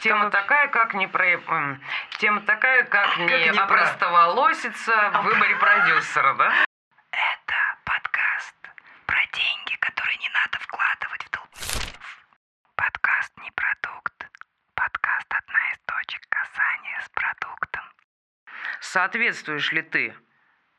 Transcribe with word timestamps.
Тема 0.00 0.30
такая, 0.30 0.68
как 0.68 0.94
не 0.94 1.06
про... 1.06 1.26
эм, 1.26 1.80
Тема 2.18 2.40
такая, 2.40 2.84
как 2.84 3.16
не 3.18 3.24
не 3.26 3.52
про- 3.52 3.64
опростоволоситься 3.64 4.92
в 5.14 5.22
выборе 5.24 5.56
продюсера, 5.56 6.34
да? 6.34 6.52
Это 7.12 7.54
подкаст 7.84 8.56
про 9.06 9.18
деньги, 9.32 9.76
которые 9.78 10.16
не 10.18 10.28
надо 10.30 10.58
вкладывать 10.60 11.24
в 11.24 11.30
долбоебов. 11.30 12.24
Подкаст 12.76 13.32
не 13.42 13.50
продукт. 13.50 14.14
Подкаст 14.74 15.26
одна 15.28 15.60
из 15.72 15.78
точек 15.84 16.22
касания 16.30 17.00
с 17.04 17.08
продуктом. 17.10 17.82
Соответствуешь 18.80 19.70
ли 19.72 19.82
ты 19.82 20.14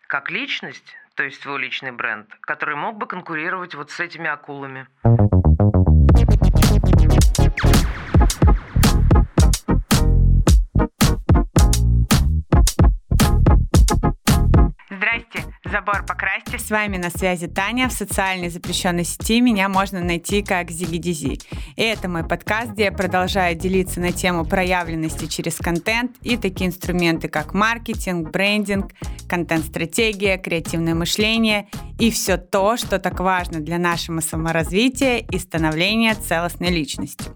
как 0.07 0.31
личность, 0.31 0.97
то 1.15 1.23
есть 1.23 1.43
твой 1.43 1.59
личный 1.59 1.91
бренд, 1.91 2.27
который 2.41 2.75
мог 2.75 2.97
бы 2.97 3.05
конкурировать 3.05 3.75
вот 3.75 3.91
с 3.91 3.99
этими 3.99 4.29
акулами? 4.29 4.87
Вами 16.71 16.97
на 16.97 17.09
связи 17.09 17.47
Таня. 17.47 17.89
В 17.89 17.91
социальной 17.91 18.49
запрещенной 18.49 19.03
сети 19.03 19.41
меня 19.41 19.69
можно 19.69 19.99
найти 19.99 20.41
как 20.41 20.71
Зигидизи. 20.71 21.39
И 21.75 21.81
это 21.81 22.07
мой 22.07 22.23
подкаст, 22.23 22.71
где 22.71 22.85
я 22.85 22.91
продолжаю 22.91 23.55
делиться 23.55 23.99
на 23.99 24.11
тему 24.11 24.45
проявленности 24.45 25.27
через 25.27 25.57
контент 25.57 26.15
и 26.21 26.37
такие 26.37 26.69
инструменты, 26.69 27.27
как 27.27 27.53
маркетинг, 27.53 28.31
брендинг, 28.31 28.93
контент-стратегия, 29.29 30.37
креативное 30.37 30.95
мышление 30.95 31.67
и 31.99 32.09
все 32.09 32.37
то, 32.37 32.77
что 32.77 32.97
так 32.97 33.19
важно 33.19 33.59
для 33.59 33.77
нашего 33.77 34.21
саморазвития 34.21 35.17
и 35.17 35.37
становления 35.37 36.15
целостной 36.15 36.69
личностью. 36.69 37.35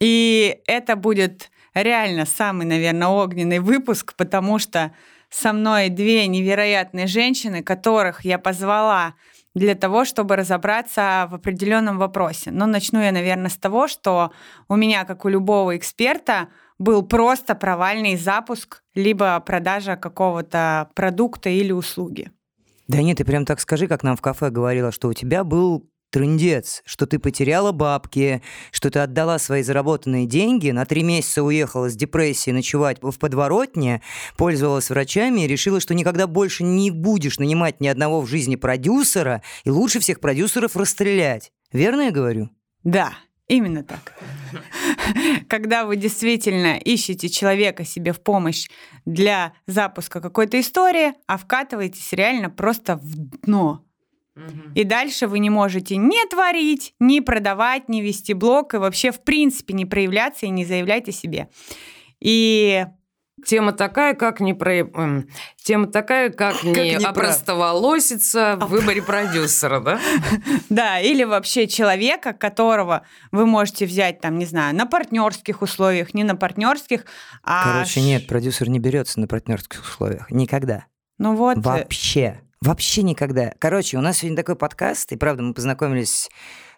И 0.00 0.58
это 0.66 0.96
будет 0.96 1.50
реально 1.82 2.26
самый, 2.26 2.66
наверное, 2.66 3.08
огненный 3.08 3.58
выпуск, 3.58 4.14
потому 4.16 4.58
что 4.58 4.92
со 5.30 5.52
мной 5.52 5.88
две 5.88 6.26
невероятные 6.26 7.06
женщины, 7.06 7.62
которых 7.62 8.24
я 8.24 8.38
позвала 8.38 9.14
для 9.54 9.74
того, 9.74 10.04
чтобы 10.04 10.36
разобраться 10.36 11.26
в 11.30 11.34
определенном 11.34 11.98
вопросе. 11.98 12.50
Но 12.50 12.66
начну 12.66 13.00
я, 13.00 13.10
наверное, 13.10 13.48
с 13.48 13.56
того, 13.56 13.88
что 13.88 14.30
у 14.68 14.76
меня, 14.76 15.04
как 15.04 15.24
у 15.24 15.28
любого 15.28 15.76
эксперта, 15.76 16.48
был 16.78 17.02
просто 17.02 17.54
провальный 17.54 18.16
запуск 18.16 18.82
либо 18.94 19.40
продажа 19.40 19.96
какого-то 19.96 20.90
продукта 20.94 21.48
или 21.48 21.72
услуги. 21.72 22.30
Да 22.86 23.02
нет, 23.02 23.16
ты 23.18 23.24
прям 23.24 23.44
так 23.46 23.60
скажи, 23.60 23.88
как 23.88 24.02
нам 24.02 24.16
в 24.16 24.20
кафе 24.20 24.50
говорила, 24.50 24.92
что 24.92 25.08
у 25.08 25.14
тебя 25.14 25.42
был 25.42 25.88
трындец, 26.10 26.82
что 26.84 27.06
ты 27.06 27.18
потеряла 27.18 27.72
бабки, 27.72 28.42
что 28.70 28.90
ты 28.90 29.00
отдала 29.00 29.38
свои 29.38 29.62
заработанные 29.62 30.26
деньги, 30.26 30.70
на 30.70 30.86
три 30.86 31.02
месяца 31.02 31.42
уехала 31.42 31.90
с 31.90 31.96
депрессией 31.96 32.54
ночевать 32.54 32.98
в 33.02 33.18
подворотне, 33.18 34.02
пользовалась 34.36 34.90
врачами 34.90 35.42
и 35.42 35.46
решила, 35.46 35.80
что 35.80 35.94
никогда 35.94 36.26
больше 36.26 36.64
не 36.64 36.90
будешь 36.90 37.38
нанимать 37.38 37.80
ни 37.80 37.88
одного 37.88 38.20
в 38.20 38.26
жизни 38.26 38.56
продюсера, 38.56 39.42
и 39.64 39.70
лучше 39.70 40.00
всех 40.00 40.20
продюсеров 40.20 40.76
расстрелять. 40.76 41.52
Верно 41.72 42.02
я 42.02 42.10
говорю? 42.10 42.50
Да, 42.84 43.12
именно 43.48 43.82
так. 43.82 44.14
Когда 45.48 45.84
вы 45.84 45.96
действительно 45.96 46.78
ищете 46.78 47.28
человека 47.28 47.84
себе 47.84 48.12
в 48.12 48.20
помощь 48.20 48.68
для 49.04 49.52
запуска 49.66 50.20
какой-то 50.20 50.58
истории, 50.60 51.14
а 51.26 51.36
вкатываетесь 51.36 52.12
реально 52.12 52.50
просто 52.50 52.96
в 52.96 53.16
дно. 53.16 53.85
И 54.74 54.84
дальше 54.84 55.26
вы 55.26 55.38
не 55.38 55.50
можете 55.50 55.96
ни 55.96 56.28
творить, 56.28 56.94
ни 57.00 57.20
продавать, 57.20 57.88
ни 57.88 58.00
вести 58.00 58.34
блог, 58.34 58.74
и 58.74 58.78
вообще 58.78 59.10
в 59.10 59.20
принципе 59.22 59.74
не 59.74 59.86
проявляться 59.86 60.46
и 60.46 60.50
не 60.50 60.64
заявлять 60.64 61.08
о 61.08 61.12
себе. 61.12 61.48
И 62.20 62.84
Тема 63.44 63.72
такая, 63.72 64.14
как 64.14 64.40
не 64.40 64.54
про... 64.54 64.76
эм, 64.76 65.28
Тема 65.62 65.88
такая, 65.88 66.30
как, 66.30 66.62
не, 66.62 66.94
не 66.94 67.00
про- 67.00 67.10
опростоволоситься 67.10 68.56
в 68.60 68.68
выборе 68.68 69.02
продюсера, 69.06 69.80
да? 69.80 70.00
да, 70.70 71.00
или 71.00 71.22
вообще 71.22 71.66
человека, 71.66 72.32
которого 72.32 73.02
вы 73.32 73.44
можете 73.44 73.84
взять 73.84 74.20
там, 74.20 74.38
не 74.38 74.46
знаю, 74.46 74.74
на 74.74 74.86
партнерских 74.86 75.60
условиях, 75.60 76.14
не 76.14 76.24
на 76.24 76.34
партнерских, 76.34 77.04
а 77.42 77.74
Короче, 77.74 78.00
нет, 78.00 78.26
продюсер 78.26 78.70
не 78.70 78.78
берется 78.78 79.20
на 79.20 79.28
партнерских 79.28 79.82
условиях. 79.82 80.30
Никогда. 80.30 80.86
Ну 81.18 81.34
вот. 81.36 81.58
э, 81.58 81.60
Вообще. 81.60 82.40
Вообще 82.60 83.02
никогда. 83.02 83.52
Короче, 83.58 83.98
у 83.98 84.00
нас 84.00 84.18
сегодня 84.18 84.36
такой 84.36 84.56
подкаст, 84.56 85.12
и 85.12 85.16
правда 85.16 85.42
мы 85.42 85.52
познакомились 85.52 86.30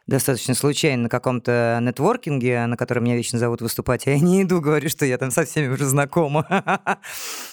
достаточно 0.08 0.54
случайно 0.54 1.04
на 1.04 1.08
каком-то 1.08 1.78
нетворкинге, 1.80 2.66
на 2.66 2.76
котором 2.76 3.04
меня 3.04 3.14
вечно 3.14 3.38
зовут 3.38 3.60
выступать, 3.60 4.06
а 4.06 4.10
я 4.10 4.18
не 4.18 4.42
иду, 4.42 4.60
говорю, 4.60 4.88
что 4.88 5.04
я 5.04 5.18
там 5.18 5.30
со 5.30 5.44
всеми 5.44 5.68
уже 5.68 5.84
знакома. 5.84 6.46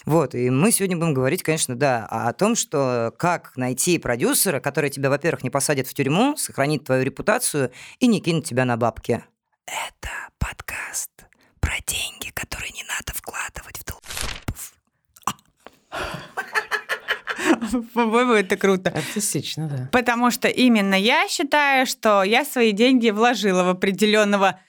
Вот, 0.05 0.35
и 0.35 0.49
мы 0.49 0.71
сегодня 0.71 0.97
будем 0.97 1.13
говорить, 1.13 1.43
конечно, 1.43 1.75
да, 1.75 2.05
о 2.05 2.31
том, 2.33 2.55
что 2.55 3.13
как 3.17 3.55
найти 3.57 3.97
продюсера, 3.97 4.59
который 4.59 4.89
тебя, 4.89 5.09
во-первых, 5.09 5.43
не 5.43 5.49
посадит 5.49 5.87
в 5.87 5.93
тюрьму, 5.93 6.37
сохранит 6.37 6.85
твою 6.85 7.03
репутацию 7.03 7.71
и 7.99 8.07
не 8.07 8.21
кинет 8.21 8.45
тебя 8.45 8.65
на 8.65 8.77
бабки. 8.77 9.23
Это 9.65 10.11
подкаст 10.37 11.11
про 11.59 11.73
деньги, 11.87 12.31
которые 12.33 12.71
не 12.71 12.83
надо 12.83 13.13
вкладывать 13.13 13.79
в 13.79 13.83
долбоебов. 13.83 14.73
По-моему, 17.93 18.33
это 18.33 18.57
круто. 18.57 18.89
Артистично, 18.89 19.67
да. 19.67 19.89
Потому 19.91 20.31
что 20.31 20.47
именно 20.47 20.95
я 20.95 21.27
считаю, 21.27 21.85
что 21.85 22.23
я 22.23 22.45
свои 22.45 22.71
деньги 22.71 23.09
вложила 23.09 23.63
в 23.63 23.69
определенного 23.69 24.59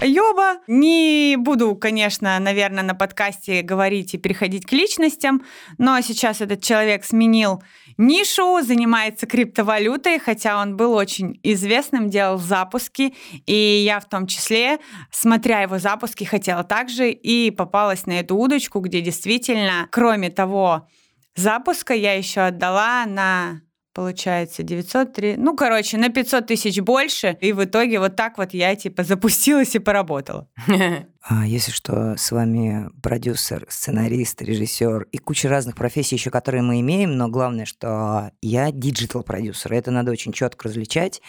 Ёба. 0.00 0.58
Не 0.66 1.36
буду, 1.36 1.74
конечно, 1.74 2.38
наверное, 2.38 2.82
на 2.84 2.94
подкасте 2.94 3.62
говорить 3.62 4.14
и 4.14 4.18
переходить 4.18 4.64
к 4.64 4.72
личностям, 4.72 5.44
но 5.76 6.00
сейчас 6.00 6.40
этот 6.40 6.62
человек 6.62 7.04
сменил 7.04 7.62
нишу, 7.96 8.62
занимается 8.62 9.26
криптовалютой, 9.26 10.20
хотя 10.20 10.60
он 10.62 10.76
был 10.76 10.94
очень 10.94 11.40
известным, 11.42 12.10
делал 12.10 12.38
запуски, 12.38 13.14
и 13.46 13.82
я 13.84 13.98
в 13.98 14.08
том 14.08 14.26
числе, 14.26 14.78
смотря 15.10 15.62
его 15.62 15.78
запуски, 15.78 16.24
хотела 16.24 16.62
также 16.62 17.10
и 17.10 17.50
попалась 17.50 18.06
на 18.06 18.20
эту 18.20 18.36
удочку, 18.36 18.78
где 18.80 19.00
действительно, 19.00 19.88
кроме 19.90 20.30
того 20.30 20.88
запуска, 21.36 21.94
я 21.94 22.14
еще 22.14 22.42
отдала 22.42 23.06
на 23.06 23.62
получается 23.98 24.62
903, 24.62 25.36
ну, 25.38 25.56
короче, 25.56 25.98
на 25.98 26.08
500 26.08 26.46
тысяч 26.46 26.80
больше, 26.80 27.36
и 27.40 27.52
в 27.52 27.64
итоге 27.64 27.98
вот 27.98 28.14
так 28.14 28.38
вот 28.38 28.54
я, 28.54 28.76
типа, 28.76 29.02
запустилась 29.02 29.74
и 29.74 29.80
поработала. 29.80 30.48
А 31.20 31.46
если 31.46 31.72
что, 31.72 32.16
с 32.16 32.30
вами 32.30 32.88
продюсер, 33.02 33.66
сценарист, 33.68 34.40
режиссер 34.40 35.08
и 35.10 35.18
куча 35.18 35.48
разных 35.48 35.74
профессий 35.74 36.14
еще, 36.14 36.30
которые 36.30 36.62
мы 36.62 36.80
имеем, 36.80 37.16
но 37.16 37.28
главное, 37.28 37.66
что 37.66 38.30
я 38.40 38.70
диджитал-продюсер. 38.70 39.72
Это 39.74 39.90
надо 39.90 40.12
очень 40.12 40.32
четко 40.32 40.68
различать 40.68 41.20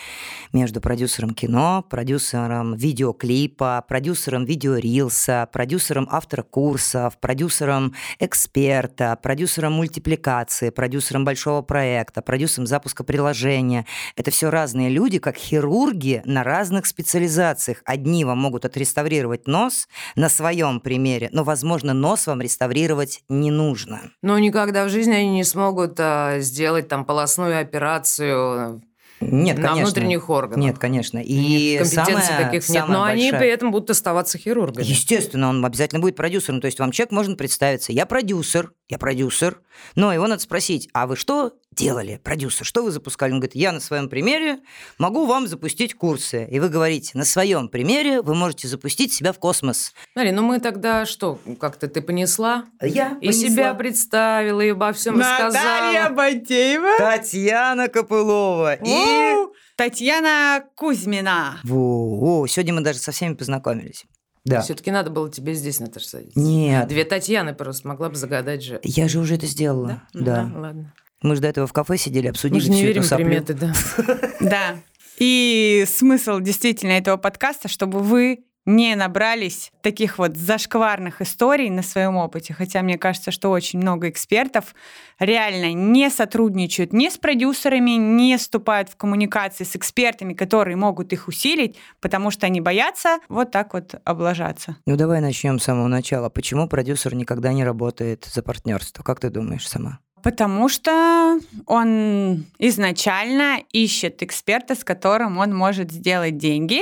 между 0.54 0.80
продюсером 0.80 1.32
кино, 1.32 1.84
продюсером 1.90 2.76
видеоклипа, 2.76 3.84
продюсером 3.88 4.46
видеорилса, 4.46 5.50
продюсером 5.52 6.08
автора 6.12 6.44
курсов, 6.44 7.20
продюсером 7.20 7.94
эксперта, 8.20 9.18
продюсером 9.22 9.74
мультипликации, 9.74 10.70
продюсером 10.70 11.26
большого 11.26 11.62
проекта, 11.62 12.22
продюсером 12.22 12.68
запуска 12.68 13.04
приложения. 13.04 13.86
Это 14.16 14.30
все 14.30 14.50
разные 14.50 14.90
люди, 14.90 15.18
как 15.20 15.36
хирурги 15.36 16.22
на 16.26 16.44
разных 16.44 16.86
специализациях. 16.86 17.82
Одни 17.86 18.24
вам 18.24 18.38
могут 18.38 18.66
отреставрировать 18.66 19.48
нос 19.48 19.79
на 20.16 20.30
своем 20.30 20.80
примере, 20.80 21.30
но, 21.32 21.44
возможно, 21.44 21.94
нос 21.94 22.28
вам 22.28 22.42
реставрировать 22.42 23.22
не 23.30 23.52
нужно. 23.52 24.12
Но 24.22 24.38
никогда 24.40 24.86
в 24.86 24.90
жизни 24.90 25.14
они 25.14 25.30
не 25.30 25.44
смогут 25.44 26.00
а, 26.00 26.40
сделать 26.40 26.88
там 26.88 27.06
полостную 27.06 27.60
операцию 27.60 28.82
Нет, 29.22 29.58
на 29.58 29.70
конечно. 29.70 29.86
внутренних 29.86 30.30
органах. 30.30 30.64
Нет, 30.66 30.78
конечно. 30.80 31.20
И 31.20 31.78
Компетенций 31.78 32.24
самое- 32.24 32.46
таких 32.46 32.70
нет, 32.70 32.86
но 32.88 33.04
они 33.04 33.24
большая- 33.32 33.40
при 33.40 33.50
этом 33.50 33.72
будут 33.72 33.90
оставаться 33.90 34.38
хирургами. 34.38 34.86
Естественно, 34.86 35.50
он 35.50 35.64
обязательно 35.66 36.00
будет 36.00 36.16
продюсером. 36.16 36.62
То 36.62 36.66
есть 36.68 36.80
вам 36.80 36.92
человек 36.92 37.12
может 37.12 37.38
представиться, 37.38 37.92
я 37.92 38.06
продюсер, 38.06 38.72
я 38.88 38.98
продюсер, 38.98 39.60
но 39.96 40.14
его 40.14 40.26
надо 40.28 40.42
спросить, 40.42 40.90
а 40.94 41.06
вы 41.06 41.16
что 41.16 41.52
делали, 41.72 42.20
продюсер, 42.24 42.66
что 42.66 42.84
вы 42.84 42.92
запускали? 42.92 43.32
Он 43.32 43.40
говорит, 43.40 43.56
я 43.56 43.72
на 43.72 43.80
своем 43.80 44.10
примере 44.10 44.60
могу 44.98 45.26
вам 45.26 45.48
запустить 45.48 45.94
курсы. 45.96 46.46
И 46.50 46.60
вы 46.60 46.70
говорите, 46.70 47.18
на 47.18 47.26
своем 47.26 47.70
примере 47.70 48.22
вы 48.22 48.36
можете 48.36 48.68
запустить 48.68 49.14
себя 49.14 49.32
в 49.34 49.40
космос. 49.40 49.94
Смотри, 50.14 50.32
ну 50.32 50.42
мы 50.42 50.60
тогда 50.60 51.06
что, 51.06 51.40
как-то 51.60 51.88
ты 51.88 52.02
понесла? 52.02 52.66
Я 52.82 53.18
И 53.22 53.32
себя 53.32 53.74
представила, 53.74 54.62
и 54.62 54.70
обо 54.70 54.92
всем 54.92 55.20
рассказала. 55.20 56.10
Батеева. 56.10 56.98
Татьяна 56.98 57.88
Копылова. 57.88 58.74
И... 58.76 59.36
У, 59.36 59.54
Татьяна 59.78 60.66
Кузьмина. 60.76 61.60
Во, 61.64 62.42
о, 62.42 62.48
сегодня 62.48 62.74
мы 62.74 62.82
даже 62.82 63.00
со 63.00 63.12
всеми 63.12 63.36
познакомились. 63.36 64.06
Да. 64.46 64.62
Все-таки 64.62 64.90
надо 64.90 65.10
было 65.10 65.30
тебе 65.30 65.54
здесь, 65.54 65.80
Наташа, 65.80 66.08
садиться. 66.08 66.40
Нет, 66.40 66.88
Две 66.88 67.04
Татьяны 67.04 67.54
просто 67.54 67.88
могла 67.88 68.10
бы 68.10 68.16
загадать 68.16 68.64
же. 68.64 68.80
я 68.84 69.08
же 69.08 69.20
уже 69.20 69.36
это 69.36 69.46
сделала. 69.46 70.04
Ну 70.14 70.26
Да. 70.26 70.52
ладно. 70.56 70.94
Мы 71.22 71.36
же 71.36 71.42
до 71.42 71.48
этого 71.48 71.68
в 71.68 71.74
кафе 71.74 71.98
сидели, 71.98 72.28
обсудили 72.28 72.60
Мы 72.60 72.62
же 72.62 72.70
не 72.70 72.78
всю 72.78 72.88
верим 72.88 73.02
эту 73.02 73.16
приметы, 73.16 73.54
да. 73.54 73.74
Да. 74.40 74.76
И 75.18 75.86
смысл 75.88 76.40
действительно 76.40 76.94
этого 76.94 77.18
подкаста, 77.18 77.68
чтобы 77.68 78.00
вы 78.00 78.46
не 78.66 78.96
набрались 78.96 79.72
таких 79.82 80.18
вот 80.18 80.38
зашкварных 80.38 81.22
историй 81.22 81.70
на 81.70 81.82
своем 81.82 82.18
опыте, 82.18 82.54
хотя 82.54 82.82
мне 82.82 82.98
кажется, 82.98 83.32
что 83.32 83.50
очень 83.50 83.80
много 83.80 84.10
экспертов 84.10 84.76
реально 85.18 85.74
не 85.74 86.10
сотрудничают 86.10 86.94
ни 86.94 87.10
с 87.10 87.18
продюсерами, 87.18 87.92
не 87.92 88.38
вступают 88.38 88.90
в 88.90 88.96
коммуникации 88.96 89.64
с 89.64 89.76
экспертами, 89.76 90.34
которые 90.34 90.78
могут 90.78 91.14
их 91.14 91.28
усилить, 91.28 91.78
потому 92.00 92.32
что 92.32 92.46
они 92.46 92.62
боятся 92.62 93.20
вот 93.28 93.52
так 93.52 93.74
вот 93.74 93.96
облажаться. 94.04 94.78
Ну 94.86 94.96
давай 94.96 95.20
начнем 95.22 95.60
с 95.60 95.64
самого 95.64 95.88
начала. 95.88 96.30
Почему 96.30 96.68
продюсер 96.68 97.16
никогда 97.16 97.52
не 97.54 97.64
работает 97.64 98.26
за 98.32 98.44
партнерство? 98.44 99.04
Как 99.04 99.20
ты 99.20 99.30
думаешь 99.30 99.68
сама? 99.68 100.00
Потому 100.24 100.70
что 100.70 101.40
он 101.66 102.46
изначально 102.58 103.60
ищет 103.72 104.22
эксперта, 104.24 104.76
с 104.76 104.84
которым 104.84 105.38
он 105.38 105.56
может 105.56 105.92
сделать 105.92 106.38
деньги, 106.38 106.82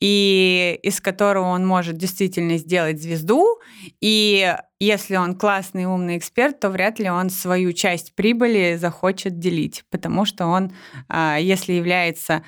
и 0.00 0.78
из 0.82 1.00
которого 1.00 1.46
он 1.46 1.66
может 1.66 1.96
действительно 1.96 2.58
сделать 2.58 3.00
звезду. 3.00 3.58
И 4.00 4.54
если 4.78 5.16
он 5.16 5.34
классный, 5.36 5.86
умный 5.86 6.18
эксперт, 6.18 6.60
то 6.60 6.70
вряд 6.70 6.98
ли 6.98 7.10
он 7.10 7.30
свою 7.30 7.72
часть 7.72 8.14
прибыли 8.14 8.76
захочет 8.80 9.38
делить, 9.38 9.84
потому 9.90 10.24
что 10.24 10.46
он, 10.46 10.72
а, 11.08 11.38
если 11.38 11.72
является 11.72 12.42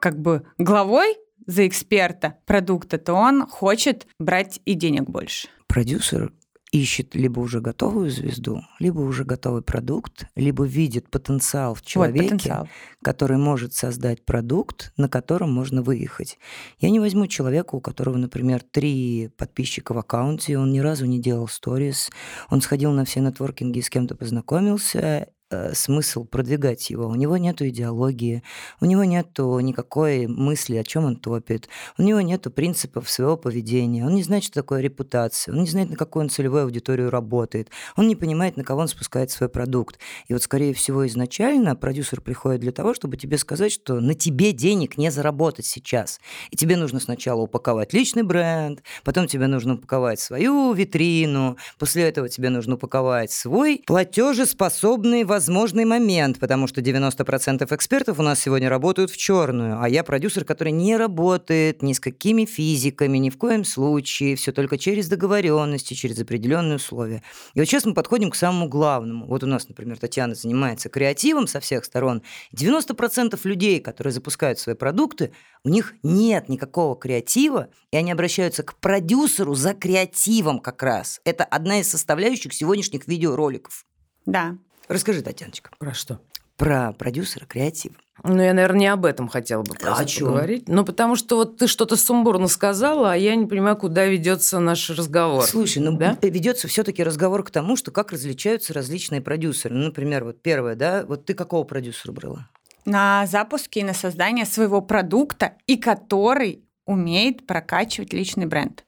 как 0.00 0.20
бы 0.20 0.44
главой 0.58 1.16
за 1.46 1.66
эксперта 1.66 2.36
продукта, 2.46 2.98
то 2.98 3.14
он 3.14 3.46
хочет 3.46 4.06
брать 4.18 4.60
и 4.64 4.74
денег 4.74 5.04
больше. 5.04 5.48
Продюсер 5.66 6.32
ищет 6.70 7.14
либо 7.14 7.40
уже 7.40 7.60
готовую 7.60 8.10
звезду, 8.10 8.62
либо 8.78 9.00
уже 9.00 9.24
готовый 9.24 9.62
продукт, 9.62 10.26
либо 10.34 10.64
видит 10.64 11.10
потенциал 11.10 11.74
в 11.74 11.78
Вот 11.80 11.86
человеке, 11.86 12.24
потенциал. 12.24 12.68
который 13.02 13.38
может 13.38 13.74
создать 13.74 14.24
продукт, 14.24 14.92
на 14.96 15.08
котором 15.08 15.52
можно 15.52 15.82
выехать. 15.82 16.38
Я 16.78 16.90
не 16.90 17.00
возьму 17.00 17.26
человека, 17.26 17.74
у 17.74 17.80
которого, 17.80 18.16
например, 18.16 18.62
три 18.62 19.30
подписчика 19.36 19.94
в 19.94 19.98
аккаунте, 19.98 20.58
он 20.58 20.72
ни 20.72 20.80
разу 20.80 21.06
не 21.06 21.20
делал 21.20 21.48
сторис, 21.48 22.10
он 22.50 22.60
сходил 22.60 22.92
на 22.92 23.04
все 23.04 23.20
нетворкинги 23.20 23.78
и 23.78 23.82
с 23.82 23.90
кем-то 23.90 24.14
познакомился, 24.14 25.28
э, 25.50 25.74
смысл 25.74 26.24
продвигать 26.24 26.90
его. 26.90 27.06
У 27.06 27.14
него 27.14 27.36
нет 27.36 27.62
идеологии, 27.62 28.42
у 28.80 28.84
него 28.84 29.04
нет 29.04 29.28
никакой 29.38 30.26
мысли, 30.26 30.76
о 30.76 30.84
чем 30.84 31.04
он 31.04 31.16
топит, 31.16 31.68
у 31.96 32.02
него 32.02 32.20
нет 32.20 32.46
принципов 32.54 33.08
своего 33.08 33.36
поведения, 33.36 34.04
он 34.04 34.14
не 34.14 34.22
знает, 34.22 34.44
что 34.44 34.54
такое 34.54 34.80
репутация, 34.80 35.52
он 35.52 35.60
не 35.60 35.68
знает, 35.68 35.90
на 35.90 35.96
какую 35.96 36.24
он 36.24 36.30
целевую 36.30 36.64
аудиторию 36.64 37.10
работает, 37.10 37.70
он 37.96 38.08
не 38.08 38.16
понимает, 38.16 38.56
на 38.56 38.64
кого 38.64 38.82
он 38.82 38.88
спускает 38.88 39.30
свой 39.30 39.48
продукт. 39.48 39.98
И 40.26 40.32
вот, 40.32 40.42
скорее 40.42 40.74
всего, 40.74 41.06
изначально 41.06 41.76
продюсер 41.76 42.20
приходит 42.20 42.60
для 42.60 42.72
того, 42.72 42.94
чтобы 42.94 43.16
тебе 43.16 43.38
сказать, 43.38 43.72
что 43.72 44.00
на 44.00 44.14
тебе 44.14 44.52
денег 44.52 44.98
не 44.98 45.10
заработать 45.10 45.66
сейчас. 45.66 46.20
И 46.50 46.56
тебе 46.56 46.76
нужно 46.76 47.00
сначала 47.00 47.42
упаковать 47.42 47.92
личный 47.92 48.22
бренд, 48.22 48.82
потом 49.04 49.26
тебе 49.26 49.46
нужно 49.46 49.74
упаковать 49.74 50.20
свою 50.20 50.72
витрину, 50.72 51.56
после 51.78 52.04
этого 52.04 52.28
тебе 52.28 52.50
нужно 52.50 52.74
упаковать 52.74 53.30
свой 53.30 53.82
платежеспособный 53.86 55.24
возможный 55.38 55.84
момент, 55.84 56.40
потому 56.40 56.66
что 56.66 56.80
90% 56.80 57.72
экспертов 57.72 58.18
у 58.18 58.22
нас 58.22 58.40
сегодня 58.40 58.68
работают 58.68 59.12
в 59.12 59.16
черную, 59.16 59.80
а 59.80 59.88
я 59.88 60.02
продюсер, 60.02 60.44
который 60.44 60.72
не 60.72 60.96
работает 60.96 61.80
ни 61.80 61.92
с 61.92 62.00
какими 62.00 62.44
физиками, 62.44 63.18
ни 63.18 63.30
в 63.30 63.38
коем 63.38 63.62
случае, 63.62 64.34
все 64.34 64.50
только 64.50 64.78
через 64.78 65.08
договоренности, 65.08 65.94
через 65.94 66.18
определенные 66.18 66.74
условия. 66.74 67.22
И 67.54 67.60
вот 67.60 67.68
сейчас 67.68 67.84
мы 67.84 67.94
подходим 67.94 68.32
к 68.32 68.34
самому 68.34 68.68
главному. 68.68 69.28
Вот 69.28 69.44
у 69.44 69.46
нас, 69.46 69.68
например, 69.68 69.96
Татьяна 70.00 70.34
занимается 70.34 70.88
креативом 70.88 71.46
со 71.46 71.60
всех 71.60 71.84
сторон. 71.84 72.22
90% 72.52 73.38
людей, 73.44 73.78
которые 73.78 74.12
запускают 74.12 74.58
свои 74.58 74.74
продукты, 74.74 75.30
у 75.62 75.68
них 75.68 75.94
нет 76.02 76.48
никакого 76.48 76.96
креатива, 76.96 77.68
и 77.92 77.96
они 77.96 78.10
обращаются 78.10 78.64
к 78.64 78.74
продюсеру 78.80 79.54
за 79.54 79.72
креативом 79.72 80.58
как 80.58 80.82
раз. 80.82 81.20
Это 81.24 81.44
одна 81.44 81.78
из 81.78 81.88
составляющих 81.88 82.52
сегодняшних 82.52 83.06
видеороликов. 83.06 83.86
Да. 84.26 84.58
Расскажи, 84.88 85.22
Татьяночка, 85.22 85.70
Про 85.78 85.94
что? 85.94 86.20
про 86.56 86.92
продюсера 86.92 87.46
креатива. 87.46 87.94
Ну, 88.24 88.42
я, 88.42 88.52
наверное, 88.52 88.80
не 88.80 88.86
об 88.88 89.04
этом 89.04 89.28
хотела 89.28 89.62
бы 89.62 89.76
А 89.76 89.78
просто 89.78 90.06
чём? 90.06 90.28
поговорить. 90.30 90.64
Ну, 90.66 90.84
потому 90.84 91.14
что 91.14 91.36
вот 91.36 91.56
ты 91.56 91.68
что-то 91.68 91.94
сумбурно 91.96 92.48
сказала, 92.48 93.12
а 93.12 93.16
я 93.16 93.36
не 93.36 93.46
понимаю, 93.46 93.76
куда 93.76 94.06
ведется 94.06 94.58
наш 94.58 94.90
разговор. 94.90 95.44
Слушай, 95.44 95.78
ну 95.84 95.96
Да? 95.96 96.18
ведется 96.20 96.66
все-таки 96.66 97.04
разговор 97.04 97.44
к 97.44 97.50
тому, 97.52 97.76
что 97.76 97.92
как 97.92 98.10
различаются 98.10 98.74
различные 98.74 99.20
продюсеры. 99.20 99.76
Ну, 99.76 99.84
например, 99.86 100.24
вот 100.24 100.42
первое, 100.42 100.74
да, 100.74 101.04
вот 101.06 101.26
ты 101.26 101.34
какого 101.34 101.62
продюсера 101.64 102.10
брала? 102.12 102.48
на 102.84 103.26
запуске 103.26 103.80
и 103.80 103.84
на 103.84 103.92
создание 103.92 104.46
своего 104.46 104.80
продукта, 104.80 105.52
и 105.66 105.76
который 105.76 106.64
умеет 106.86 107.46
прокачивать 107.46 108.14
личный 108.14 108.46
бренд. 108.46 108.84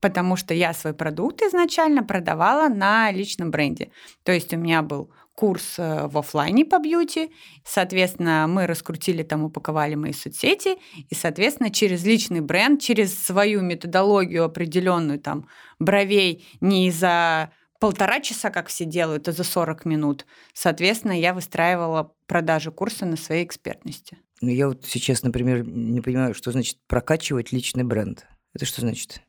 Потому 0.00 0.36
что 0.36 0.54
я 0.54 0.72
свой 0.72 0.94
продукт 0.94 1.42
изначально 1.42 2.04
продавала 2.04 2.68
на 2.72 3.10
личном 3.10 3.50
бренде. 3.50 3.90
То 4.22 4.30
есть 4.32 4.54
у 4.54 4.56
меня 4.56 4.82
был 4.82 5.10
курс 5.34 5.78
э, 5.78 6.06
в 6.06 6.18
оффлайне 6.18 6.64
по 6.64 6.78
бьюти, 6.78 7.30
соответственно, 7.64 8.46
мы 8.48 8.66
раскрутили 8.66 9.22
там, 9.22 9.44
упаковали 9.44 9.94
мои 9.94 10.12
соцсети, 10.12 10.76
и, 11.08 11.14
соответственно, 11.14 11.70
через 11.70 12.04
личный 12.04 12.40
бренд, 12.40 12.80
через 12.80 13.18
свою 13.18 13.62
методологию 13.62 14.44
определенную 14.44 15.18
там 15.18 15.48
бровей 15.78 16.46
не 16.60 16.90
за 16.90 17.50
полтора 17.80 18.20
часа, 18.20 18.50
как 18.50 18.68
все 18.68 18.84
делают, 18.84 19.26
а 19.28 19.32
за 19.32 19.42
40 19.42 19.86
минут. 19.86 20.26
Соответственно, 20.52 21.18
я 21.18 21.32
выстраивала 21.34 22.12
продажи 22.26 22.70
курса 22.70 23.06
на 23.06 23.16
своей 23.16 23.44
экспертности. 23.44 24.18
Ну, 24.42 24.50
я 24.50 24.68
вот 24.68 24.84
сейчас, 24.86 25.22
например, 25.22 25.66
не 25.66 26.00
понимаю, 26.00 26.34
что 26.34 26.52
значит 26.52 26.78
прокачивать 26.86 27.52
личный 27.52 27.84
бренд. 27.84 28.26
Это 28.54 28.66
что 28.66 28.82
значит? 28.82 29.22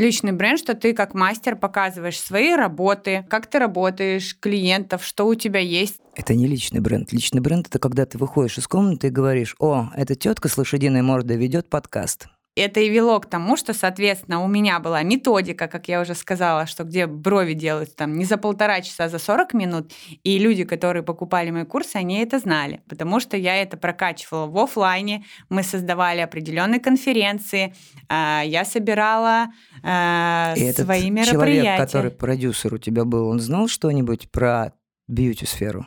Личный 0.00 0.32
бренд, 0.32 0.58
что 0.58 0.74
ты 0.74 0.94
как 0.94 1.12
мастер 1.12 1.56
показываешь 1.56 2.18
свои 2.18 2.54
работы, 2.54 3.26
как 3.28 3.46
ты 3.46 3.58
работаешь, 3.58 4.34
клиентов, 4.40 5.04
что 5.04 5.26
у 5.26 5.34
тебя 5.34 5.60
есть. 5.60 6.00
Это 6.14 6.34
не 6.34 6.46
личный 6.46 6.80
бренд. 6.80 7.12
Личный 7.12 7.42
бренд 7.42 7.66
это 7.66 7.78
когда 7.78 8.06
ты 8.06 8.16
выходишь 8.16 8.56
из 8.56 8.66
комнаты 8.66 9.08
и 9.08 9.10
говоришь: 9.10 9.54
О, 9.58 9.90
эта 9.94 10.14
тетка 10.14 10.48
с 10.48 10.56
лошадиной 10.56 11.02
мордой 11.02 11.36
ведет 11.36 11.68
подкаст. 11.68 12.28
Это 12.56 12.80
и 12.80 12.88
вело 12.88 13.20
к 13.20 13.26
тому, 13.26 13.56
что, 13.56 13.72
соответственно, 13.72 14.42
у 14.42 14.48
меня 14.48 14.80
была 14.80 15.02
методика, 15.02 15.68
как 15.68 15.86
я 15.88 16.00
уже 16.00 16.14
сказала, 16.14 16.66
что 16.66 16.82
где 16.84 17.06
брови 17.06 17.54
делают 17.54 17.94
там 17.94 18.18
не 18.18 18.24
за 18.24 18.38
полтора 18.38 18.80
часа, 18.80 19.04
а 19.04 19.08
за 19.08 19.18
40 19.18 19.54
минут. 19.54 19.92
И 20.24 20.38
люди, 20.38 20.64
которые 20.64 21.04
покупали 21.04 21.50
мои 21.50 21.64
курсы, 21.64 21.96
они 21.96 22.18
это 22.18 22.40
знали, 22.40 22.82
потому 22.88 23.20
что 23.20 23.36
я 23.36 23.56
это 23.56 23.76
прокачивала 23.76 24.46
в 24.46 24.58
офлайне. 24.58 25.24
Мы 25.48 25.62
создавали 25.62 26.20
определенные 26.20 26.80
конференции, 26.80 27.72
а, 28.08 28.42
я 28.44 28.64
собирала 28.64 29.46
а, 29.82 30.54
И 30.56 30.62
этот 30.62 30.86
свои 30.86 31.02
человек, 31.02 31.28
мероприятия. 31.28 31.82
который 31.84 32.10
продюсер 32.10 32.74
у 32.74 32.78
тебя 32.78 33.04
был, 33.04 33.28
он 33.28 33.38
знал 33.38 33.68
что-нибудь 33.68 34.30
про 34.30 34.72
бьюти-сферу? 35.06 35.86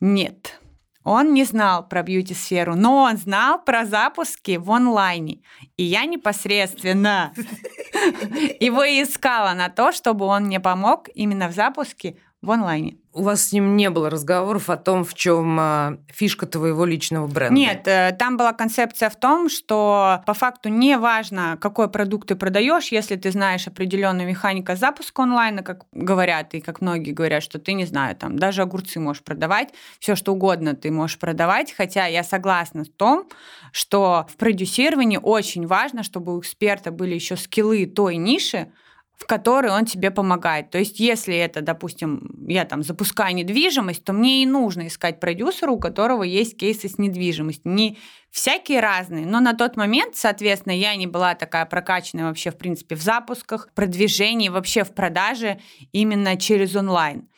Нет. 0.00 0.58
Он 1.04 1.34
не 1.34 1.44
знал 1.44 1.88
про 1.88 2.02
бьюти-сферу, 2.02 2.76
но 2.76 3.02
он 3.02 3.16
знал 3.16 3.62
про 3.62 3.84
запуски 3.84 4.56
в 4.56 4.70
онлайне. 4.70 5.40
И 5.76 5.82
я 5.82 6.04
непосредственно 6.04 7.32
его 8.60 8.84
искала 8.84 9.54
на 9.54 9.68
то, 9.68 9.92
чтобы 9.92 10.26
он 10.26 10.44
мне 10.44 10.60
помог 10.60 11.08
именно 11.14 11.48
в 11.48 11.52
запуске 11.52 12.16
в 12.42 12.50
онлайне. 12.50 12.96
У 13.14 13.22
вас 13.22 13.48
с 13.48 13.52
ним 13.52 13.76
не 13.76 13.90
было 13.90 14.10
разговоров 14.10 14.68
о 14.70 14.76
том, 14.76 15.04
в 15.04 15.14
чем 15.14 15.58
а, 15.60 15.98
фишка 16.08 16.46
твоего 16.46 16.84
личного 16.84 17.26
бренда? 17.26 17.54
Нет, 17.54 17.86
э, 17.86 18.16
там 18.18 18.36
была 18.36 18.52
концепция 18.52 19.10
в 19.10 19.16
том, 19.16 19.48
что 19.48 20.22
по 20.26 20.34
факту 20.34 20.70
не 20.70 20.96
важно, 20.96 21.58
какой 21.60 21.88
продукт 21.88 22.28
ты 22.28 22.36
продаешь, 22.36 22.88
если 22.88 23.16
ты 23.16 23.30
знаешь 23.30 23.68
определенную 23.68 24.26
механику 24.26 24.74
запуска 24.74 25.22
онлайна, 25.22 25.62
как 25.62 25.84
говорят, 25.92 26.54
и 26.54 26.60
как 26.60 26.80
многие 26.80 27.12
говорят, 27.12 27.42
что 27.42 27.58
ты 27.58 27.74
не 27.74 27.84
знаю, 27.84 28.16
там 28.16 28.38
даже 28.38 28.62
огурцы 28.62 28.98
можешь 28.98 29.22
продавать, 29.22 29.68
все 30.00 30.16
что 30.16 30.32
угодно 30.32 30.74
ты 30.74 30.90
можешь 30.90 31.18
продавать, 31.18 31.72
хотя 31.72 32.06
я 32.06 32.24
согласна 32.24 32.84
с 32.84 32.88
том, 32.88 33.28
что 33.72 34.26
в 34.32 34.36
продюсировании 34.36 35.20
очень 35.22 35.66
важно, 35.66 36.02
чтобы 36.02 36.34
у 36.34 36.40
эксперта 36.40 36.90
были 36.90 37.14
еще 37.14 37.36
скиллы 37.36 37.86
той 37.86 38.16
ниши, 38.16 38.72
в 39.16 39.26
которой 39.26 39.70
он 39.72 39.84
тебе 39.84 40.10
помогает. 40.10 40.70
То 40.70 40.78
есть, 40.78 41.00
если 41.00 41.36
это, 41.36 41.60
допустим, 41.60 42.41
я 42.46 42.64
там 42.64 42.82
запускаю 42.82 43.34
недвижимость, 43.34 44.04
то 44.04 44.12
мне 44.12 44.42
и 44.42 44.46
нужно 44.46 44.86
искать 44.86 45.20
продюсера, 45.20 45.70
у 45.70 45.78
которого 45.78 46.22
есть 46.22 46.56
кейсы 46.56 46.88
с 46.88 46.98
недвижимостью. 46.98 47.72
Не 47.72 47.98
всякие 48.30 48.80
разные, 48.80 49.26
но 49.26 49.40
на 49.40 49.52
тот 49.52 49.76
момент, 49.76 50.16
соответственно, 50.16 50.72
я 50.72 50.96
не 50.96 51.06
была 51.06 51.34
такая 51.34 51.66
прокачанная 51.66 52.26
вообще, 52.26 52.50
в 52.50 52.56
принципе, 52.56 52.96
в 52.96 53.02
запусках, 53.02 53.70
продвижении, 53.74 54.48
вообще 54.48 54.84
в 54.84 54.94
продаже 54.94 55.60
именно 55.92 56.36
через 56.36 56.74
онлайн. 56.74 57.28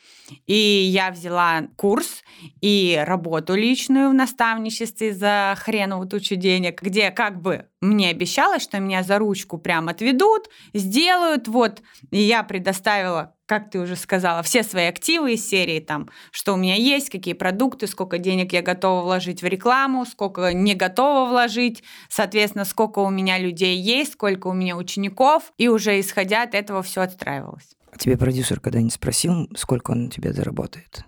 И 0.47 0.55
я 0.55 1.11
взяла 1.11 1.67
курс 1.75 2.23
и 2.61 3.01
работу 3.05 3.53
личную 3.53 4.09
в 4.09 4.13
наставничестве 4.13 5.13
за 5.13 5.55
хреновую 5.57 6.07
тучу 6.07 6.35
денег, 6.35 6.81
где 6.81 7.11
как 7.11 7.41
бы 7.41 7.67
мне 7.81 8.09
обещалось, 8.09 8.63
что 8.63 8.79
меня 8.79 9.03
за 9.03 9.19
ручку 9.19 9.57
прям 9.57 9.87
отведут, 9.87 10.49
сделают, 10.73 11.47
вот. 11.47 11.81
И 12.09 12.21
я 12.21 12.41
предоставила 12.43 13.35
как 13.45 13.69
ты 13.69 13.79
уже 13.79 13.95
сказала, 13.95 14.41
все 14.43 14.63
свои 14.63 14.85
активы 14.85 15.33
из 15.33 15.47
серии, 15.47 15.79
там, 15.79 16.09
что 16.31 16.53
у 16.53 16.57
меня 16.57 16.75
есть, 16.75 17.09
какие 17.09 17.33
продукты, 17.33 17.87
сколько 17.87 18.17
денег 18.17 18.53
я 18.53 18.61
готова 18.61 19.03
вложить 19.03 19.41
в 19.41 19.45
рекламу, 19.45 20.05
сколько 20.05 20.53
не 20.53 20.73
готова 20.73 21.29
вложить, 21.29 21.83
соответственно, 22.09 22.65
сколько 22.65 22.99
у 22.99 23.09
меня 23.09 23.37
людей 23.37 23.77
есть, 23.77 24.13
сколько 24.13 24.47
у 24.47 24.53
меня 24.53 24.75
учеников, 24.75 25.53
и 25.57 25.67
уже 25.67 25.99
исходя 25.99 26.43
от 26.43 26.55
этого 26.55 26.81
все 26.81 27.01
отстраивалось. 27.01 27.75
А 27.91 27.97
тебе 27.97 28.17
продюсер 28.17 28.59
когда-нибудь 28.59 28.93
спросил, 28.93 29.49
сколько 29.55 29.91
он 29.91 30.05
на 30.05 30.09
тебя 30.09 30.33
заработает? 30.33 31.05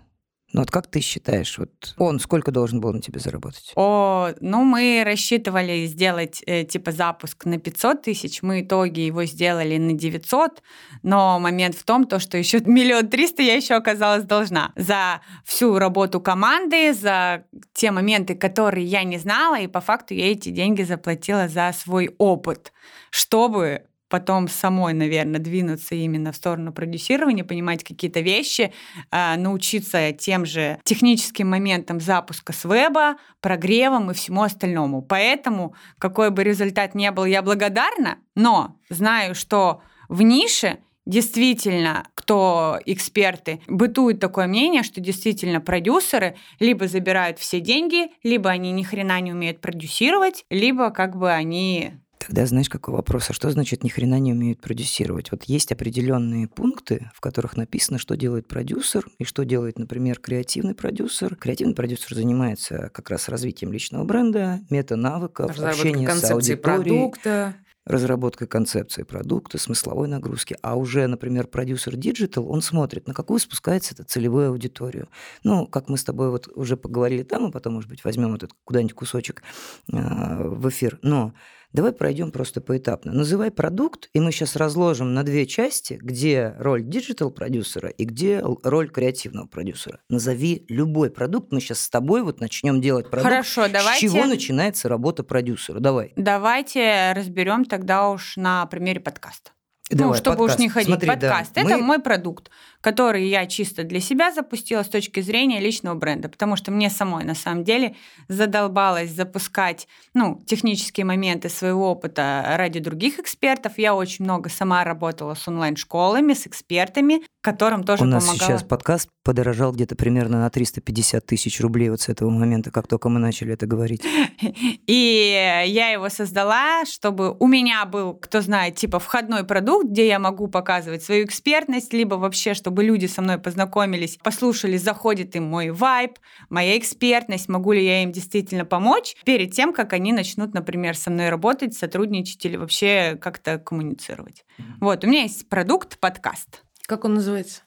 Ну 0.52 0.60
вот 0.60 0.70
как 0.70 0.86
ты 0.86 1.00
считаешь, 1.00 1.58
вот 1.58 1.94
он 1.98 2.18
сколько 2.20 2.50
должен 2.50 2.80
был 2.80 2.92
на 2.92 3.02
тебе 3.02 3.20
заработать? 3.20 3.72
О, 3.76 4.30
ну 4.40 4.64
мы 4.64 5.02
рассчитывали 5.04 5.84
сделать 5.84 6.42
э, 6.46 6.64
типа 6.64 6.90
запуск 6.90 7.44
на 7.44 7.58
500 7.58 8.02
тысяч, 8.02 8.42
мы 8.42 8.62
итоге 8.62 9.06
его 9.06 9.24
сделали 9.24 9.76
на 9.76 9.92
900, 9.92 10.62
но 11.02 11.38
момент 11.38 11.76
в 11.76 11.84
том, 11.84 12.06
то, 12.06 12.18
что 12.18 12.38
еще 12.38 12.60
миллион 12.64 13.08
триста 13.08 13.42
я 13.42 13.56
еще 13.56 13.74
оказалась 13.74 14.24
должна 14.24 14.72
за 14.74 15.20
всю 15.44 15.78
работу 15.78 16.18
команды, 16.18 16.94
за 16.94 17.44
те 17.74 17.90
моменты, 17.90 18.34
которые 18.34 18.86
я 18.86 19.04
не 19.04 19.18
знала, 19.18 19.60
и 19.60 19.66
по 19.66 19.82
факту 19.82 20.14
я 20.14 20.32
эти 20.32 20.48
деньги 20.48 20.82
заплатила 20.82 21.48
за 21.48 21.74
свой 21.76 22.14
опыт, 22.16 22.72
чтобы 23.10 23.82
потом 24.08 24.48
самой, 24.48 24.94
наверное, 24.94 25.40
двинуться 25.40 25.94
именно 25.94 26.32
в 26.32 26.36
сторону 26.36 26.72
продюсирования, 26.72 27.44
понимать 27.44 27.84
какие-то 27.84 28.20
вещи, 28.20 28.72
а, 29.10 29.36
научиться 29.36 30.12
тем 30.12 30.46
же 30.46 30.78
техническим 30.84 31.50
моментам 31.50 32.00
запуска 32.00 32.52
с 32.52 32.64
веба, 32.64 33.16
прогревом 33.40 34.10
и 34.10 34.14
всему 34.14 34.42
остальному. 34.42 35.02
Поэтому, 35.02 35.74
какой 35.98 36.30
бы 36.30 36.44
результат 36.44 36.94
ни 36.94 37.08
был, 37.10 37.24
я 37.24 37.42
благодарна, 37.42 38.18
но 38.34 38.76
знаю, 38.88 39.34
что 39.34 39.82
в 40.08 40.22
нише 40.22 40.78
действительно, 41.08 42.06
кто 42.14 42.78
эксперты, 42.84 43.60
бытует 43.66 44.20
такое 44.20 44.46
мнение, 44.46 44.82
что 44.82 45.00
действительно 45.00 45.60
продюсеры 45.60 46.36
либо 46.60 46.86
забирают 46.86 47.38
все 47.38 47.60
деньги, 47.60 48.10
либо 48.22 48.50
они 48.50 48.70
ни 48.72 48.82
хрена 48.82 49.18
не 49.20 49.32
умеют 49.32 49.60
продюсировать, 49.60 50.44
либо 50.50 50.90
как 50.90 51.16
бы 51.16 51.32
они 51.32 51.94
Тогда 52.18 52.46
знаешь, 52.46 52.68
какой 52.68 52.94
вопрос? 52.94 53.30
А 53.30 53.32
что 53.32 53.50
значит 53.50 53.84
ни 53.84 53.88
хрена 53.88 54.18
не 54.18 54.32
умеют 54.32 54.60
продюсировать? 54.60 55.30
Вот 55.30 55.44
есть 55.44 55.72
определенные 55.72 56.48
пункты, 56.48 57.10
в 57.14 57.20
которых 57.20 57.56
написано, 57.56 57.98
что 57.98 58.16
делает 58.16 58.48
продюсер 58.48 59.06
и 59.18 59.24
что 59.24 59.44
делает, 59.44 59.78
например, 59.78 60.18
креативный 60.18 60.74
продюсер. 60.74 61.36
Креативный 61.36 61.74
продюсер 61.74 62.14
занимается 62.14 62.90
как 62.92 63.10
раз 63.10 63.28
развитием 63.28 63.72
личного 63.72 64.04
бренда, 64.04 64.60
мета-навыков, 64.68 65.58
общения 65.58 66.08
с 66.10 66.30
аудиторией. 66.30 66.58
продукта 66.58 67.54
разработкой 67.88 68.46
концепции 68.46 69.02
продукта, 69.02 69.58
смысловой 69.58 70.08
нагрузки, 70.08 70.56
а 70.62 70.76
уже, 70.76 71.06
например, 71.06 71.46
продюсер 71.46 71.96
диджитал, 71.96 72.48
он 72.50 72.60
смотрит, 72.60 73.08
на 73.08 73.14
какую 73.14 73.40
спускается 73.40 73.94
эта 73.94 74.04
целевую 74.04 74.50
аудиторию. 74.50 75.08
Ну, 75.42 75.66
как 75.66 75.88
мы 75.88 75.96
с 75.96 76.04
тобой 76.04 76.30
вот 76.30 76.48
уже 76.54 76.76
поговорили 76.76 77.22
там, 77.22 77.48
и 77.48 77.50
потом, 77.50 77.74
может 77.74 77.88
быть, 77.88 78.04
возьмем 78.04 78.34
этот 78.34 78.50
куда-нибудь 78.64 78.92
кусочек 78.92 79.42
э, 79.90 79.96
в 79.96 80.68
эфир. 80.68 80.98
Но 81.00 81.32
Давай 81.72 81.92
пройдем 81.92 82.30
просто 82.30 82.60
поэтапно. 82.60 83.12
Называй 83.12 83.50
продукт, 83.50 84.08
и 84.14 84.20
мы 84.20 84.32
сейчас 84.32 84.56
разложим 84.56 85.12
на 85.12 85.22
две 85.22 85.46
части, 85.46 85.98
где 86.00 86.54
роль 86.58 86.82
диджитал-продюсера 86.82 87.90
и 87.90 88.04
где 88.04 88.42
роль 88.42 88.88
креативного 88.90 89.46
продюсера. 89.46 90.00
Назови 90.08 90.64
любой 90.68 91.10
продукт. 91.10 91.52
Мы 91.52 91.60
сейчас 91.60 91.80
с 91.80 91.90
тобой 91.90 92.22
вот 92.22 92.40
начнем 92.40 92.80
делать 92.80 93.10
продукт. 93.10 93.30
Хорошо, 93.30 93.68
давайте. 93.68 94.08
С 94.08 94.10
чего 94.10 94.24
начинается 94.24 94.88
работа 94.88 95.22
продюсера? 95.24 95.78
Давай. 95.78 96.12
Давайте 96.16 97.12
разберем 97.14 97.64
тогда 97.64 98.08
уж 98.08 98.36
на 98.36 98.64
примере 98.66 99.00
подкаста. 99.00 99.50
Давай, 99.90 100.12
ну, 100.12 100.18
чтобы 100.18 100.36
подкаст. 100.36 100.58
уж 100.58 100.62
не 100.62 100.68
ходить. 100.68 100.88
Смотри, 100.88 101.08
подкаст. 101.08 101.54
Да, 101.54 101.62
это 101.62 101.76
мы... 101.76 101.82
мой 101.82 101.98
продукт, 101.98 102.50
который 102.80 103.28
я 103.28 103.46
чисто 103.46 103.84
для 103.84 104.00
себя 104.00 104.32
запустила 104.32 104.82
с 104.82 104.88
точки 104.88 105.20
зрения 105.20 105.60
личного 105.60 105.94
бренда, 105.94 106.28
потому 106.28 106.56
что 106.56 106.70
мне 106.70 106.90
самой 106.90 107.24
на 107.24 107.34
самом 107.34 107.64
деле 107.64 107.96
задолбалось 108.28 109.10
запускать 109.10 109.88
ну, 110.14 110.40
технические 110.46 111.06
моменты 111.06 111.48
своего 111.48 111.90
опыта 111.90 112.44
ради 112.56 112.80
других 112.80 113.18
экспертов. 113.18 113.78
Я 113.78 113.94
очень 113.94 114.24
много 114.24 114.50
сама 114.50 114.84
работала 114.84 115.34
с 115.34 115.48
онлайн-школами, 115.48 116.34
с 116.34 116.46
экспертами, 116.46 117.22
которым 117.52 117.84
тоже 117.84 118.02
У 118.02 118.06
нас 118.06 118.24
помогала. 118.24 118.48
сейчас 118.48 118.62
подкаст 118.62 119.08
подорожал 119.24 119.72
где-то 119.72 119.96
примерно 119.96 120.40
на 120.40 120.50
350 120.50 121.24
тысяч 121.24 121.60
рублей 121.60 121.88
вот 121.90 122.00
с 122.00 122.08
этого 122.08 122.30
момента, 122.30 122.70
как 122.70 122.86
только 122.86 123.08
мы 123.08 123.18
начали 123.18 123.54
это 123.54 123.66
говорить. 123.66 124.02
И 124.86 125.62
я 125.66 125.88
его 125.88 126.08
создала, 126.08 126.84
чтобы 126.84 127.36
у 127.38 127.46
меня 127.46 127.84
был, 127.86 128.14
кто 128.14 128.40
знает, 128.40 128.76
типа 128.76 128.98
входной 128.98 129.44
продукт, 129.44 129.86
где 129.86 130.06
я 130.08 130.18
могу 130.18 130.48
показывать 130.48 131.02
свою 131.02 131.24
экспертность, 131.24 131.92
либо 131.92 132.14
вообще, 132.16 132.54
чтобы 132.54 132.84
люди 132.84 133.06
со 133.06 133.22
мной 133.22 133.38
познакомились, 133.38 134.18
послушали, 134.22 134.76
заходит 134.76 135.34
им 135.36 135.44
мой 135.44 135.70
вайб, 135.70 136.18
моя 136.50 136.76
экспертность, 136.76 137.48
могу 137.48 137.72
ли 137.72 137.84
я 137.84 138.02
им 138.02 138.12
действительно 138.12 138.64
помочь 138.64 139.16
перед 139.24 139.52
тем, 139.52 139.72
как 139.72 139.92
они 139.94 140.12
начнут, 140.12 140.52
например, 140.54 140.96
со 140.96 141.10
мной 141.10 141.30
работать, 141.30 141.74
сотрудничать 141.74 142.44
или 142.44 142.56
вообще 142.56 143.18
как-то 143.20 143.58
коммуницировать. 143.58 144.44
Вот, 144.80 145.04
у 145.04 145.06
меня 145.06 145.22
есть 145.22 145.48
продукт 145.48 145.98
подкаст. 145.98 146.62
Как 146.88 147.04
он 147.04 147.12
называется? 147.14 147.64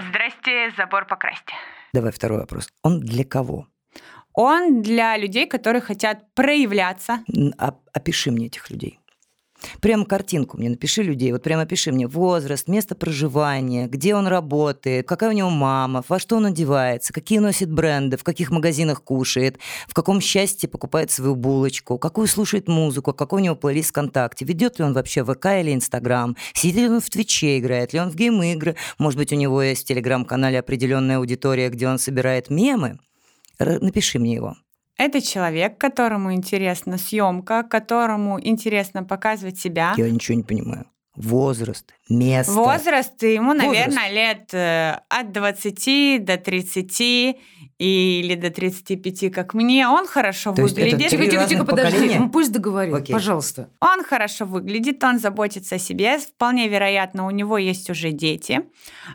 Здрасте, 0.00 0.72
забор 0.76 1.06
покрасьте. 1.06 1.54
Давай 1.92 2.10
второй 2.10 2.40
вопрос. 2.40 2.68
Он 2.82 2.98
для 2.98 3.24
кого? 3.24 3.68
Он 4.32 4.82
для 4.82 5.16
людей, 5.16 5.46
которые 5.46 5.80
хотят 5.80 6.34
проявляться. 6.34 7.20
А, 7.56 7.76
опиши 7.92 8.32
мне 8.32 8.46
этих 8.46 8.68
людей. 8.70 8.98
Прям 9.80 10.04
картинку 10.04 10.58
мне 10.58 10.70
напиши 10.70 11.02
людей, 11.02 11.32
вот 11.32 11.42
прямо 11.42 11.62
опиши 11.62 11.92
мне 11.92 12.06
возраст, 12.06 12.68
место 12.68 12.94
проживания, 12.94 13.86
где 13.86 14.14
он 14.14 14.26
работает, 14.26 15.06
какая 15.06 15.30
у 15.30 15.32
него 15.32 15.50
мама, 15.50 16.02
во 16.08 16.18
что 16.18 16.36
он 16.36 16.46
одевается, 16.46 17.12
какие 17.12 17.38
носит 17.38 17.70
бренды, 17.70 18.16
в 18.16 18.24
каких 18.24 18.50
магазинах 18.50 19.02
кушает, 19.02 19.58
в 19.88 19.94
каком 19.94 20.20
счастье 20.20 20.68
покупает 20.68 21.10
свою 21.10 21.36
булочку, 21.36 21.98
какую 21.98 22.26
слушает 22.26 22.68
музыку, 22.68 23.12
какой 23.12 23.42
у 23.42 23.44
него 23.44 23.56
плейлист 23.56 23.90
ВКонтакте, 23.90 24.44
ведет 24.44 24.78
ли 24.78 24.84
он 24.84 24.92
вообще 24.92 25.24
ВК 25.24 25.46
или 25.60 25.74
Инстаграм, 25.74 26.36
сидит 26.54 26.76
ли 26.76 26.88
он 26.88 27.00
в 27.00 27.10
Твиче, 27.10 27.58
играет 27.58 27.92
ли 27.92 28.00
он 28.00 28.10
в 28.10 28.14
гейм-игры, 28.14 28.76
может 28.98 29.18
быть, 29.18 29.32
у 29.32 29.36
него 29.36 29.62
есть 29.62 29.82
в 29.82 29.86
Телеграм-канале 29.86 30.58
определенная 30.58 31.18
аудитория, 31.18 31.68
где 31.68 31.88
он 31.88 31.98
собирает 31.98 32.50
мемы. 32.50 32.98
Напиши 33.58 34.18
мне 34.18 34.34
его. 34.34 34.56
Это 34.96 35.20
человек, 35.20 35.78
которому 35.78 36.32
интересна 36.32 36.98
съемка, 36.98 37.64
которому 37.64 38.38
интересно 38.40 39.02
показывать 39.02 39.58
себя. 39.58 39.94
Я 39.96 40.10
ничего 40.10 40.36
не 40.36 40.44
понимаю. 40.44 40.86
Возраст, 41.16 41.92
место. 42.08 42.52
Возраст 42.52 43.22
ему, 43.22 43.54
наверное, 43.54 44.10
лет 44.10 44.52
э, 44.52 45.00
от 45.08 45.32
20 45.32 46.24
до 46.24 46.36
30 46.36 47.36
или 47.78 48.34
до 48.36 48.50
35, 48.50 49.32
как 49.32 49.52
мне, 49.52 49.88
он 49.88 50.06
хорошо 50.06 50.54
То 50.54 50.62
выглядит. 50.62 51.10
Тихо, 51.10 51.26
тихо, 51.26 51.46
тихо, 51.46 51.64
подожди. 51.64 51.92
поколения? 51.92 52.20
Ну, 52.20 52.30
пусть 52.30 52.52
договорит, 52.52 52.94
Окей. 52.94 53.12
пожалуйста. 53.12 53.68
Он 53.80 54.04
хорошо 54.04 54.44
выглядит, 54.44 55.02
он 55.02 55.18
заботится 55.18 55.74
о 55.74 55.78
себе. 55.78 56.18
Вполне 56.18 56.68
вероятно, 56.68 57.26
у 57.26 57.30
него 57.30 57.58
есть 57.58 57.90
уже 57.90 58.12
дети. 58.12 58.62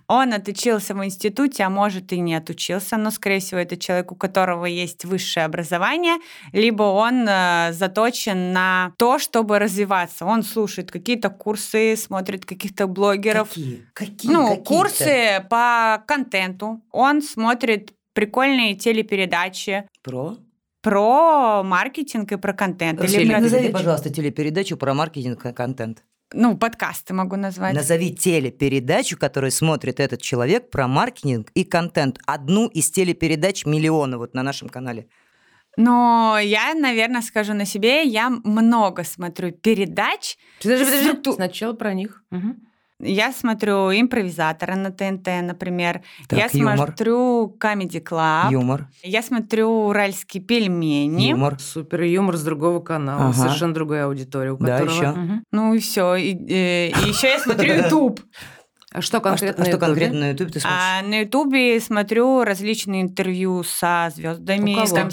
Он 0.07 0.33
отучился 0.33 0.93
в 0.93 1.03
институте, 1.05 1.63
а 1.63 1.69
может 1.69 2.11
и 2.11 2.19
не 2.19 2.35
отучился, 2.35 2.97
но, 2.97 3.11
скорее 3.11 3.39
всего, 3.39 3.61
это 3.61 3.77
человек, 3.77 4.11
у 4.11 4.15
которого 4.15 4.65
есть 4.65 5.05
высшее 5.05 5.45
образование, 5.45 6.17
либо 6.51 6.83
он 6.83 7.25
э, 7.27 7.69
заточен 7.71 8.51
на 8.51 8.93
то, 8.97 9.19
чтобы 9.19 9.57
развиваться. 9.59 10.25
Он 10.25 10.43
слушает 10.43 10.91
какие-то 10.91 11.29
курсы, 11.29 11.95
смотрит 11.95 12.45
каких-то 12.45 12.78
блогеров. 12.87 13.49
Какие? 13.49 13.85
Какие? 13.93 14.31
Ну, 14.31 14.47
Какие-то? 14.49 14.63
курсы 14.69 15.45
по 15.49 16.03
контенту. 16.07 16.81
Он 16.91 17.21
смотрит 17.21 17.93
прикольные 18.13 18.75
телепередачи 18.75 19.85
Про? 20.03 20.37
про 20.81 21.63
маркетинг 21.63 22.31
и 22.31 22.37
про 22.37 22.53
контент. 22.53 23.03
Или 23.03 23.29
про- 23.29 23.39
Назови, 23.41 23.69
пожалуйста, 23.69 24.09
телепередачу 24.09 24.77
про 24.77 24.93
маркетинг 24.93 25.45
и 25.45 25.53
контент. 25.53 26.03
Ну, 26.31 26.57
подкасты 26.57 27.13
могу 27.13 27.35
назвать. 27.37 27.73
Назови 27.73 28.13
телепередачу, 28.15 29.17
которую 29.17 29.51
смотрит 29.51 29.99
этот 29.99 30.21
человек 30.21 30.69
про 30.69 30.87
маркетинг 30.87 31.49
и 31.55 31.63
контент. 31.63 32.19
Одну 32.27 32.67
из 32.67 32.91
телепередач 32.91 33.65
миллиона 33.65 34.17
вот 34.17 34.33
на 34.35 34.43
нашем 34.43 34.69
канале. 34.69 35.07
Но 35.77 36.37
я, 36.41 36.73
наверное, 36.75 37.21
скажу 37.21 37.53
на 37.53 37.65
себе, 37.65 38.03
я 38.03 38.29
много 38.29 39.03
смотрю 39.03 39.51
передач. 39.51 40.37
Подожди, 40.61 40.85
подожди. 40.85 41.07
Структу- 41.09 41.33
Сначала 41.33 41.73
про 41.73 41.93
них. 41.93 42.23
Мгм. 42.31 42.57
Я 43.01 43.31
смотрю 43.31 43.91
импровизатора 43.91 44.75
на 44.75 44.91
ТНТ, 44.91 45.27
например. 45.43 46.01
Так, 46.27 46.39
я 46.39 46.49
юмор. 46.51 46.75
смотрю 46.77 47.55
Comedy 47.59 48.03
Club. 48.03 48.51
Юмор. 48.51 48.87
Я 49.03 49.21
смотрю 49.21 49.69
уральские 49.87 50.43
пельмени. 50.43 51.29
Юмор. 51.29 51.57
Супер 51.59 52.01
юмор 52.03 52.35
с 52.35 52.43
другого 52.43 52.81
канала, 52.81 53.29
Ага. 53.29 53.33
совершенно 53.33 53.73
другая 53.73 54.05
аудитория, 54.05 54.51
у 54.51 54.57
Да, 54.57 54.79
которого... 54.79 54.95
ещё. 54.95 55.11
Мгм. 55.13 55.43
Ну 55.51 55.73
и 55.73 55.79
все. 55.79 56.15
И, 56.15 56.31
еще 57.07 57.27
я 57.29 57.39
смотрю 57.39 57.73
YouTube. 57.75 58.19
А 58.91 59.01
что 59.01 59.17
А 59.19 59.19
что, 59.19 59.21
конкретно? 59.21 59.63
а 59.63 59.65
что 59.67 59.71
на 59.71 59.75
Ютубе? 59.75 59.85
конкретно 59.87 60.19
на 60.19 60.29
Ютубе 60.31 60.51
ты 60.51 60.59
смотришь? 60.59 60.81
А 60.81 61.01
на 61.03 61.19
Ютубе 61.21 61.79
смотрю 61.79 62.43
различные 62.43 63.03
интервью 63.03 63.63
со 63.63 64.11
звездами. 64.15 64.71
У 64.73 64.75
кого? 64.75 64.87
Кого? 64.95 65.09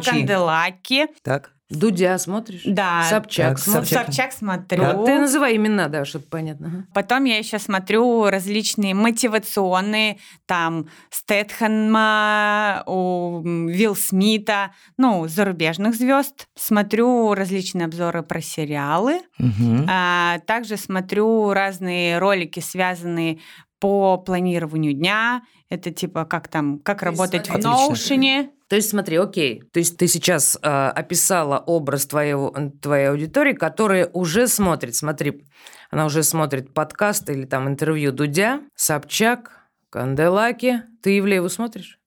Чьи? 0.00 0.10
Канделаки. 0.10 1.06
Так. 1.22 1.50
Дудя 1.70 2.16
смотришь? 2.16 2.62
Да. 2.64 3.04
Собчак 3.10 3.48
Так, 3.50 3.58
смотришь? 3.58 3.88
Собчак. 3.90 4.32
Смотрю. 4.32 4.82
Ну, 4.82 5.04
ты 5.04 5.18
называй 5.18 5.56
имена, 5.56 5.88
да, 5.88 6.06
чтобы 6.06 6.24
понятно. 6.24 6.86
Потом 6.94 7.24
я 7.24 7.36
еще 7.36 7.58
смотрю 7.58 8.30
различные 8.30 8.94
мотивационные, 8.94 10.18
там, 10.46 10.88
Стэтхэнма, 11.10 12.84
у 12.86 13.42
Вилл 13.68 13.96
Смита, 13.96 14.72
ну, 14.96 15.28
зарубежных 15.28 15.94
звезд. 15.94 16.46
Смотрю 16.56 17.34
различные 17.34 17.84
обзоры 17.84 18.22
про 18.22 18.40
сериалы. 18.40 19.20
Мгм. 19.38 19.86
А, 19.90 20.38
также 20.46 20.78
смотрю 20.78 21.52
разные 21.52 22.18
ролики, 22.18 22.60
связанные 22.60 23.40
по 23.80 24.18
планированию 24.18 24.92
дня. 24.92 25.42
Это 25.68 25.90
типа 25.90 26.24
как 26.24 26.48
там, 26.48 26.78
как 26.80 27.02
работать 27.02 27.48
в 27.48 27.54
Отлично. 27.54 28.14
Notion. 28.14 28.48
То 28.68 28.76
есть 28.76 28.90
смотри, 28.90 29.16
окей, 29.16 29.62
то 29.72 29.78
есть 29.78 29.96
ты 29.96 30.06
сейчас 30.08 30.58
э, 30.62 30.68
описала 30.68 31.58
образ 31.58 32.06
твоего, 32.06 32.54
твоей 32.82 33.08
аудитории, 33.10 33.54
которая 33.54 34.06
уже 34.12 34.46
смотрит, 34.46 34.94
смотри, 34.94 35.46
она 35.90 36.04
уже 36.04 36.22
смотрит 36.22 36.74
подкаст 36.74 37.30
или 37.30 37.44
там 37.46 37.66
интервью 37.66 38.12
Дудя, 38.12 38.60
Собчак, 38.74 39.52
Канделаки. 39.90 40.82
Ты 41.02 41.18
Ивлееву 41.18 41.48
смотришь? 41.48 41.98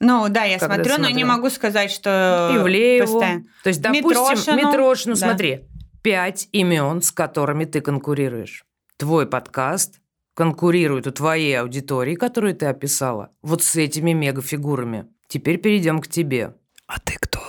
Ну 0.00 0.26
да, 0.28 0.44
я 0.44 0.58
Когда 0.58 0.76
смотрю, 0.76 0.98
но 0.98 1.10
не 1.10 1.24
могу 1.24 1.50
сказать, 1.50 1.90
что 1.90 2.50
Ивлееву. 2.54 3.12
постоянно. 3.18 3.44
То 3.62 3.68
есть, 3.68 3.82
допустим, 3.82 4.08
Митрошину. 4.10 4.56
Митрошину, 4.56 5.14
Да. 5.16 5.26
смотри, 5.26 5.64
пять 6.02 6.48
имен, 6.52 7.02
с 7.02 7.10
которыми 7.12 7.64
ты 7.64 7.80
конкурируешь. 7.80 8.64
Твой 8.96 9.26
подкаст 9.26 10.00
конкурирует 10.36 11.06
у 11.06 11.12
твоей 11.12 11.58
аудитории, 11.58 12.14
которую 12.14 12.54
ты 12.54 12.66
описала, 12.66 13.30
вот 13.40 13.62
с 13.62 13.74
этими 13.74 14.12
мегафигурами. 14.12 15.06
Теперь 15.28 15.56
перейдем 15.56 15.98
к 15.98 16.08
тебе. 16.08 16.54
А 16.86 17.00
ты 17.00 17.16
кто? 17.18 17.40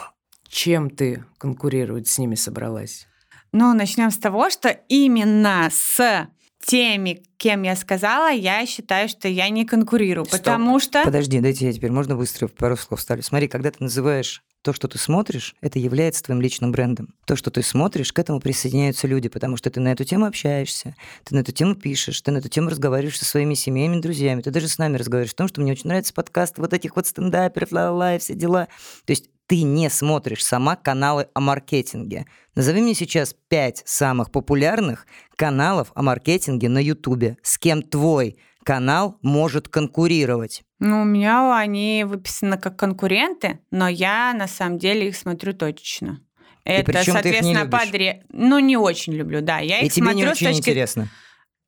Чем 0.47 0.89
ты 0.89 1.25
конкурировать 1.37 2.07
с 2.07 2.17
ними 2.17 2.35
собралась? 2.35 3.05
Ну, 3.51 3.73
начнем 3.73 4.09
с 4.09 4.17
того, 4.17 4.49
что 4.49 4.69
именно 4.87 5.67
с 5.69 6.29
теми, 6.65 7.23
кем 7.35 7.63
я 7.63 7.75
сказала, 7.75 8.31
я 8.31 8.65
считаю, 8.65 9.09
что 9.09 9.27
я 9.27 9.49
не 9.49 9.65
конкурирую, 9.65 10.25
Стоп. 10.25 10.39
потому 10.39 10.79
что... 10.79 11.03
Подожди, 11.03 11.41
дайте 11.41 11.65
я 11.65 11.73
теперь 11.73 11.91
можно 11.91 12.15
быстро 12.15 12.47
пару 12.47 12.77
слов 12.77 13.01
вставлю. 13.01 13.21
Смотри, 13.21 13.49
когда 13.49 13.69
ты 13.69 13.83
называешь 13.83 14.43
то, 14.67 14.73
что 14.73 14.89
ты 14.89 14.97
смотришь, 14.97 15.55
это 15.61 15.79
является 15.79 16.21
твоим 16.21 16.41
личным 16.41 16.73
брендом. 16.73 17.13
То, 17.25 17.37
что 17.37 17.51
ты 17.51 17.61
смотришь, 17.63 18.11
к 18.11 18.19
этому 18.19 18.41
присоединяются 18.41 19.07
люди, 19.07 19.29
потому 19.29 19.55
что 19.55 19.69
ты 19.69 19.79
на 19.79 19.93
эту 19.93 20.03
тему 20.03 20.25
общаешься, 20.25 20.93
ты 21.23 21.35
на 21.35 21.39
эту 21.39 21.53
тему 21.53 21.73
пишешь, 21.73 22.19
ты 22.19 22.31
на 22.31 22.39
эту 22.39 22.49
тему 22.49 22.69
разговариваешь 22.69 23.17
со 23.17 23.23
своими 23.23 23.53
семьями, 23.53 24.01
друзьями, 24.01 24.41
ты 24.41 24.51
даже 24.51 24.67
с 24.67 24.77
нами 24.77 24.97
разговариваешь 24.97 25.31
о 25.31 25.37
том, 25.37 25.47
что 25.47 25.61
мне 25.61 25.71
очень 25.71 25.87
нравится 25.87 26.13
подкаст 26.13 26.57
вот 26.57 26.73
этих 26.73 26.97
вот 26.97 27.07
стендаперов, 27.07 27.71
ла-ла-ла 27.71 28.15
и 28.15 28.19
все 28.19 28.33
дела. 28.33 28.67
То 29.05 29.11
есть 29.11 29.29
ты 29.45 29.61
не 29.61 29.89
смотришь 29.89 30.43
сама 30.43 30.75
каналы 30.75 31.29
о 31.33 31.39
маркетинге. 31.39 32.25
Назови 32.53 32.81
мне 32.81 32.93
сейчас 32.93 33.33
пять 33.47 33.83
самых 33.85 34.31
популярных 34.31 35.07
каналов 35.37 35.93
о 35.95 36.01
маркетинге 36.01 36.67
на 36.67 36.79
Ютубе. 36.79 37.37
С 37.41 37.57
кем 37.57 37.83
твой 37.83 38.37
канал 38.67 39.17
может 39.21 39.69
конкурировать? 39.69 40.63
Ну, 40.79 41.03
у 41.03 41.05
меня 41.05 41.57
они 41.57 42.03
выписаны 42.05 42.57
как 42.57 42.75
конкуренты, 42.75 43.61
но 43.71 43.87
я 43.87 44.33
на 44.33 44.45
самом 44.49 44.77
деле 44.77 45.07
их 45.07 45.15
смотрю 45.15 45.53
точечно. 45.53 46.19
Это, 46.65 46.91
их 46.91 47.07
не 47.07 47.13
соответственно, 47.13 47.63
любишь? 47.63 47.79
подре... 47.79 48.25
Ну, 48.29 48.59
не 48.59 48.75
очень 48.75 49.13
люблю, 49.13 49.39
да. 49.39 49.59
Я 49.59 49.79
И 49.79 49.85
их 49.85 49.93
тебе 49.93 50.07
не 50.07 50.11
смотрю 50.11 50.27
с 50.27 50.31
очень 50.33 50.47
точки 50.47 50.59
интересно. 50.59 51.07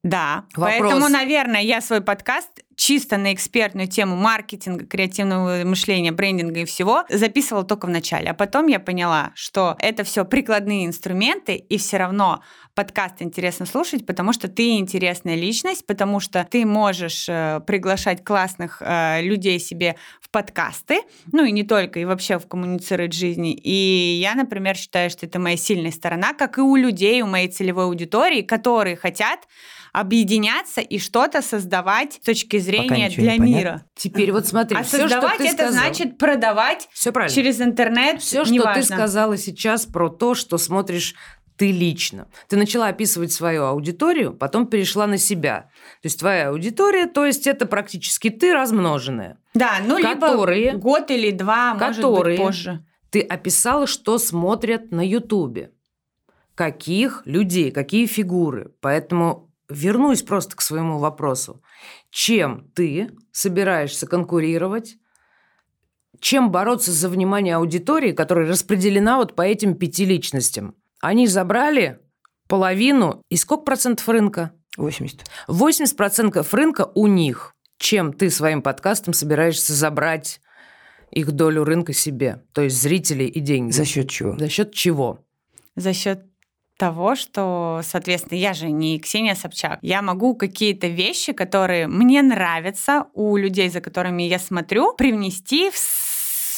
Да, 0.03 0.45
Вопрос. 0.55 0.81
поэтому, 0.81 1.07
наверное, 1.09 1.61
я 1.61 1.79
свой 1.79 2.01
подкаст 2.01 2.49
чисто 2.75 3.17
на 3.17 3.33
экспертную 3.33 3.87
тему 3.87 4.15
маркетинга, 4.17 4.85
креативного 4.85 5.63
мышления, 5.65 6.11
брендинга 6.11 6.61
и 6.61 6.65
всего 6.65 7.03
записывала 7.09 7.65
только 7.65 7.85
в 7.85 7.89
начале. 7.89 8.29
А 8.29 8.33
потом 8.33 8.67
я 8.67 8.79
поняла, 8.79 9.31
что 9.35 9.75
это 9.79 10.03
все 10.03 10.23
прикладные 10.25 10.85
инструменты, 10.85 11.55
и 11.55 11.77
все 11.77 11.97
равно 11.97 12.41
подкаст 12.79 13.15
интересно 13.21 13.65
слушать, 13.65 14.05
потому 14.05 14.31
что 14.31 14.47
ты 14.47 14.77
интересная 14.77 15.35
личность, 15.35 15.85
потому 15.85 16.21
что 16.21 16.47
ты 16.49 16.65
можешь 16.65 17.25
э, 17.27 17.59
приглашать 17.67 18.23
классных 18.23 18.77
э, 18.79 19.21
людей 19.21 19.59
себе 19.59 19.97
в 20.21 20.29
подкасты, 20.29 21.01
ну 21.33 21.43
и 21.43 21.51
не 21.51 21.63
только, 21.63 21.99
и 21.99 22.05
вообще 22.05 22.39
в 22.39 22.47
коммуницировать 22.47 23.11
жизни. 23.11 23.53
И 23.53 24.19
я, 24.21 24.33
например, 24.33 24.77
считаю, 24.77 25.09
что 25.09 25.25
это 25.25 25.39
моя 25.39 25.57
сильная 25.57 25.91
сторона, 25.91 26.31
как 26.33 26.57
и 26.57 26.61
у 26.61 26.77
людей, 26.77 27.21
у 27.21 27.27
моей 27.27 27.49
целевой 27.49 27.83
аудитории, 27.83 28.43
которые 28.43 28.95
хотят 28.95 29.39
объединяться 29.91 30.81
и 30.81 30.99
что-то 30.99 31.41
создавать 31.41 32.13
с 32.13 32.19
точки 32.19 32.59
зрения 32.59 33.09
для 33.09 33.33
не 33.33 33.39
понятно. 33.39 33.43
мира. 33.43 33.85
Теперь 33.95 34.31
вот 34.31 34.45
смотри, 34.47 34.77
А 34.77 34.83
все, 34.83 34.99
что 34.99 35.09
создавать 35.09 35.37
ты 35.39 35.47
это 35.47 35.53
сказала- 35.53 35.71
значит 35.73 36.17
продавать 36.17 36.87
Все 36.93 37.11
правильно. 37.11 37.35
через 37.35 37.59
интернет. 37.59 38.21
Все, 38.21 38.45
что 38.45 38.53
неважно. 38.53 38.81
ты 38.83 38.87
сказала 38.87 39.35
сейчас 39.35 39.85
про 39.87 40.09
то, 40.09 40.35
что 40.35 40.57
смотришь 40.59 41.15
ты 41.59 41.73
лично. 41.73 42.29
Ты 42.47 42.55
начала 42.55 42.87
описывать 42.87 43.33
свою 43.33 43.65
аудиторию, 43.65 44.33
потом 44.33 44.65
перешла 44.65 45.07
на 45.07 45.17
себя. 45.17 45.69
То 46.01 46.05
есть 46.05 46.17
твоя 46.17 46.49
аудитория, 46.49 47.05
то 47.05 47.25
есть 47.25 47.47
это 47.47 47.65
практически 47.65 48.29
ты 48.29 48.53
размноженная. 48.53 49.37
Да, 49.53 49.79
ну 49.85 50.01
Которые- 50.01 50.71
либо 50.71 50.77
год 50.79 51.11
или 51.11 51.31
два, 51.31 51.75
которые- 51.77 51.91
может 52.01 52.23
быть, 52.25 52.37
позже. 52.37 52.85
Ты 53.09 53.19
описала, 53.19 53.87
что 53.87 54.17
смотрят 54.19 54.91
на 54.91 55.05
Ютубе. 55.05 55.71
Каких 56.55 57.23
людей, 57.25 57.71
какие 57.71 58.05
фигуры. 58.05 58.71
Поэтому 58.79 59.51
вернусь 59.67 60.23
просто 60.23 60.55
к 60.55 60.61
своему 60.61 60.97
вопросу. 60.97 61.61
Чем 62.09 62.71
ты 62.73 63.11
собираешься 63.33 64.07
конкурировать? 64.07 64.95
Чем 66.21 66.51
бороться 66.51 66.91
за 66.93 67.09
внимание 67.09 67.55
аудитории, 67.55 68.13
которая 68.13 68.47
распределена 68.47 69.17
вот 69.17 69.35
по 69.35 69.41
этим 69.41 69.75
пяти 69.75 70.05
личностям? 70.05 70.75
Они 71.01 71.27
забрали 71.27 71.99
половину. 72.47 73.21
И 73.29 73.37
сколько 73.37 73.63
процентов 73.63 74.07
рынка? 74.09 74.51
80. 74.77 75.23
80% 75.47 76.47
рынка 76.51 76.91
у 76.95 77.07
них. 77.07 77.55
Чем 77.77 78.11
ты 78.11 78.29
своим 78.29 78.61
подкастом 78.61 79.13
собираешься 79.13 79.73
забрать 79.73 80.41
их 81.11 81.31
долю 81.31 81.63
рынка 81.63 81.93
себе? 81.93 82.43
То 82.53 82.63
есть 82.63 82.81
зрителей 82.81 83.27
и 83.27 83.39
деньги. 83.39 83.71
За 83.71 83.85
счет 83.85 84.09
чего? 84.09 84.37
За 84.37 84.49
счет 84.49 84.73
чего? 84.73 85.19
За 85.75 85.93
счет 85.93 86.25
того, 86.77 87.15
что, 87.15 87.81
соответственно, 87.83 88.37
я 88.37 88.53
же 88.53 88.69
не 88.71 88.99
Ксения 88.99 89.35
Собчак. 89.35 89.79
Я 89.81 90.01
могу 90.01 90.33
какие-то 90.35 90.87
вещи, 90.87 91.33
которые 91.33 91.87
мне 91.87 92.21
нравятся 92.21 93.07
у 93.13 93.35
людей, 93.35 93.69
за 93.69 93.81
которыми 93.81 94.23
я 94.23 94.39
смотрю, 94.39 94.93
привнести 94.93 95.69
в 95.69 95.77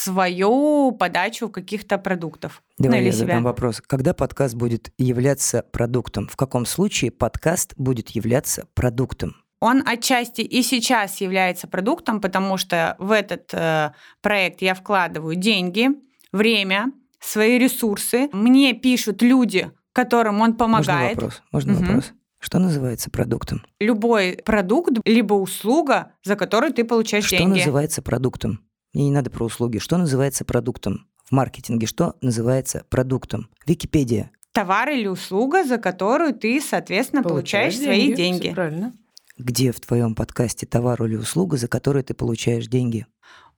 свою 0.04 0.92
подачу 0.94 1.50
каких-то 1.50 1.98
продуктов. 1.98 2.62
Давай 2.78 2.98
ну, 3.00 3.02
или 3.04 3.12
я 3.12 3.18
задам 3.18 3.38
себя. 3.40 3.44
вопрос. 3.50 3.82
Когда 3.86 4.14
подкаст 4.14 4.56
будет 4.56 4.92
являться 4.98 5.64
продуктом? 5.72 6.28
В 6.28 6.36
каком 6.36 6.66
случае 6.66 7.12
подкаст 7.12 7.74
будет 7.78 8.10
являться 8.10 8.66
продуктом? 8.74 9.36
Он 9.60 9.84
отчасти 9.88 10.42
и 10.42 10.64
сейчас 10.64 11.22
является 11.22 11.68
продуктом, 11.68 12.20
потому 12.20 12.58
что 12.58 12.96
в 12.98 13.12
этот 13.12 13.54
э, 13.54 13.92
проект 14.22 14.62
я 14.64 14.74
вкладываю 14.74 15.36
деньги, 15.36 15.90
время, 16.32 16.92
свои 17.20 17.60
ресурсы. 17.60 18.28
Мне 18.34 18.74
пишут 18.74 19.22
люди, 19.22 19.72
которым 19.94 20.36
он 20.36 20.40
Можно 20.40 20.58
помогает. 20.58 21.16
вопрос? 21.16 21.42
Можно 21.52 21.74
Мгм. 21.74 21.86
вопрос? 21.86 22.12
Что 22.40 22.58
называется 22.58 23.12
продуктом? 23.12 23.64
Любой 23.80 24.40
продукт, 24.44 24.94
либо 25.06 25.36
услуга, 25.36 26.14
за 26.24 26.36
которую 26.36 26.74
ты 26.74 26.84
получаешь 26.84 27.26
Что 27.26 27.38
деньги. 27.38 27.60
называется 27.60 28.02
продуктом? 28.02 28.62
Мне 28.94 29.06
не 29.06 29.12
надо 29.12 29.30
про 29.30 29.46
услуги. 29.46 29.78
Что 29.78 29.98
называется 29.98 30.44
продуктом? 30.44 31.08
В 31.24 31.32
маркетинге 31.32 31.88
что 31.88 32.16
называется 32.22 32.84
продуктом? 32.90 33.50
Википедия. 33.66 34.32
Товар 34.52 34.90
или 34.90 35.08
услуга, 35.08 35.64
за 35.64 35.78
которую 35.78 36.34
ты, 36.34 36.60
соответственно, 36.60 37.24
получаешь, 37.24 37.78
свои 37.78 38.14
деньги. 38.14 38.48
Всё 38.48 38.54
правильно. 38.54 38.94
Где 39.38 39.72
в 39.72 39.80
твоем 39.80 40.14
подкасте 40.14 40.66
товар 40.66 41.02
или 41.04 41.16
услуга, 41.16 41.56
за 41.56 41.70
которую 41.70 42.04
ты 42.04 42.14
получаешь 42.14 42.68
деньги? 42.68 43.06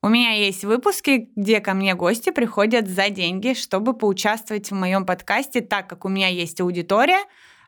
У 0.03 0.09
меня 0.09 0.33
есть 0.33 0.65
выпуски, 0.65 1.29
где 1.35 1.61
ко 1.61 1.73
мне 1.73 1.95
гости 1.95 2.29
приходят 2.29 2.87
за 2.87 3.09
деньги, 3.09 3.53
чтобы 3.53 3.93
поучаствовать 3.93 4.69
в 4.69 4.75
моем 4.75 5.05
подкасте, 5.05 5.61
так 5.61 5.87
как 5.87 6.05
у 6.05 6.09
меня 6.09 6.27
есть 6.27 6.61
аудитория, 6.61 7.19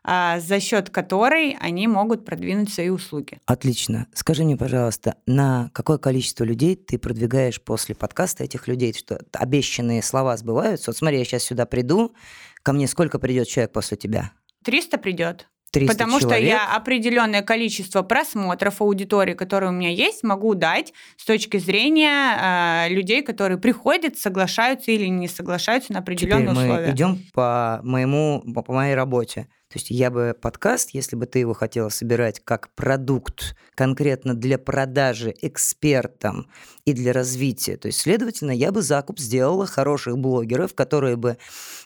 за 0.06 0.60
счет 0.60 0.90
которой 0.90 1.56
они 1.60 1.88
могут 1.88 2.24
продвинуть 2.24 2.72
свои 2.72 2.88
услуги. 2.90 3.38
Отлично. 3.46 4.06
Скажи 4.14 4.44
мне, 4.44 4.56
пожалуйста, 4.56 5.16
на 5.26 5.70
какое 5.72 5.98
количество 5.98 6.44
людей 6.44 6.76
ты 6.76 6.98
продвигаешь 6.98 7.60
после 7.60 7.94
подкаста 7.94 8.44
этих 8.44 8.68
людей? 8.68 8.92
Что 8.92 9.18
обещанные 9.32 10.02
слова 10.02 10.36
сбываются? 10.36 10.90
Вот 10.90 10.96
смотри, 10.96 11.18
я 11.18 11.24
сейчас 11.24 11.42
сюда 11.42 11.66
приду, 11.66 12.14
ко 12.62 12.72
мне 12.72 12.86
сколько 12.86 13.18
придет 13.18 13.48
человек 13.48 13.72
после 13.72 13.96
тебя? 13.96 14.32
300 14.64 14.98
придет. 14.98 15.48
300 15.72 15.92
Потому 15.92 16.18
что 16.20 16.28
человек? 16.30 16.48
я 16.48 16.74
определенное 16.74 17.42
количество 17.42 18.02
просмотров 18.02 18.80
аудитории, 18.80 19.34
которые 19.34 19.70
у 19.70 19.72
меня 19.72 19.90
есть, 19.90 20.22
могу 20.22 20.54
дать 20.54 20.92
с 21.16 21.24
точки 21.24 21.58
зрения 21.58 22.86
э, 22.86 22.88
людей, 22.88 23.22
которые 23.22 23.58
приходят, 23.58 24.16
соглашаются 24.16 24.90
или 24.92 25.06
не 25.06 25.28
соглашаются 25.28 25.92
на 25.92 26.00
Теперь 26.00 26.14
определенные 26.14 26.54
мы 26.54 26.62
условия. 26.62 26.90
идем 26.92 27.18
по 27.34 27.80
моему, 27.82 28.42
по 28.54 28.72
моей 28.72 28.94
работе. 28.94 29.48
То 29.76 29.78
есть 29.78 29.90
я 29.90 30.10
бы 30.10 30.34
подкаст, 30.40 30.94
если 30.94 31.16
бы 31.16 31.26
ты 31.26 31.40
его 31.40 31.52
хотела 31.52 31.90
собирать 31.90 32.40
как 32.42 32.70
продукт 32.74 33.54
конкретно 33.74 34.32
для 34.32 34.56
продажи 34.56 35.34
экспертам 35.42 36.46
и 36.86 36.94
для 36.94 37.12
развития, 37.12 37.76
то 37.76 37.88
есть, 37.88 38.00
следовательно, 38.00 38.52
я 38.52 38.72
бы 38.72 38.80
закуп 38.80 39.18
сделала 39.18 39.66
хороших 39.66 40.16
блогеров, 40.16 40.74
которые 40.74 41.16
бы 41.16 41.36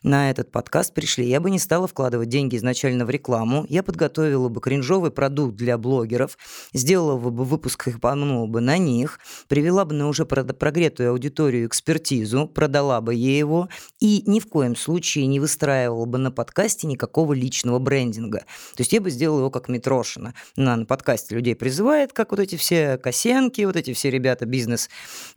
на 0.04 0.30
этот 0.30 0.52
подкаст 0.52 0.94
пришли. 0.94 1.26
Я 1.26 1.40
бы 1.40 1.50
не 1.50 1.58
стала 1.58 1.88
вкладывать 1.88 2.28
деньги 2.28 2.56
изначально 2.56 3.04
в 3.04 3.10
рекламу, 3.10 3.66
я 3.68 3.82
подготовила 3.82 4.48
бы 4.48 4.60
кринжовый 4.60 5.10
продукт 5.10 5.56
для 5.56 5.76
блогеров, 5.76 6.38
сделала 6.72 7.18
бы 7.18 7.44
выпуск 7.44 7.88
их 7.88 8.00
помнула 8.00 8.46
бы 8.46 8.60
на 8.60 8.78
них, 8.78 9.18
привела 9.48 9.84
бы 9.84 9.94
на 9.94 10.06
уже 10.06 10.26
прогретую 10.26 11.10
аудиторию 11.10 11.66
экспертизу, 11.66 12.46
продала 12.46 13.00
бы 13.00 13.16
ей 13.16 13.38
его 13.38 13.68
и 13.98 14.22
ни 14.26 14.38
в 14.38 14.46
коем 14.46 14.76
случае 14.76 15.26
не 15.26 15.40
выстраивала 15.40 16.04
бы 16.04 16.18
на 16.18 16.30
подкасте 16.30 16.86
никакого 16.86 17.32
личного 17.32 17.79
брендинга. 17.80 18.40
То 18.40 18.80
есть 18.80 18.92
я 18.92 19.00
бы 19.00 19.10
сделала 19.10 19.40
его 19.40 19.50
как 19.50 19.68
Митрошина. 19.68 20.34
На, 20.56 20.76
на 20.76 20.86
подкасте 20.86 21.34
людей 21.34 21.54
призывает, 21.54 22.12
как 22.12 22.30
вот 22.30 22.40
эти 22.40 22.56
все 22.56 22.98
Косенки, 22.98 23.62
вот 23.62 23.76
эти 23.76 23.92
все 23.92 24.10
ребята 24.10 24.46
бизнес, 24.46 24.88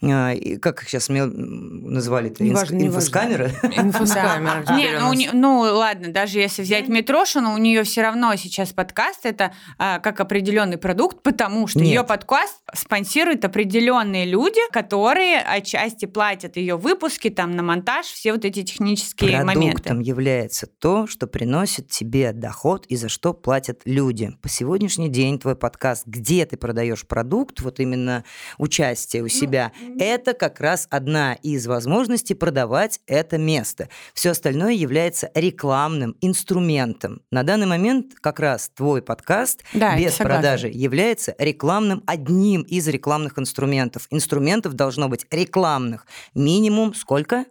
а, 0.02 0.34
как 0.62 0.84
их 0.84 0.90
сейчас 0.90 1.10
называли-то, 1.10 2.44
неважно, 2.44 2.82
инфоскамеры? 2.82 3.54
Инфоскамеры. 3.64 4.66
Не, 4.76 5.00
ну, 5.00 5.14
ну 5.34 5.60
ладно, 5.76 6.12
даже 6.12 6.40
если 6.40 6.62
взять 6.62 6.88
Митрошину, 6.88 7.54
у 7.54 7.58
нее 7.58 7.84
все 7.84 8.02
равно 8.02 8.36
сейчас 8.36 8.74
подкаст 8.74 9.26
это 9.26 9.54
а, 9.78 10.00
как 10.00 10.20
определенный 10.20 10.78
продукт, 10.78 11.24
потому 11.24 11.68
что 11.68 11.80
ее 11.80 12.04
подкаст 12.04 12.62
спонсирует 12.74 13.46
определенные 13.46 14.26
люди, 14.26 14.60
которые 14.72 15.40
отчасти 15.40 16.06
платят 16.06 16.58
ее 16.58 16.76
выпуски 16.76 17.30
там 17.30 17.56
на 17.56 17.64
монтаж, 17.64 18.06
все 18.06 18.34
вот 18.34 18.46
эти 18.46 18.64
технические 18.64 19.30
Продуктом 19.32 19.48
моменты. 19.48 19.84
Продуктом 19.84 20.00
является 20.02 20.68
то, 20.68 21.08
что 21.08 21.28
приносит 21.28 21.90
тебе 21.90 22.30
доход 22.40 22.86
и 22.88 22.96
за 22.96 23.10
что 23.10 23.34
платят 23.34 23.82
люди. 23.86 24.32
По 24.42 24.50
сегодняшний 24.50 25.10
день 25.10 25.40
твой 25.40 25.56
подкаст, 25.56 26.06
где 26.06 26.46
ты 26.46 26.58
продаешь 26.58 27.06
продукт, 27.06 27.62
вот 27.62 27.80
именно 27.80 28.24
участие 28.58 29.24
у 29.24 29.28
себя, 29.28 29.72
ну, 29.80 29.98
это 30.00 30.34
как 30.34 30.60
раз 30.60 30.88
одна 30.90 31.34
из 31.36 31.68
возможностей 31.68 32.34
продавать 32.34 33.00
это 33.08 33.38
место. 33.38 33.90
Все 34.14 34.32
остальное 34.32 34.74
является 34.74 35.32
рекламным 35.34 36.16
инструментом. 36.22 37.22
На 37.32 37.44
данный 37.44 37.68
момент 37.68 38.14
как 38.20 38.40
раз 38.40 38.70
твой 38.76 39.02
подкаст 39.02 39.64
да, 39.74 39.98
без 39.98 40.14
продажи 40.14 40.68
является 40.68 41.36
рекламным 41.38 42.04
одним 42.06 42.62
из 42.62 42.88
рекламных 42.88 43.40
инструментов. 43.40 44.08
Инструментов 44.10 44.74
должно 44.74 45.10
быть 45.10 45.26
рекламных 45.32 46.06
минимум 46.34 46.94
сколько? 46.94 47.46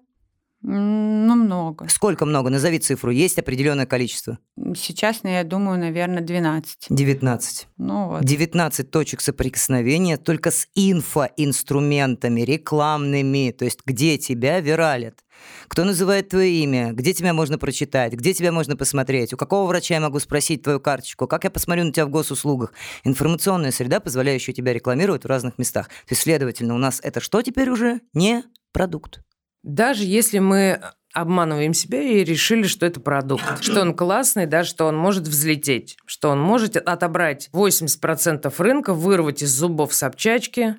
Ну, 0.62 1.34
много. 1.34 1.88
Сколько 1.88 2.24
много? 2.24 2.48
Назови 2.48 2.78
цифру. 2.78 3.10
Есть 3.10 3.38
определенное 3.38 3.86
количество? 3.86 4.38
Сейчас, 4.76 5.24
ну, 5.24 5.30
я 5.30 5.42
думаю, 5.42 5.78
наверное, 5.78 6.22
12. 6.22 6.86
19. 6.88 7.68
Ну 7.78 8.08
вот. 8.08 8.24
19 8.24 8.90
точек 8.90 9.20
соприкосновения 9.20 10.16
только 10.18 10.50
с 10.52 10.68
инфоинструментами 10.74 12.42
рекламными. 12.42 13.50
То 13.50 13.64
есть 13.64 13.80
где 13.84 14.18
тебя 14.18 14.60
виралят. 14.60 15.18
Кто 15.66 15.84
называет 15.84 16.28
твое 16.28 16.52
имя? 16.62 16.92
Где 16.92 17.12
тебя 17.12 17.32
можно 17.32 17.58
прочитать? 17.58 18.12
Где 18.12 18.32
тебя 18.32 18.52
можно 18.52 18.76
посмотреть? 18.76 19.32
У 19.32 19.36
какого 19.36 19.66
врача 19.66 19.94
я 19.94 20.00
могу 20.00 20.20
спросить 20.20 20.62
твою 20.62 20.78
карточку? 20.78 21.26
Как 21.26 21.42
я 21.42 21.50
посмотрю 21.50 21.84
на 21.84 21.92
тебя 21.92 22.06
в 22.06 22.10
госуслугах? 22.10 22.72
Информационная 23.02 23.72
среда, 23.72 23.98
позволяющая 23.98 24.54
тебя 24.54 24.72
рекламировать 24.72 25.24
в 25.24 25.26
разных 25.26 25.58
местах. 25.58 25.88
То 25.88 26.12
есть, 26.12 26.22
следовательно, 26.22 26.74
у 26.74 26.78
нас 26.78 27.00
это 27.02 27.20
что 27.20 27.42
теперь 27.42 27.70
уже? 27.70 28.00
Не 28.14 28.44
продукт. 28.72 29.22
Даже 29.62 30.04
если 30.04 30.38
мы 30.38 30.80
обманываем 31.12 31.74
себя 31.74 32.02
и 32.02 32.24
решили, 32.24 32.64
что 32.64 32.86
это 32.86 33.00
продукт, 33.00 33.62
что 33.62 33.82
он 33.82 33.94
классный, 33.94 34.46
да, 34.46 34.64
что 34.64 34.86
он 34.86 34.96
может 34.96 35.24
взлететь, 35.24 35.96
что 36.06 36.30
он 36.30 36.40
может 36.40 36.76
отобрать 36.76 37.50
80% 37.52 38.52
рынка, 38.58 38.94
вырвать 38.94 39.42
из 39.42 39.50
зубов 39.50 39.92
Собчачки, 39.94 40.76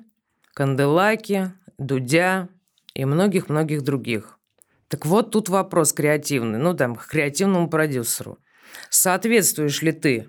Канделаки, 0.52 1.52
Дудя 1.78 2.48
и 2.94 3.04
многих-многих 3.04 3.82
других. 3.82 4.38
Так 4.88 5.06
вот 5.06 5.30
тут 5.30 5.48
вопрос 5.48 5.92
креативный, 5.92 6.58
ну 6.58 6.74
там, 6.74 6.94
к 6.94 7.06
креативному 7.06 7.68
продюсеру. 7.68 8.38
Соответствуешь 8.90 9.82
ли 9.82 9.92
ты 9.92 10.28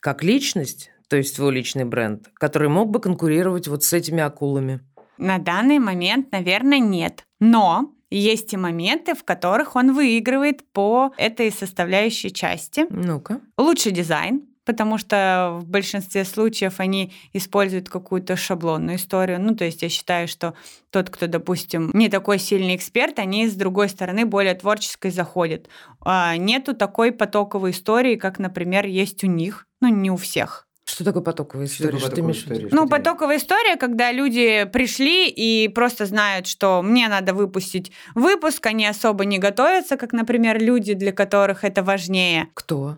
как 0.00 0.22
личность, 0.22 0.90
то 1.08 1.16
есть 1.16 1.36
твой 1.36 1.52
личный 1.52 1.84
бренд, 1.84 2.28
который 2.34 2.68
мог 2.68 2.90
бы 2.90 3.00
конкурировать 3.00 3.66
вот 3.68 3.82
с 3.82 3.92
этими 3.92 4.22
акулами? 4.22 4.80
На 5.16 5.38
данный 5.38 5.78
момент, 5.78 6.30
наверное, 6.30 6.78
нет. 6.78 7.24
Но 7.40 7.92
есть 8.10 8.52
и 8.52 8.56
моменты, 8.56 9.14
в 9.14 9.24
которых 9.24 9.76
он 9.76 9.92
выигрывает 9.92 10.70
по 10.72 11.12
этой 11.16 11.50
составляющей 11.52 12.32
части. 12.32 12.86
Ну-ка. 12.88 13.40
Лучший 13.56 13.92
дизайн, 13.92 14.46
потому 14.64 14.98
что 14.98 15.58
в 15.60 15.66
большинстве 15.66 16.24
случаев 16.24 16.80
они 16.80 17.12
используют 17.32 17.88
какую-то 17.88 18.36
шаблонную 18.36 18.96
историю. 18.96 19.40
Ну, 19.40 19.54
то 19.54 19.64
есть 19.64 19.82
я 19.82 19.88
считаю, 19.88 20.28
что 20.28 20.54
тот, 20.90 21.10
кто, 21.10 21.26
допустим, 21.26 21.90
не 21.94 22.08
такой 22.08 22.38
сильный 22.38 22.76
эксперт, 22.76 23.18
они 23.18 23.48
с 23.48 23.54
другой 23.54 23.88
стороны 23.88 24.24
более 24.24 24.54
творческой 24.54 25.10
заходят. 25.10 25.68
А 26.00 26.36
нету 26.36 26.74
такой 26.74 27.12
потоковой 27.12 27.70
истории, 27.70 28.16
как, 28.16 28.38
например, 28.38 28.86
есть 28.86 29.24
у 29.24 29.26
них, 29.26 29.66
ну, 29.80 29.88
не 29.88 30.10
у 30.10 30.16
всех. 30.16 30.67
Что 30.88 31.04
такое 31.04 31.22
потоковая 31.22 31.66
история? 31.66 31.98
Что, 31.98 32.06
что 32.06 32.10
ты 32.16 32.20
имеешь 32.22 32.44
в 32.44 32.50
виду? 32.50 32.68
Ну, 32.72 32.88
потоковая 32.88 33.36
история, 33.36 33.76
когда 33.76 34.10
люди 34.10 34.64
пришли 34.72 35.28
и 35.28 35.68
просто 35.68 36.06
знают, 36.06 36.46
что 36.46 36.80
мне 36.80 37.08
надо 37.08 37.34
выпустить 37.34 37.92
выпуск, 38.14 38.64
они 38.64 38.86
особо 38.86 39.26
не 39.26 39.38
готовятся, 39.38 39.98
как, 39.98 40.14
например, 40.14 40.58
люди, 40.62 40.94
для 40.94 41.12
которых 41.12 41.62
это 41.62 41.82
важнее. 41.82 42.48
Кто? 42.54 42.96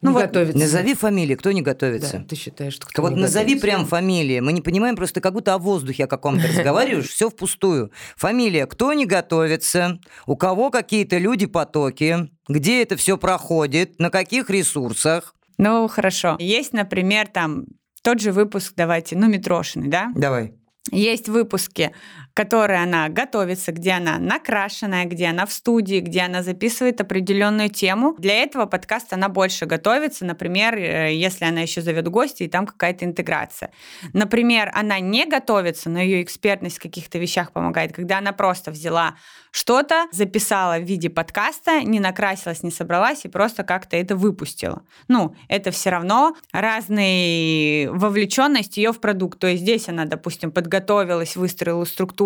Ну, 0.00 0.10
не 0.10 0.14
вот 0.14 0.22
готовится. 0.24 0.58
Назови 0.58 0.94
фамилии, 0.94 1.36
кто 1.36 1.52
не 1.52 1.62
готовится. 1.62 2.18
Да, 2.18 2.24
ты 2.24 2.34
считаешь, 2.34 2.72
что 2.74 2.86
кто 2.88 3.02
Вот 3.02 3.12
не 3.12 3.20
назови 3.20 3.54
готовится? 3.54 3.66
прям 3.66 3.86
фамилии. 3.86 4.40
Мы 4.40 4.52
не 4.52 4.60
понимаем, 4.60 4.96
просто 4.96 5.20
как 5.20 5.32
будто 5.32 5.54
о 5.54 5.58
воздухе 5.58 6.04
о 6.04 6.06
каком-то 6.08 6.48
разговариваешь, 6.48 7.08
все 7.08 7.30
впустую. 7.30 7.92
Фамилия, 8.16 8.66
кто 8.66 8.92
не 8.94 9.06
готовится, 9.06 10.00
у 10.26 10.36
кого 10.36 10.70
какие-то 10.70 11.18
люди 11.18 11.46
потоки, 11.46 12.28
где 12.48 12.82
это 12.82 12.96
все 12.96 13.16
проходит, 13.16 14.00
на 14.00 14.10
каких 14.10 14.50
ресурсах. 14.50 15.36
Ну, 15.62 15.86
хорошо. 15.88 16.36
Есть, 16.38 16.72
например, 16.72 17.28
там 17.28 17.66
тот 18.02 18.20
же 18.20 18.32
выпуск, 18.32 18.72
давайте, 18.76 19.16
ну, 19.16 19.28
Митрошины, 19.28 19.88
да? 19.88 20.10
Давай. 20.14 20.54
Есть 20.90 21.28
выпуски, 21.28 21.92
которые 22.34 22.82
она 22.82 23.08
готовится, 23.08 23.72
где 23.72 23.92
она 23.92 24.18
накрашенная, 24.18 25.04
где 25.04 25.26
она 25.26 25.46
в 25.46 25.52
студии, 25.52 26.00
где 26.00 26.22
она 26.22 26.42
записывает 26.42 27.00
определенную 27.00 27.68
тему. 27.68 28.14
Для 28.18 28.42
этого 28.42 28.66
подкаста 28.66 29.16
она 29.16 29.28
больше 29.28 29.66
готовится, 29.66 30.24
например, 30.24 30.74
э, 30.76 31.14
если 31.14 31.44
она 31.44 31.60
еще 31.60 31.82
зовет 31.82 32.08
гостей, 32.08 32.46
и 32.46 32.50
там 32.50 32.66
какая-то 32.66 33.04
интеграция. 33.04 33.70
Например, 34.12 34.70
она 34.74 34.98
не 35.00 35.26
готовится, 35.26 35.90
но 35.90 36.00
ее 36.00 36.22
экспертность 36.22 36.78
в 36.78 36.82
каких-то 36.82 37.18
вещах 37.18 37.52
помогает, 37.52 37.92
когда 37.92 38.18
она 38.18 38.32
просто 38.32 38.70
взяла 38.70 39.16
что-то, 39.50 40.06
записала 40.12 40.78
в 40.78 40.84
виде 40.84 41.10
подкаста, 41.10 41.82
не 41.82 42.00
накрасилась, 42.00 42.62
не 42.62 42.70
собралась 42.70 43.24
и 43.24 43.28
просто 43.28 43.64
как-то 43.64 43.96
это 43.96 44.16
выпустила. 44.16 44.82
Ну, 45.08 45.36
это 45.48 45.70
все 45.70 45.90
равно 45.90 46.34
разная 46.52 47.90
вовлеченность 47.90 48.78
ее 48.78 48.92
в 48.92 49.00
продукт. 49.00 49.38
То 49.38 49.48
есть 49.48 49.62
здесь 49.62 49.88
она, 49.88 50.06
допустим, 50.06 50.50
подготовилась, 50.52 51.36
выстроила 51.36 51.84
структуру, 51.84 52.21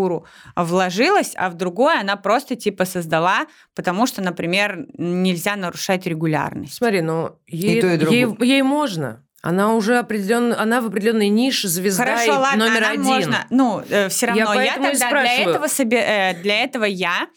вложилась, 0.57 1.33
а 1.37 1.51
в 1.51 1.55
другое 1.55 2.01
она 2.01 2.17
просто 2.17 2.57
типа 2.57 2.85
создала, 2.85 3.47
потому 3.75 4.07
что, 4.07 4.23
например, 4.23 4.87
нельзя 4.99 5.57
нарушать 5.57 6.07
регулярность. 6.07 6.75
Смотри, 6.75 7.03
ну 7.03 7.39
ей, 7.47 7.79
И 7.79 7.81
то, 7.81 7.95
и 7.95 8.15
ей, 8.15 8.27
ей 8.41 8.63
можно. 8.63 9.26
Она 9.43 9.75
уже 9.75 9.99
определенно, 9.99 10.61
она 10.61 10.81
в 10.81 10.87
определенной 10.87 11.29
нише 11.29 11.69
звезда 11.69 12.05
Хорошо, 12.05 12.25
и 12.25 12.31
ладно, 12.31 12.67
номер 12.67 12.79
она 12.83 12.91
один. 12.91 13.05
можно. 13.05 13.47
Ну, 13.51 13.83
все 14.09 14.27
равно 14.27 14.41
я, 14.41 14.47
поэтому 14.47 14.87
и 14.89 14.91
тогда 14.93 14.99
для 14.99 15.09
спрашиваю. 15.09 15.51
этого, 15.51 15.69
себе, 15.69 15.99
э, 15.99 16.35
для 16.43 16.65
этого 16.65 16.85
я 16.85 17.29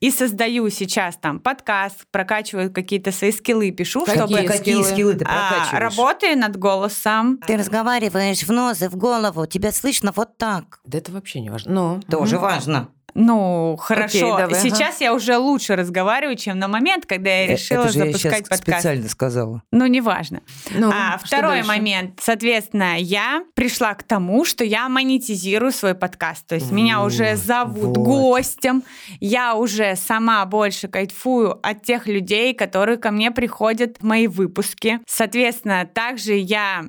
и 0.00 0.10
создаю 0.10 0.68
сейчас 0.68 1.16
там 1.16 1.40
подкаст, 1.40 2.04
прокачиваю 2.10 2.70
какие-то 2.72 3.12
свои 3.12 3.32
скиллы, 3.32 3.70
пишу, 3.70 4.04
Какие 4.04 4.18
чтобы 4.18 4.36
Какие 4.42 4.74
скиллы? 4.74 4.84
скиллы 4.84 5.14
ты 5.14 5.24
а, 5.26 5.50
прокачиваешь? 5.50 5.80
работаю 5.82 6.38
над 6.38 6.56
голосом. 6.58 7.38
Ты 7.46 7.56
разговариваешь 7.56 8.42
в 8.42 8.50
нос 8.52 8.82
и 8.82 8.88
в 8.88 8.96
голову, 8.96 9.46
тебя 9.46 9.72
слышно 9.72 10.12
вот 10.14 10.36
так. 10.36 10.80
Да 10.84 10.98
это 10.98 11.12
вообще 11.12 11.40
не 11.40 11.48
важно. 11.50 11.72
Ну, 11.72 12.00
Тоже 12.10 12.38
важно. 12.38 12.88
Ну, 13.14 13.76
хорошо. 13.80 14.36
давай, 14.36 14.44
ага. 14.46 14.54
сейчас 14.58 15.00
я 15.00 15.14
уже 15.14 15.36
лучше 15.36 15.76
разговариваю, 15.76 16.36
чем 16.36 16.58
на 16.58 16.68
момент, 16.68 17.06
когда 17.06 17.30
я 17.30 17.46
решила 17.46 17.84
Э, 17.84 17.84
Это 17.84 17.92
же 17.92 17.98
я 17.98 18.04
запускать 18.06 18.32
сейчас 18.38 18.48
подкаст. 18.48 18.78
специально 18.78 19.08
сказала. 19.08 19.62
Ну, 19.70 19.86
неважно. 19.86 20.40
ну 20.70 20.90
а 20.92 21.18
второй 21.22 21.56
дальше? 21.56 21.68
момент, 21.68 22.20
соответственно, 22.22 22.98
я 22.98 23.44
пришла 23.54 23.94
к 23.94 24.02
тому, 24.02 24.44
что 24.44 24.64
я 24.64 24.88
монетизирую 24.88 25.72
свой 25.72 25.94
подкаст. 25.94 26.46
То 26.46 26.56
есть 26.56 26.70
меня 26.70 27.02
уже 27.02 27.30
Вот, 27.30 27.38
зовут 27.38 27.96
вот. 27.96 28.04
гостем, 28.06 28.82
я 29.20 29.54
уже 29.54 29.96
сама 29.96 30.44
больше 30.46 30.88
кайфую 30.88 31.58
от 31.62 31.82
тех 31.82 32.06
людей, 32.06 32.54
которые 32.54 32.98
ко 32.98 33.10
мне 33.10 33.30
приходят 33.30 33.98
в 34.00 34.04
мои 34.04 34.26
выпуски. 34.26 35.00
Соответственно, 35.06 35.86
также 35.86 36.34
я 36.34 36.84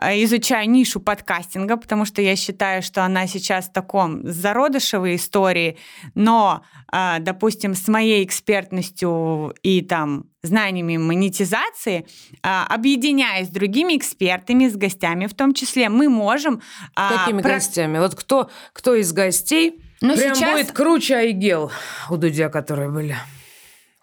изучаю 0.00 0.68
нишу 0.68 1.00
подкастинга, 1.00 1.76
потому 1.76 2.04
что 2.04 2.20
я 2.20 2.34
считаю, 2.36 2.82
что 2.82 3.04
она 3.04 3.26
сейчас 3.26 3.66
в 3.68 3.72
таком 3.72 4.26
зародышевой 4.26 5.16
истории, 5.16 5.78
но, 6.14 6.62
э, 6.92 7.16
допустим, 7.20 7.74
с 7.74 7.86
моей 7.88 8.24
экспертностью 8.24 9.54
и 9.62 9.82
там 9.82 10.24
знаниями 10.42 10.96
монетизации, 10.96 12.06
э, 12.42 12.62
объединяясь 12.68 13.46
с 13.46 13.50
другими 13.50 13.96
экспертами, 13.96 14.68
с 14.68 14.76
гостями 14.76 15.26
в 15.26 15.34
том 15.34 15.54
числе, 15.54 15.88
мы 15.88 16.08
можем... 16.08 16.60
а, 16.96 17.18
Какими 17.18 17.40
про- 17.40 17.52
гостями? 17.54 17.98
Вот 17.98 18.14
кто, 18.14 18.50
кто 18.72 18.94
из 18.94 19.12
гостей 19.12 19.80
Ну, 20.00 20.16
прям 20.16 20.34
сейчас- 20.34 20.52
будет 20.52 20.72
круче 20.72 21.16
Айгел 21.16 21.70
у 22.10 22.16
Дудя, 22.16 22.48
которые 22.48 22.90
были? 22.90 23.16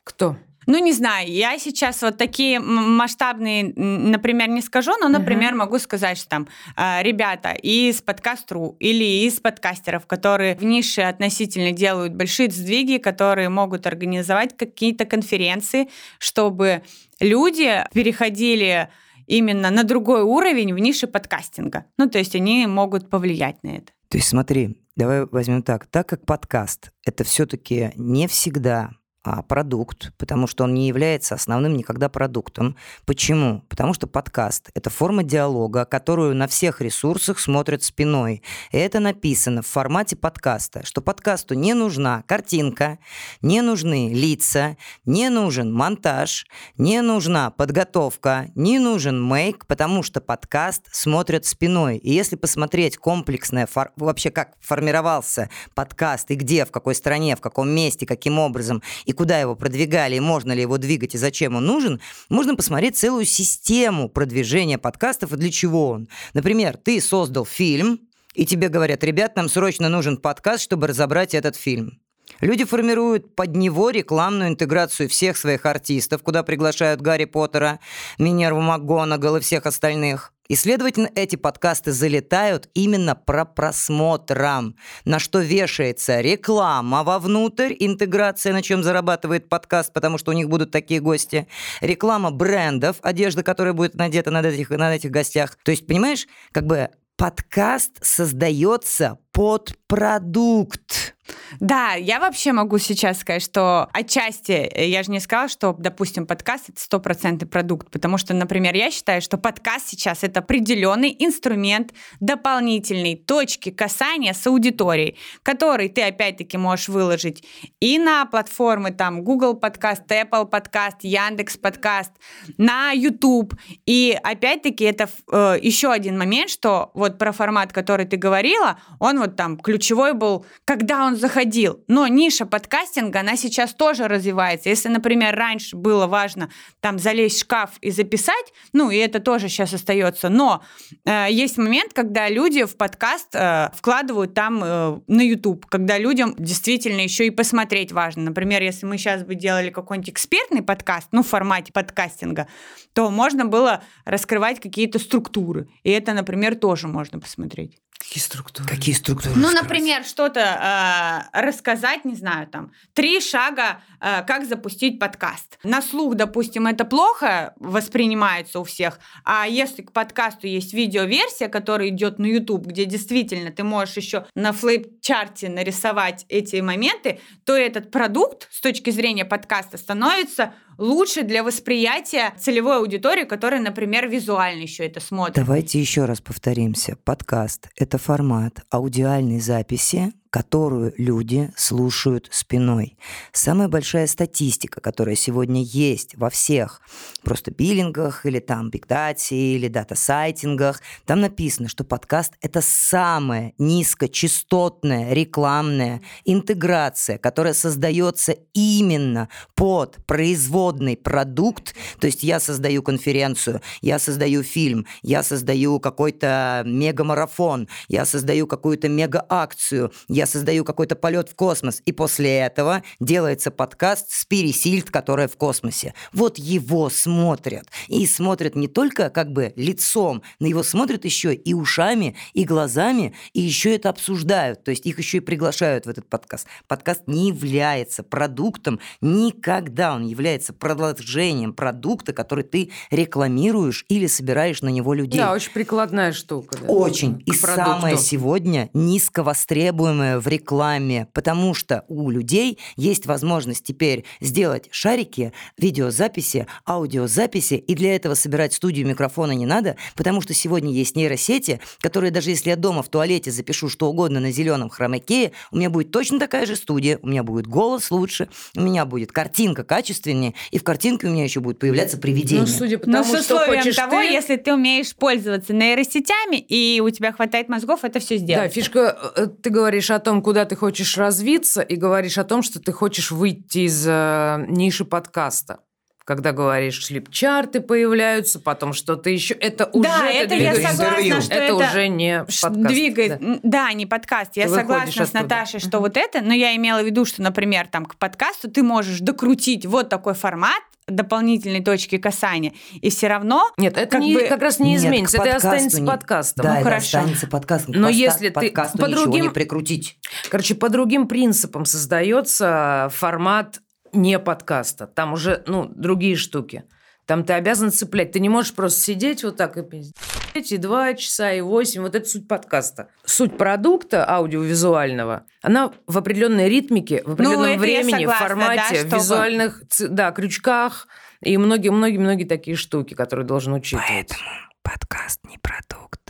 Кто? 0.03 0.37
Ну, 0.67 0.77
не 0.77 0.93
знаю, 0.93 1.27
я 1.31 1.57
сейчас 1.57 2.01
вот 2.03 2.17
такие 2.17 2.59
масштабные, 2.59 3.73
например, 3.75 4.49
не 4.49 4.61
скажу, 4.61 4.91
но, 4.99 5.07
например, 5.07 5.55
могу 5.55 5.79
сказать, 5.79 6.17
что 6.17 6.29
там 6.29 6.47
э, 6.77 7.01
ребята 7.01 7.51
из 7.51 8.01
подкаст.ру 8.01 8.75
или 8.79 9.25
из 9.25 9.39
подкастеров, 9.39 10.05
которые 10.05 10.55
в 10.55 10.63
нише 10.63 11.01
относительно 11.01 11.71
делают 11.71 12.13
большие 12.13 12.51
сдвиги, 12.51 12.97
которые 12.97 13.49
могут 13.49 13.87
организовать 13.87 14.55
какие-то 14.55 15.05
конференции, 15.05 15.89
чтобы 16.19 16.83
люди 17.19 17.83
переходили 17.93 18.89
именно 19.25 19.71
на 19.71 19.83
другой 19.83 20.21
уровень 20.21 20.73
в 20.73 20.79
нише 20.79 21.07
подкастинга. 21.07 21.85
Ну, 21.97 22.07
то 22.07 22.19
есть 22.19 22.35
они 22.35 22.67
могут 22.67 23.09
повлиять 23.09 23.63
на 23.63 23.77
это. 23.77 23.93
То 24.09 24.17
есть 24.17 24.27
смотри, 24.27 24.77
давай 24.95 25.25
возьмем 25.25 25.63
так. 25.63 25.87
Так 25.87 26.07
как 26.07 26.25
подкаст— 26.25 26.91
это 27.05 27.23
все-таки 27.23 27.91
не 27.95 28.27
всегда 28.27 28.91
а, 29.23 29.43
продукт, 29.43 30.13
потому 30.17 30.47
что 30.47 30.63
он 30.63 30.73
не 30.73 30.87
является 30.87 31.35
основным 31.35 31.75
никогда 31.77 32.09
продуктом. 32.09 32.75
Почему? 33.05 33.61
Потому 33.69 33.93
что 33.93 34.07
подкаст— 34.07 34.69
это 34.73 34.89
форма 34.89 35.23
диалога, 35.23 35.85
которую 35.85 36.35
на 36.35 36.47
всех 36.47 36.81
ресурсах 36.81 37.39
смотрят 37.39 37.83
спиной. 37.83 38.41
И 38.71 38.77
это 38.77 38.99
написано 38.99 39.61
в 39.61 39.67
формате 39.67 40.15
подкаста, 40.15 40.83
что 40.85 41.01
подкасту 41.01 41.53
не 41.53 41.75
нужна 41.75 42.23
картинка, 42.27 42.97
не 43.43 43.61
нужны 43.61 44.11
лица, 44.11 44.75
не 45.05 45.29
нужен 45.29 45.71
монтаж, 45.71 46.47
не 46.77 47.01
нужна 47.01 47.51
подготовка, 47.51 48.47
не 48.55 48.79
нужен 48.79 49.21
мейк, 49.21 49.67
потому 49.67 50.01
что 50.01 50.19
подкаст 50.19 50.87
смотрят 50.91 51.45
спиной. 51.45 51.97
И 51.97 52.11
если 52.11 52.35
посмотреть 52.35 52.97
комплексное, 52.97 53.67
фор- 53.67 53.91
вообще 53.97 54.31
как 54.31 54.55
формировался 54.61 55.51
подкаст, 55.75 56.31
и 56.31 56.35
где, 56.35 56.65
в 56.65 56.71
какой 56.71 56.95
стране, 56.95 57.35
в 57.35 57.41
каком 57.41 57.69
месте, 57.69 58.07
каким 58.07 58.39
образом, 58.39 58.81
и 59.11 59.13
куда 59.13 59.39
его 59.39 59.55
продвигали, 59.55 60.15
и 60.15 60.19
можно 60.19 60.53
ли 60.53 60.61
его 60.61 60.77
двигать, 60.77 61.15
и 61.15 61.17
зачем 61.17 61.55
он 61.55 61.65
нужен, 61.65 62.01
можно 62.29 62.55
посмотреть 62.55 62.97
целую 62.97 63.25
систему 63.25 64.09
продвижения 64.09 64.77
подкастов 64.77 65.33
и 65.33 65.37
для 65.37 65.51
чего 65.51 65.89
он. 65.89 66.07
Например, 66.33 66.77
ты 66.77 66.99
создал 67.01 67.45
фильм, 67.45 67.99
и 68.33 68.45
тебе 68.45 68.69
говорят, 68.69 69.03
ребят, 69.03 69.35
нам 69.35 69.49
срочно 69.49 69.89
нужен 69.89 70.15
подкаст, 70.15 70.63
чтобы 70.63 70.87
разобрать 70.87 71.33
этот 71.35 71.57
фильм. 71.57 71.99
Люди 72.39 72.63
формируют 72.63 73.35
под 73.35 73.55
него 73.55 73.89
рекламную 73.89 74.49
интеграцию 74.49 75.09
всех 75.09 75.37
своих 75.37 75.65
артистов, 75.65 76.23
куда 76.23 76.43
приглашают 76.43 77.01
Гарри 77.01 77.25
Поттера, 77.25 77.79
Минерву 78.17 78.61
МакГонагал 78.61 79.37
и 79.37 79.39
всех 79.41 79.65
остальных. 79.65 80.33
И, 80.51 80.55
следовательно, 80.55 81.09
эти 81.15 81.37
подкасты 81.37 81.93
залетают 81.93 82.67
именно 82.73 83.15
про 83.15 83.45
просмотром, 83.45 84.75
на 85.05 85.17
что 85.17 85.39
вешается 85.39 86.19
реклама 86.19 87.05
вовнутрь, 87.05 87.73
интеграция, 87.79 88.51
на 88.51 88.61
чем 88.61 88.83
зарабатывает 88.83 89.47
подкаст, 89.47 89.93
потому 89.93 90.17
что 90.17 90.31
у 90.31 90.33
них 90.33 90.49
будут 90.49 90.69
такие 90.71 90.99
гости, 90.99 91.47
реклама 91.79 92.31
брендов, 92.31 92.97
одежда, 93.01 93.43
которая 93.43 93.73
будет 93.73 93.95
надета 93.95 94.29
над 94.29 94.45
этих, 94.45 94.69
над 94.71 94.93
этих 94.93 95.09
гостях. 95.09 95.57
То 95.63 95.71
есть, 95.71 95.87
понимаешь, 95.87 96.27
как 96.51 96.65
бы 96.65 96.89
подкаст 97.15 98.03
создается 98.03 99.19
под 99.31 99.73
продукт. 99.87 101.15
Да, 101.59 101.93
я 101.93 102.19
вообще 102.19 102.51
могу 102.51 102.77
сейчас 102.77 103.19
сказать, 103.19 103.43
что 103.43 103.89
отчасти, 103.93 104.51
э, 104.51 104.87
я 104.87 105.03
же 105.03 105.11
не 105.11 105.19
сказала, 105.19 105.49
что, 105.49 105.75
допустим, 105.77 106.25
подкаст 106.25 106.69
это 106.69 106.81
стопроцентный 106.81 107.47
продукт, 107.47 107.89
потому 107.91 108.17
что, 108.17 108.33
например, 108.33 108.75
я 108.75 108.89
считаю, 108.91 109.21
что 109.21 109.37
подкаст 109.37 109.89
сейчас 109.89 110.23
это 110.23 110.39
определенный 110.39 111.15
инструмент 111.19 111.93
дополнительной 112.19 113.15
точки 113.15 113.69
касания 113.69 114.33
с 114.33 114.45
аудиторией, 114.47 115.17
который 115.43 115.89
ты 115.89 116.03
опять-таки 116.03 116.57
можешь 116.57 116.87
выложить 116.87 117.43
и 117.79 117.97
на 117.99 118.25
платформы 118.25 118.91
там 118.91 119.23
Google 119.23 119.55
подкаст, 119.55 120.03
Apple 120.09 120.47
подкаст, 120.47 120.97
Яндекс 121.01 121.57
подкаст, 121.57 122.11
на 122.57 122.91
YouTube. 122.91 123.53
И 123.85 124.17
опять-таки 124.23 124.85
это 124.85 125.09
э, 125.31 125.57
еще 125.61 125.91
один 125.91 126.17
момент, 126.17 126.49
что 126.49 126.91
вот 126.93 127.17
про 127.17 127.31
формат, 127.31 127.73
который 127.73 128.05
ты 128.05 128.17
говорила, 128.17 128.79
он 128.99 129.19
вот 129.21 129.35
там 129.35 129.57
ключевой 129.57 130.13
был, 130.13 130.45
когда 130.65 131.05
он 131.05 131.15
заходил. 131.15 131.83
Но 131.87 132.07
ниша 132.07 132.45
подкастинга, 132.45 133.21
она 133.21 133.35
сейчас 133.35 133.73
тоже 133.73 134.07
развивается. 134.07 134.69
Если, 134.69 134.89
например, 134.89 135.35
раньше 135.35 135.75
было 135.75 136.07
важно 136.07 136.49
там 136.79 136.99
залезть 136.99 137.37
в 137.37 137.39
шкаф 137.41 137.71
и 137.81 137.91
записать, 137.91 138.53
ну, 138.73 138.89
и 138.91 138.97
это 138.97 139.19
тоже 139.19 139.47
сейчас 139.47 139.73
остается, 139.73 140.29
но 140.29 140.63
э, 141.05 141.27
есть 141.29 141.57
момент, 141.57 141.93
когда 141.93 142.29
люди 142.29 142.65
в 142.65 142.75
подкаст 142.75 143.33
э, 143.33 143.69
вкладывают 143.73 144.33
там 144.33 144.63
э, 144.63 144.99
на 145.07 145.21
YouTube, 145.21 145.65
когда 145.67 145.97
людям 145.97 146.35
действительно 146.37 147.01
еще 147.01 147.27
и 147.27 147.29
посмотреть 147.29 147.91
важно. 147.91 148.23
Например, 148.23 148.61
если 148.61 148.85
мы 148.85 148.97
сейчас 148.97 149.23
бы 149.23 149.35
делали 149.35 149.69
какой-нибудь 149.69 150.09
экспертный 150.09 150.61
подкаст, 150.61 151.09
ну, 151.11 151.23
в 151.23 151.27
формате 151.27 151.71
подкастинга, 151.71 152.47
то 152.93 153.09
можно 153.09 153.45
было 153.45 153.83
раскрывать 154.05 154.59
какие-то 154.59 154.99
структуры. 154.99 155.67
И 155.83 155.91
это, 155.91 156.13
например, 156.13 156.55
тоже 156.55 156.87
можно 156.87 157.19
посмотреть. 157.19 157.77
Какие 158.01 158.23
структуры? 158.23 158.67
Какие 158.67 158.95
структуры? 158.95 159.35
Ну, 159.35 159.51
например, 159.51 160.03
что-то 160.03 160.39
э, 160.39 161.39
рассказать, 161.39 162.03
не 162.03 162.15
знаю, 162.15 162.47
там, 162.47 162.71
три 162.93 163.21
шага, 163.21 163.83
э, 163.99 164.23
как 164.25 164.47
запустить 164.47 164.99
подкаст. 164.99 165.59
На 165.63 165.83
слух, 165.83 166.15
допустим, 166.15 166.65
это 166.65 166.83
плохо 166.83 167.53
воспринимается 167.57 168.59
у 168.59 168.63
всех, 168.63 168.99
а 169.23 169.45
если 169.47 169.83
к 169.83 169.91
подкасту 169.91 170.47
есть 170.47 170.73
видеоверсия, 170.73 171.47
которая 171.47 171.89
идет 171.89 172.17
на 172.17 172.25
YouTube, 172.25 172.65
где 172.65 172.85
действительно 172.85 173.51
ты 173.51 173.63
можешь 173.63 173.97
еще 173.97 174.25
на 174.33 174.51
флейп-чарте 174.51 175.49
нарисовать 175.49 176.25
эти 176.27 176.59
моменты, 176.59 177.19
то 177.45 177.55
этот 177.55 177.91
продукт 177.91 178.47
с 178.51 178.61
точки 178.61 178.89
зрения 178.89 179.25
подкаста 179.25 179.77
становится 179.77 180.55
лучше 180.81 181.23
для 181.23 181.43
восприятия 181.43 182.33
целевой 182.37 182.77
аудитории, 182.77 183.23
которая, 183.23 183.61
например, 183.61 184.09
визуально 184.09 184.63
еще 184.63 184.85
это 184.85 184.99
смотрит. 184.99 185.35
Давайте 185.35 185.79
еще 185.79 186.05
раз 186.05 186.19
повторимся. 186.19 186.97
Подкаст— 187.03 187.69
это 187.77 187.97
формат 187.97 188.65
аудиальной 188.71 189.39
записи, 189.39 190.11
которую 190.31 190.93
люди 190.97 191.51
слушают 191.57 192.29
спиной. 192.31 192.97
Самая 193.33 193.67
большая 193.67 194.07
статистика, 194.07 194.79
которая 194.79 195.15
сегодня 195.15 195.61
есть 195.61 196.15
во 196.15 196.29
всех 196.29 196.81
просто 197.21 197.51
биллингах 197.51 198.25
или 198.25 198.39
там 198.39 198.69
бигдате 198.69 199.35
или 199.35 199.67
дата-сайтингах, 199.67 200.81
там 201.05 201.19
написано, 201.19 201.67
что 201.67 201.83
подкаст— 201.83 202.33
это 202.41 202.61
самая 202.61 203.53
низкочастотная 203.57 205.13
рекламная 205.13 206.01
интеграция, 206.23 207.17
которая 207.17 207.53
создается 207.53 208.33
именно 208.53 209.27
под 209.53 209.97
производный 210.05 210.95
продукт. 210.95 211.75
То 211.99 212.07
есть 212.07 212.23
я 212.23 212.39
создаю 212.39 212.81
конференцию, 212.83 213.61
я 213.81 213.99
создаю 213.99 214.43
фильм, 214.43 214.87
я 215.03 215.23
создаю 215.23 215.81
какой-то 215.81 216.63
мега-марафон, 216.65 217.67
я 217.89 218.05
создаю 218.05 218.47
какую-то 218.47 218.87
мега-акцию, 218.87 219.91
я 220.07 220.20
создаю 220.25 220.63
какой-то 220.65 220.95
полет 220.95 221.29
в 221.29 221.35
космос, 221.35 221.81
и 221.85 221.91
после 221.91 222.37
этого 222.39 222.83
делается 222.99 223.51
подкаст 223.51 224.11
с 224.11 224.25
Пересильд, 224.25 224.89
которая 224.89 225.27
в 225.27 225.37
космосе. 225.37 225.93
Вот 226.13 226.37
его 226.37 226.89
смотрят. 226.89 227.67
И 227.87 228.05
смотрят 228.07 228.55
не 228.55 228.67
только 228.67 229.09
как 229.09 229.31
бы 229.31 229.53
лицом, 229.55 230.21
но 230.39 230.47
его 230.47 230.63
смотрят 230.63 231.05
еще 231.05 231.33
и 231.33 231.53
ушами, 231.53 232.15
и 232.33 232.43
глазами, 232.43 233.13
и 233.33 233.41
еще 233.41 233.75
это 233.75 233.89
обсуждают. 233.89 234.63
То 234.63 234.71
есть 234.71 234.85
их 234.85 234.97
еще 234.97 235.17
и 235.17 235.21
приглашают 235.21 235.85
в 235.85 235.89
этот 235.89 236.07
подкаст. 236.07 236.47
Подкаст 236.67 237.03
не 237.07 237.27
является 237.29 238.03
продуктом 238.03 238.79
никогда. 239.01 239.93
Он 239.95 240.05
является 240.05 240.53
продолжением 240.53 241.53
продукта, 241.53 242.13
который 242.13 242.43
ты 242.43 242.71
рекламируешь 242.89 243.85
или 243.89 244.07
собираешь 244.07 244.61
на 244.61 244.69
него 244.69 244.93
людей. 244.93 245.19
Да, 245.19 245.33
очень 245.33 245.51
прикладная 245.51 246.11
штука. 246.13 246.57
да. 246.61 246.67
Очень. 246.67 247.19
К 247.19 247.21
И 247.21 247.31
продукту. 247.37 247.71
самое 247.71 247.97
сегодня 247.97 248.69
низковостребуемое 248.73 250.10
думаю, 250.11 250.21
в 250.21 250.27
рекламе, 250.27 251.07
потому 251.13 251.53
что 251.53 251.85
у 251.87 252.09
людей 252.09 252.59
есть 252.75 253.05
возможность 253.05 253.63
теперь 253.63 254.03
сделать 254.19 254.67
шарики, 254.71 255.31
видеозаписи, 255.57 256.47
аудиозаписи, 256.65 257.55
и 257.55 257.75
для 257.75 257.95
этого 257.95 258.15
собирать 258.15 258.53
студию 258.53 258.87
микрофона 258.87 259.31
не 259.31 259.45
надо, 259.45 259.75
потому 259.95 260.21
что 260.21 260.33
сегодня 260.33 260.71
есть 260.71 260.95
нейросети, 260.95 261.59
которые 261.79 262.11
даже 262.11 262.29
если 262.31 262.49
я 262.49 262.55
дома 262.55 262.83
в 262.83 262.89
туалете 262.89 263.31
запишу 263.31 263.69
что 263.69 263.89
угодно 263.89 264.19
на 264.19 264.31
зеленом 264.31 264.69
хромакее, 264.69 265.31
у 265.51 265.57
меня 265.57 265.69
будет 265.69 265.91
точно 265.91 266.19
такая 266.19 266.45
же 266.45 266.55
студия, 266.55 266.99
у 267.01 267.07
меня 267.07 267.23
будет 267.23 267.47
голос 267.47 267.91
лучше, 267.91 268.27
у 268.55 268.61
меня 268.61 268.85
будет 268.85 269.11
картинка 269.11 269.63
качественнее, 269.63 270.33
и 270.51 270.59
в 270.59 270.63
картинке 270.63 271.07
у 271.07 271.11
меня 271.11 271.23
еще 271.23 271.39
будет 271.39 271.59
появляться 271.59 271.97
привидение. 271.97 272.45
Ну, 272.45 272.47
судя 272.47 272.77
по 272.77 272.89
Но 272.89 273.03
тому, 273.03 273.17
что 273.17 273.39
хочешь 273.39 273.75
того, 273.75 273.99
ты... 273.99 274.05
если 274.05 274.35
ты 274.35 274.53
умеешь 274.53 274.95
пользоваться 274.95 275.53
нейросетями, 275.53 276.37
и 276.37 276.81
у 276.81 276.89
тебя 276.89 277.11
хватает 277.11 277.49
мозгов 277.49 277.83
это 277.83 277.99
все 277.99 278.17
Да, 278.17 278.23
сделать. 278.23 278.53
фишка, 278.53 278.97
э, 279.15 279.27
ты 279.41 279.49
говоришь 279.49 279.89
о 279.91 280.00
том, 280.01 280.21
куда 280.21 280.43
ты 280.45 280.55
хочешь 280.57 280.97
развиться, 280.97 281.61
и 281.61 281.75
говоришь 281.77 282.17
о 282.17 282.25
том, 282.25 282.41
что 282.43 282.59
ты 282.59 282.73
хочешь 282.73 283.11
выйти 283.11 283.59
из 283.59 283.85
э, 283.87 284.45
ниши 284.49 284.83
подкаста. 284.83 285.59
Когда 286.03 286.31
говоришь, 286.31 286.83
слепчарты 286.83 287.61
появляются, 287.61 288.39
потом 288.39 288.73
что-то 288.73 289.09
еще. 289.09 289.35
Это 289.35 289.67
уже 289.67 289.87
да, 289.87 289.99
ты 290.07 290.17
это 290.17 290.35
я 290.35 290.55
согласна, 290.55 291.21
что 291.21 291.33
это, 291.33 291.43
это, 291.43 291.55
уже 291.55 291.87
не 291.87 292.25
подкаст. 292.25 292.67
двигает. 292.67 293.19
да. 293.21 293.39
Да, 293.43 293.73
не 293.73 293.85
подкаст. 293.85 294.35
Я 294.35 294.47
Ты 294.47 294.55
согласна 294.55 294.91
с 294.91 295.09
оттуда. 295.09 295.23
Наташей, 295.23 295.59
что 295.59 295.77
Мгм. 295.77 295.79
вот 295.81 295.97
это, 295.97 296.21
но 296.21 296.33
я 296.33 296.55
имела 296.55 296.81
в 296.81 296.85
виду, 296.85 297.05
что, 297.05 297.21
например, 297.21 297.67
там 297.67 297.85
к 297.85 297.95
подкасту 297.97 298.49
ты 298.49 298.63
можешь 298.63 298.99
докрутить 298.99 299.65
вот 299.67 299.89
такой 299.89 300.15
формат 300.15 300.61
дополнительной 300.95 301.63
точки 301.63 301.97
касания, 301.97 302.53
и 302.73 302.89
все 302.89 303.07
равно 303.07 303.49
Нет, 303.57 303.77
это 303.77 303.91
как 303.91 304.01
не, 304.01 304.13
бы- 304.15 304.21
как 304.27 304.41
раз 304.41 304.59
не 304.59 304.71
Нет, 304.71 304.79
изменится. 304.81 305.17
к 305.17 305.25
Это 305.25 305.37
останется 305.37 305.81
не- 305.81 305.87
подкастом. 305.87 306.43
Да, 306.43 306.49
Ну, 306.53 306.55
это 306.59 306.63
хорошо. 306.69 306.97
останется 306.99 307.27
подкастом. 307.27 307.73
Но 307.75 307.87
поста- 307.87 307.97
если 307.97 308.27
ты 308.29 308.33
подкасту 308.33 308.77
по 308.77 308.85
ничего 308.85 309.03
другим- 309.03 309.23
не 309.23 309.29
прикрутить. 309.29 309.97
Короче, 310.29 310.55
по 310.55 310.69
другим 310.69 311.07
принципам 311.07 311.65
создается 311.65 312.89
формат 312.93 313.59
не 313.93 314.19
подкаста. 314.19 314.87
Там 314.87 315.13
уже, 315.13 315.43
ну, 315.47 315.65
другие 315.73 316.15
штуки. 316.15 316.63
Там 317.05 317.23
ты 317.25 317.33
обязан 317.33 317.71
цеплять. 317.71 318.11
Ты 318.13 318.19
не 318.19 318.29
можешь 318.29 318.53
просто 318.53 318.79
сидеть 318.81 319.23
вот 319.23 319.35
так 319.35 319.57
и 319.57 319.63
пиздеть, 319.63 319.95
и 320.35 320.57
два 320.57 320.93
часа, 320.93 321.31
и 321.33 321.41
восемь. 321.41 321.81
Вот 321.81 321.95
это 321.95 322.07
суть 322.07 322.27
подкаста. 322.27 322.89
Суть 323.05 323.37
продукта 323.37 324.07
аудиовизуального, 324.09 325.25
она 325.41 325.71
в 325.87 325.97
определенной 325.97 326.49
ритмике, 326.49 327.03
в 327.05 327.13
определенном 327.13 327.39
Ну, 327.41 327.45
это 327.45 327.53
я 327.53 327.59
времени, 327.59 328.05
в 328.05 328.09
согласна, 328.09 328.27
формате, 328.27 328.61
да, 328.69 328.75
в 328.75 328.77
чтобы- 328.79 328.95
визуальных, 328.97 329.63
да, 329.89 330.11
крючках 330.11 330.87
и 331.21 331.37
многие-многие-многие 331.37 332.25
такие 332.25 332.55
штуки, 332.55 332.93
которые 332.93 333.25
должен 333.25 333.53
учитывать. 333.53 333.87
Поэтому 333.89 334.19
подкаст 334.63 335.19
не 335.27 335.37
продукт. 335.37 336.01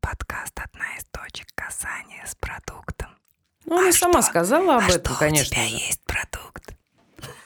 Подкаст 0.00 0.58
одна 0.58 0.84
из 0.98 1.04
точек 1.12 1.46
касания 1.54 2.24
с 2.26 2.34
продуктом. 2.34 3.08
Ну, 3.66 3.78
она 3.78 3.88
А 3.90 3.92
сама 3.92 4.22
что? 4.22 4.30
сказала 4.30 4.76
об 4.76 4.82
а 4.82 4.92
этом, 4.94 5.12
что 5.12 5.18
конечно 5.18 5.52
у 5.62 5.66
тебя 5.68 5.78
же. 5.78 5.84
есть 5.84 6.00
продукт? 6.04 6.74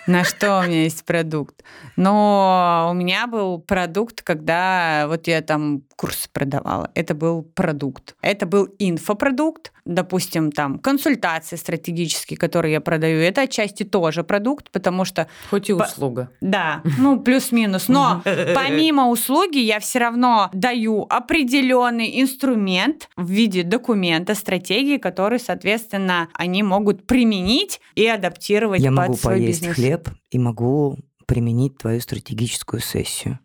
На 0.07 0.25
что 0.25 0.61
у 0.61 0.63
меня 0.63 0.83
есть 0.83 1.05
продукт. 1.05 1.63
Но 1.97 2.89
у 2.91 2.95
меня 2.95 3.27
был 3.27 3.59
продукт, 3.59 4.23
когда 4.23 5.07
вот 5.09 5.27
я 5.27 5.43
там 5.43 5.83
курсы 5.97 6.29
продавала. 6.33 6.91
Это 6.95 7.15
был 7.15 7.43
продукт. 7.43 8.17
Это 8.23 8.47
был 8.47 8.69
инфопродукт. 8.79 9.73
Допустим, 9.87 10.51
там 10.51 10.79
консультации 10.79 11.57
стратегические, 11.57 12.39
которые 12.39 12.73
я 12.73 12.81
продаю. 12.81 13.21
Это 13.21 13.43
отчасти 13.43 13.83
тоже 13.83 14.25
продукт, 14.25 14.71
потому 14.71 15.05
что 15.05 15.29
Хоть 15.51 15.69
и 15.69 15.75
По- 15.75 15.83
услуга. 15.83 16.31
Да, 16.41 16.83
ну 16.99 17.21
плюс-минус. 17.21 17.89
Но 17.89 18.23
помимо 18.55 19.09
услуги 19.11 19.59
я 19.59 19.81
все 19.81 19.99
равно 19.99 20.49
даю 20.55 21.03
определенный 21.11 22.23
инструмент 22.23 23.09
в 23.17 23.29
виде 23.29 23.63
документа, 23.63 24.35
стратегии, 24.35 24.97
который, 24.97 25.39
соответственно, 25.39 26.29
они 26.33 26.63
могут 26.63 27.07
применить 27.07 27.81
и 27.95 28.07
адаптировать 28.07 28.81
Я 28.81 28.89
под 28.91 28.97
могу 28.99 29.15
свой 29.17 29.35
поесть 29.35 29.61
бизнес. 29.61 29.75
хлеб 29.77 30.09
и 30.31 30.39
могу 30.39 30.97
применить 31.27 31.77
твою 31.77 32.01
стратегическую 32.01 32.81
сессию. 32.81 33.39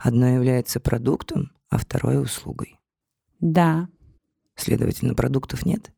Одно 0.00 0.26
является 0.28 0.80
продуктом, 0.80 1.52
а 1.70 1.78
второе 1.78 2.18
услугой. 2.20 2.78
Да. 3.40 3.88
Следовательно, 4.58 5.14
продуктов 5.14 5.64
нет. 5.64 5.92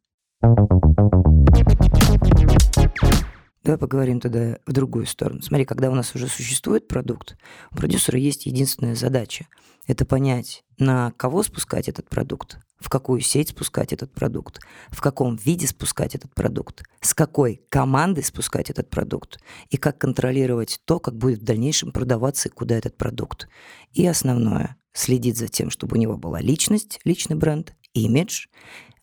Давай 3.62 3.78
поговорим 3.78 4.20
тогда 4.20 4.58
в 4.66 4.72
другую 4.72 5.06
сторону. 5.06 5.42
Смотри, 5.42 5.64
когда 5.64 5.90
у 5.90 5.94
нас 5.94 6.14
уже 6.14 6.28
существует 6.28 6.88
продукт, 6.88 7.36
у 7.70 7.76
продюсера 7.76 8.18
есть 8.18 8.46
единственная 8.46 8.94
задача. 8.94 9.46
Это 9.86 10.04
понять, 10.04 10.62
на 10.78 11.12
кого 11.12 11.42
спускать 11.42 11.88
этот 11.88 12.08
продукт, 12.08 12.58
в 12.78 12.88
какую 12.88 13.20
сеть 13.20 13.50
спускать 13.50 13.92
этот 13.92 14.12
продукт, 14.12 14.60
в 14.90 15.00
каком 15.00 15.36
виде 15.36 15.66
спускать 15.66 16.14
этот 16.14 16.34
продукт, 16.34 16.84
с 17.00 17.12
какой 17.12 17.62
командой 17.70 18.24
спускать 18.24 18.70
этот 18.70 18.88
продукт, 18.88 19.40
и 19.68 19.76
как 19.76 19.98
контролировать 19.98 20.80
то, 20.84 21.00
как 21.00 21.16
будет 21.16 21.40
в 21.40 21.44
дальнейшем 21.44 21.92
продаваться 21.92 22.48
и 22.48 22.52
куда 22.52 22.76
этот 22.76 22.96
продукт. 22.96 23.48
И 23.92 24.06
основное, 24.06 24.76
следить 24.92 25.38
за 25.38 25.48
тем, 25.48 25.70
чтобы 25.70 25.96
у 25.96 26.00
него 26.00 26.16
была 26.16 26.40
личность, 26.40 27.00
личный 27.04 27.36
бренд, 27.36 27.74
имидж, 27.94 28.46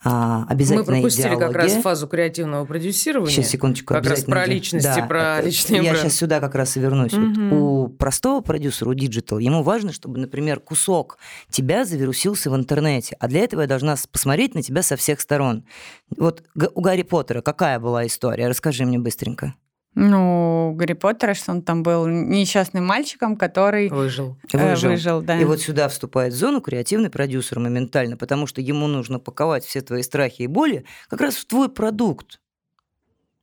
а, 0.04 0.42
Мы 0.42 0.46
обязательно 0.52 0.86
пропустили 0.86 1.30
как 1.36 1.54
раз 1.54 1.66
идеология. 1.66 1.82
фазу 1.82 2.08
креативного 2.08 2.66
продюсирования. 2.66 3.32
Сейчас, 3.34 3.48
секундочку. 3.50 3.94
Как 3.96 4.06
раз 4.06 4.24
про 4.24 4.46
личности, 4.46 4.86
Да, 4.96 5.06
про 5.08 5.42
личный 5.42 5.78
Я 5.78 5.92
бренд. 5.92 5.98
сейчас 6.00 6.16
сюда 6.16 6.40
как 6.40 6.54
раз 6.56 6.78
и 6.78 6.80
вернусь. 6.80 7.14
Вот 7.14 7.22
Мгм. 7.22 7.54
у 7.54 7.88
простого 7.90 8.42
продюсера, 8.42 8.90
у 8.90 8.94
диджитал, 8.94 9.40
ему 9.40 9.64
важно, 9.64 9.92
чтобы, 9.92 10.20
например, 10.20 10.60
кусок 10.60 11.18
тебя 11.50 11.84
завирусился 11.84 12.52
в 12.52 12.56
интернете. 12.56 13.18
А 13.20 13.28
для 13.28 13.40
этого 13.42 13.62
я 13.62 13.68
должна 13.68 13.96
посмотреть 14.12 14.54
на 14.54 14.62
тебя 14.62 14.84
со 14.84 14.96
всех 14.98 15.20
сторон. 15.20 15.66
Вот 16.16 16.44
у 16.76 16.82
Гарри 16.82 17.02
Поттера 17.02 17.42
какая 17.42 17.80
была 17.80 18.06
история? 18.06 18.48
Расскажи 18.48 18.86
мне 18.86 19.00
быстренько. 19.00 19.56
Ну, 20.00 20.74
Гарри 20.76 20.94
Поттера, 20.94 21.34
что 21.34 21.52
он 21.52 21.64
там 21.64 21.82
был 21.82 22.06
несчастным 22.06 22.86
мальчиком, 22.86 23.36
который 23.36 23.90
Выжил. 23.90 24.38
э, 24.54 24.70
Выжил. 24.70 24.92
выжил, 24.92 25.22
да. 25.24 25.40
И 25.40 25.44
вот 25.44 25.60
сюда 25.60 25.90
вступает 25.90 26.34
в 26.34 26.38
зону 26.38 26.62
креативный 26.62 27.10
продюсер 27.10 27.58
моментально, 27.58 28.16
потому 28.16 28.46
что 28.46 28.62
ему 28.62 28.86
нужно 28.86 29.18
паковать 29.18 29.66
все 29.66 29.82
твои 29.82 30.04
страхи 30.04 30.44
и 30.44 30.48
боли 30.48 30.86
как 31.10 31.22
раз 31.22 31.36
в 31.36 31.48
твой 31.48 31.68
продукт. 31.68 32.40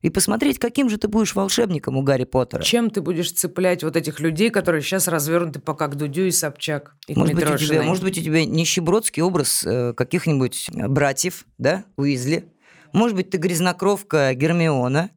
И 0.01 0.11
посмотреть, 0.11 0.61
каким 0.61 0.89
же 0.89 0.97
ты 0.97 1.09
будешь 1.09 1.35
волшебником 1.35 1.97
у 1.97 2.03
Гарри 2.03 2.23
Поттера. 2.23 2.63
Чем 2.63 2.89
ты 2.91 3.01
будешь 3.01 3.33
цеплять 3.33 3.83
вот 3.83 3.97
этих 3.97 4.21
людей, 4.21 4.51
которые 4.51 4.81
сейчас 4.81 5.09
развернуты 5.09 5.59
по 5.59 5.75
как 5.75 5.97
Дудю 5.97 6.27
и 6.27 6.31
Собчак? 6.31 6.95
И 7.09 7.17
Может 7.17 7.35
быть, 7.35 7.51
у 7.51 7.57
тебя, 7.57 7.83
может 7.83 8.05
быть, 8.05 8.17
у 8.17 8.23
тебя 8.23 8.45
нищебродский 8.45 9.25
образ 9.25 9.65
э, 9.67 9.93
каких-нибудь 9.93 10.71
братьев, 10.73 11.47
да, 11.59 11.85
Уизли. 11.97 12.45
Может 12.93 13.17
быть, 13.17 13.31
ты 13.31 13.39
грязнокровка 13.39 14.33
Гермиона. 14.35 15.11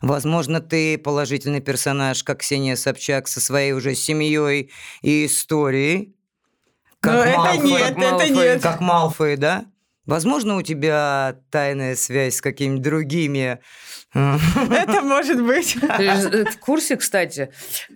Возможно, 0.00 0.60
ты 0.60 0.98
положительный 0.98 1.60
персонаж, 1.60 2.22
как 2.22 2.40
Ксения 2.40 2.76
Собчак, 2.76 3.28
со 3.28 3.40
своей 3.40 3.72
уже 3.72 3.94
семьей 3.94 4.70
и 5.02 5.26
историей. 5.26 6.14
Ну, 7.02 7.10
это 7.12 7.36
Малфой. 7.38 7.70
нет, 7.70 7.82
как 7.88 7.96
Малфой. 7.96 8.26
это 8.26 8.34
нет. 8.34 8.62
Как 8.62 8.80
Малфой, 8.80 9.36
да? 9.36 9.64
Возможно, 10.06 10.56
у 10.56 10.62
тебя 10.62 11.36
тайная 11.50 11.96
связь 11.96 12.36
с 12.36 12.40
какими-то 12.42 12.82
другими... 12.82 13.58
э, 14.14 14.36
Это 14.70 15.00
может 15.00 15.42
быть. 15.42 15.76
Ты 15.80 16.04
э, 16.04 16.44
в 16.44 16.58
курсе, 16.58 16.96
кстати, 16.96 17.50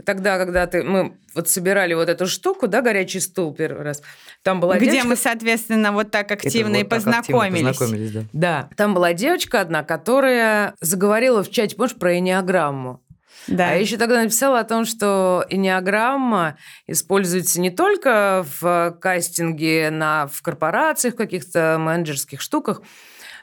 тогда, 0.07 0.39
когда 0.39 0.67
ты, 0.67 0.83
мы 0.83 1.19
вот 1.35 1.49
собирали 1.51 1.93
вот 1.93 2.09
эту 2.09 2.27
штуку, 2.27 2.67
да, 2.67 2.81
горячий 2.81 3.21
стул 3.21 3.55
первый 3.55 3.83
раз, 3.83 4.03
там 4.43 4.59
была 4.61 4.77
Где 4.77 4.87
девочка... 4.87 5.09
мы, 5.09 5.17
соответственно, 5.17 5.93
вот 5.93 6.11
так 6.11 6.31
активно 6.31 6.77
это 6.77 6.79
и 6.79 6.83
вот 6.85 6.89
так 6.89 6.99
активно 6.99 7.13
познакомились. 7.13 7.77
познакомились, 7.77 8.11
да. 8.13 8.25
Да, 8.33 8.71
там 8.77 8.95
была 8.95 9.13
девочка 9.13 9.61
одна, 9.61 9.85
которая 9.85 10.75
заговорила 10.81 11.43
в 11.43 11.51
чате, 11.51 11.77
помнишь, 11.77 11.95
про 11.95 12.19
энеограмму. 12.19 13.03
Да. 13.49 13.71
А 13.71 13.75
я 13.75 13.81
еще 13.81 13.97
тогда 13.97 14.23
написала 14.23 14.61
о 14.61 14.65
том, 14.65 14.85
что 14.85 15.45
энеограмма 15.49 16.57
используется 16.87 17.61
не 17.61 17.71
только 17.71 18.47
в 18.61 18.97
кастинге 19.01 19.91
на, 19.91 20.27
в 20.27 20.43
корпорациях, 20.43 21.15
в 21.15 21.17
каких-то 21.17 21.77
менеджерских 21.81 22.41
штуках, 22.41 22.83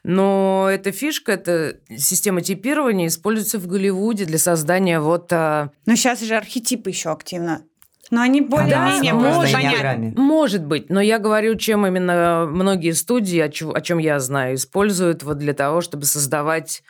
но 0.03 0.69
эта 0.71 0.91
фишка, 0.91 1.31
эта 1.31 1.79
система 1.97 2.41
типирования 2.41 3.07
используется 3.07 3.57
в 3.57 3.65
Голливуде 3.65 4.25
для 4.25 4.37
создания 4.37 4.99
вот... 4.99 5.33
а, 5.33 5.71
Но 5.87 5.95
сейчас 5.95 6.21
же 6.21 6.35
архетипы 6.35 6.91
еще 6.91 7.09
активно. 7.11 7.63
Но 8.11 8.21
они 8.21 8.41
более-менее 8.41 9.13
понятны. 9.13 9.47
энеограмме. 9.49 10.13
Может 10.15 10.63
быть, 10.63 10.91
но 10.91 11.01
я 11.01 11.17
говорю, 11.17 11.55
чем 11.55 11.87
именно 11.87 12.45
многие 12.47 12.91
студии, 12.91 13.39
о 13.39 13.49
чем, 13.49 13.73
о 13.73 13.81
чем 13.81 13.97
я 13.97 14.19
знаю, 14.19 14.55
используют 14.55 15.23
вот 15.23 15.39
для 15.39 15.53
того, 15.53 15.81
чтобы 15.81 16.05
создавать 16.05 16.83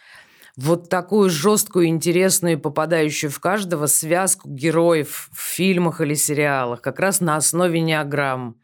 вот 0.58 0.90
такую 0.90 1.30
жесткую, 1.30 1.88
интересную, 1.88 2.60
попадающую 2.60 3.30
в 3.30 3.40
каждого 3.40 3.88
связку 3.88 4.50
героев 4.50 5.30
в 5.32 5.40
фильмах 5.40 6.02
или 6.02 6.14
сериалах, 6.14 6.82
как 6.82 7.00
раз 7.00 7.20
на 7.22 7.36
основе 7.36 7.82
неограмм. 7.82 8.56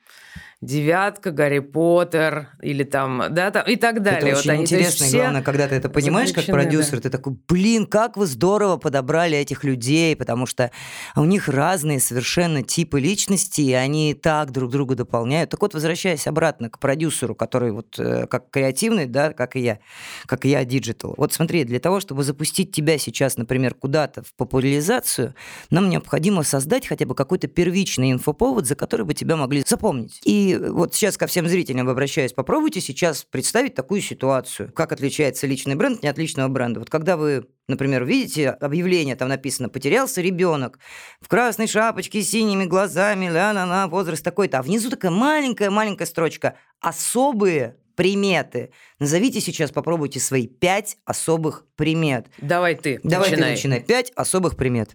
Девятка, 0.61 1.31
Гарри 1.31 1.59
Поттер 1.59 2.49
или 2.61 2.83
там, 2.83 3.23
да, 3.31 3.49
там 3.49 3.65
и 3.65 3.75
так 3.75 4.03
далее. 4.03 4.19
Это 4.19 4.29
Вот 4.29 4.39
очень 4.39 4.51
они, 4.51 4.65
то 4.67 4.75
есть 4.75 4.89
интересно, 4.89 5.05
все 5.07 5.17
главное, 5.17 5.41
когда 5.41 5.67
ты 5.67 5.75
это 5.75 5.89
понимаешь 5.89 6.31
как 6.33 6.45
продюсер, 6.45 6.99
ты 6.99 7.09
такой, 7.09 7.35
блин, 7.47 7.87
как 7.87 8.15
вы 8.15 8.27
здорово 8.27 8.77
подобрали 8.77 9.37
этих 9.37 9.63
людей, 9.63 10.15
потому 10.15 10.45
что 10.45 10.71
у 11.15 11.25
них 11.25 11.47
разные 11.47 11.99
совершенно 11.99 12.61
типы 12.61 12.99
личности, 12.99 13.61
и 13.61 13.73
они 13.73 14.13
так 14.13 14.51
друг 14.51 14.71
друга 14.71 14.95
дополняют. 14.95 15.49
Так 15.49 15.61
вот, 15.61 15.73
возвращаясь 15.73 16.27
обратно 16.27 16.69
к 16.69 16.77
продюсеру, 16.77 17.33
который 17.33 17.71
вот 17.71 17.97
э, 17.97 18.27
как 18.27 18.51
креативный, 18.51 19.07
да, 19.07 19.33
как 19.33 19.55
и 19.55 19.61
я, 19.61 19.79
как 20.27 20.45
и 20.45 20.49
я 20.49 20.63
диджитал. 20.63 21.15
Вот 21.17 21.33
смотри, 21.33 21.63
для 21.63 21.79
того, 21.79 21.99
чтобы 21.99 22.23
запустить 22.23 22.71
тебя 22.71 22.99
сейчас, 22.99 23.35
например, 23.35 23.73
куда-то 23.73 24.21
в 24.21 24.33
популяризацию, 24.35 25.33
нам 25.71 25.89
необходимо 25.89 26.43
создать 26.43 26.87
хотя 26.87 27.07
бы 27.07 27.15
какой-то 27.15 27.47
первичный 27.47 28.11
инфоповод, 28.11 28.67
за 28.67 28.75
который 28.75 29.07
бы 29.07 29.15
тебя 29.15 29.35
могли 29.35 29.63
запомнить. 29.65 30.21
И 30.23 30.50
вот 30.57 30.95
сейчас 30.95 31.17
ко 31.17 31.27
всем 31.27 31.47
зрителям 31.47 31.89
обращаюсь, 31.89 32.33
попробуйте 32.33 32.81
сейчас 32.81 33.23
представить 33.23 33.75
такую 33.75 34.01
ситуацию. 34.01 34.71
Как 34.73 34.91
отличается 34.91 35.47
личный 35.47 35.75
бренд 35.75 36.03
от 36.03 36.17
личного 36.17 36.47
бренда? 36.47 36.79
Вот 36.79 36.89
когда 36.89 37.17
вы 37.17 37.45
Например, 37.67 38.03
видите 38.03 38.49
объявление, 38.49 39.15
там 39.15 39.29
написано 39.29 39.69
«Потерялся 39.69 40.19
ребенок 40.19 40.77
в 41.21 41.29
красной 41.29 41.67
шапочке 41.67 42.21
с 42.21 42.29
синими 42.29 42.65
глазами, 42.65 43.27
ля-ля-ля, 43.27 43.87
возраст 43.87 44.21
такой-то». 44.21 44.59
А 44.59 44.61
внизу 44.61 44.89
такая 44.89 45.09
маленькая-маленькая 45.09 46.05
строчка 46.05 46.55
«Особые 46.81 47.77
приметы». 47.95 48.71
Назовите 48.99 49.39
сейчас, 49.39 49.71
попробуйте 49.71 50.19
свои 50.19 50.47
пять 50.47 50.97
особых 51.05 51.65
примет. 51.77 52.27
Давай 52.39 52.75
ты, 52.75 52.99
Давай 53.03 53.29
начинай. 53.29 53.49
ты 53.49 53.55
начинай. 53.55 53.79
Пять 53.81 54.11
особых 54.15 54.57
примет. 54.57 54.93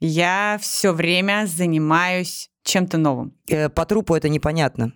Я 0.00 0.58
все 0.60 0.92
время 0.92 1.46
занимаюсь 1.46 2.50
чем-то 2.68 2.98
новым. 2.98 3.32
Э, 3.48 3.68
по 3.68 3.84
трупу 3.84 4.14
это 4.14 4.28
непонятно. 4.28 4.92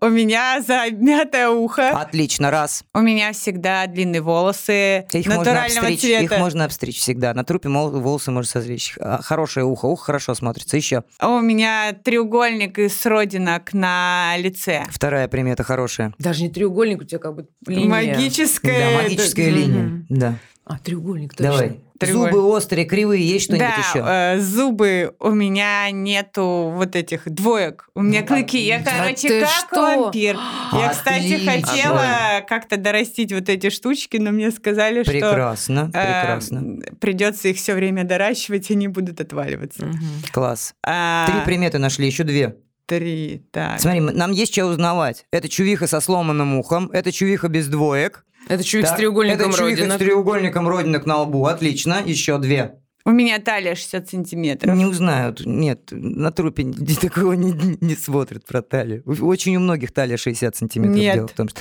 У 0.00 0.06
меня 0.08 0.62
замятое 0.66 1.50
ухо. 1.50 1.90
Отлично, 1.90 2.50
раз. 2.50 2.82
У 2.94 3.00
меня 3.00 3.32
всегда 3.32 3.86
длинные 3.86 4.22
волосы 4.22 5.06
Их 5.12 5.26
можно 5.26 5.38
натурального 5.40 5.86
обстричь, 5.88 6.00
цвета. 6.00 6.22
их 6.34 6.38
можно 6.40 6.64
обстричь 6.64 6.96
всегда. 6.98 7.34
На 7.34 7.44
трупе 7.44 7.68
волосы 7.68 8.30
можно 8.30 8.48
созречь. 8.50 8.94
А, 8.98 9.20
Хорошее 9.22 9.66
ухо, 9.66 9.84
ухо 9.84 10.04
хорошо 10.06 10.34
смотрится. 10.34 10.78
Еще. 10.78 11.04
А 11.18 11.28
У 11.28 11.40
меня 11.42 11.92
треугольник 11.92 12.78
из 12.78 13.04
родинок 13.04 13.74
на 13.74 14.34
лице. 14.38 14.84
Вторая 14.90 15.28
примета 15.28 15.62
хорошая. 15.62 16.14
Даже 16.18 16.42
не 16.42 16.48
треугольник, 16.48 17.02
у 17.02 17.04
тебя 17.04 17.18
как 17.18 17.34
бы 17.34 17.46
линия. 17.66 17.86
Магическая. 18.14 18.96
Да, 18.96 19.02
магическая 19.02 19.48
это- 19.50 19.54
линия. 19.58 20.06
Да. 20.08 20.34
А, 20.72 20.78
треугольник, 20.78 21.34
точно. 21.34 21.52
Давай. 21.52 21.80
Треугольник. 21.98 22.32
Зубы 22.32 22.46
острые, 22.48 22.84
кривые, 22.86 23.26
есть 23.28 23.44
что-нибудь 23.46 23.66
да, 23.68 23.76
еще? 23.76 24.38
э, 24.38 24.40
зубы 24.40 25.14
у 25.18 25.30
меня 25.30 25.90
нету 25.90 26.72
вот 26.74 26.94
этих 26.96 27.22
двоек. 27.28 27.88
У 27.94 28.02
меня 28.02 28.20
Ну, 28.20 28.26
клыки. 28.28 28.58
Я, 28.58 28.82
короче, 28.82 29.28
Да 29.28 29.34
ты 29.34 29.40
как 29.40 29.50
что? 29.50 30.00
вампир. 30.04 30.38
Я, 30.72 30.88
кстати, 30.90 31.34
Отлично. 31.34 31.52
хотела 31.52 32.06
как-то 32.48 32.76
дорастить 32.76 33.32
вот 33.32 33.48
эти 33.48 33.68
штучки, 33.68 34.16
но 34.16 34.30
мне 34.30 34.50
сказали, 34.52 35.02
что 35.02 35.10
Прекрасно, 35.12 35.90
э, 35.92 35.98
прекрасно. 35.98 36.76
придется 37.00 37.48
их 37.48 37.56
все 37.56 37.74
время 37.74 38.04
доращивать, 38.04 38.70
и 38.70 38.74
они 38.74 38.86
будут 38.88 39.20
отваливаться. 39.20 39.84
Мгм. 39.84 39.98
Класс. 40.32 40.74
А, 40.86 41.26
Три 41.26 41.44
приметы 41.44 41.78
нашли, 41.78 42.06
еще 42.06 42.22
две. 42.24 42.56
Три, 42.86 43.42
так. 43.52 43.78
Смотри, 43.80 44.00
нам 44.00 44.32
есть 44.32 44.52
что 44.52 44.64
узнавать. 44.66 45.26
Это 45.32 45.48
чувиха 45.48 45.86
со 45.86 46.00
сломанным 46.00 46.56
ухом, 46.58 46.90
это 46.92 47.12
чувиха 47.12 47.48
без 47.48 47.68
двоек. 47.68 48.24
Это 48.50 48.64
чувик 48.64 48.86
Так, 48.86 48.96
с 48.96 48.98
треугольником 48.98 49.50
это 49.50 49.58
чувиха 49.58 49.80
родинок. 49.82 49.96
с 49.96 49.98
треугольником 49.98 50.68
родинок 50.68 51.06
на 51.06 51.18
лбу. 51.18 51.46
Отлично, 51.46 52.02
еще 52.04 52.36
две. 52.38 52.80
У 53.04 53.10
меня 53.10 53.38
талия 53.38 53.76
60 53.76 54.08
сантиметров. 54.08 54.76
Не 54.76 54.86
узнают. 54.86 55.46
Нет, 55.46 55.88
на 55.92 56.32
трупе 56.32 56.64
такого 57.00 57.34
не, 57.34 57.52
не 57.80 57.94
смотрят 57.94 58.44
про 58.44 58.60
талию. 58.60 59.04
Очень 59.06 59.54
у 59.56 59.60
многих 59.60 59.92
талия 59.92 60.16
60 60.16 60.56
сантиметров. 60.56 60.96
Нет. 60.96 61.14
Дело 61.14 61.28
в 61.28 61.32
том, 61.32 61.48
что... 61.48 61.60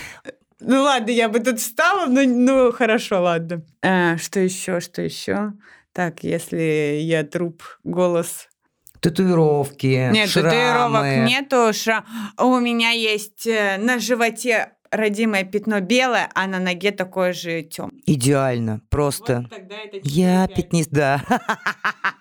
Ну 0.62 0.82
ладно, 0.82 1.12
я 1.12 1.30
бы 1.30 1.40
тут 1.40 1.60
встала, 1.60 2.08
но 2.08 2.24
ну 2.24 2.72
хорошо, 2.72 3.22
ладно. 3.22 3.64
А, 3.84 4.18
что 4.18 4.40
еще, 4.40 4.80
что 4.80 5.04
еще? 5.04 5.54
Так, 5.94 6.24
если 6.24 6.98
я 7.02 7.24
труп, 7.24 7.62
голос. 7.84 8.48
Татуировки, 9.00 10.10
Нет, 10.12 10.28
шрамы. 10.28 10.50
татуировок 10.50 11.30
нету. 11.30 11.72
Шра... 11.72 12.04
У 12.38 12.58
меня 12.60 12.90
есть 12.90 13.46
э, 13.46 13.78
на 13.78 14.00
животе 14.00 14.74
родимое 14.92 15.44
пятно 15.44 15.80
белое, 15.82 16.30
а 16.34 16.48
на 16.48 16.60
ноге 16.60 16.92
такое 16.92 17.34
же 17.34 17.64
темное. 17.64 18.02
Идеально, 18.06 18.82
просто. 18.90 19.50
Я 20.04 20.48
пятнист, 20.48 20.90
да. 20.92 21.24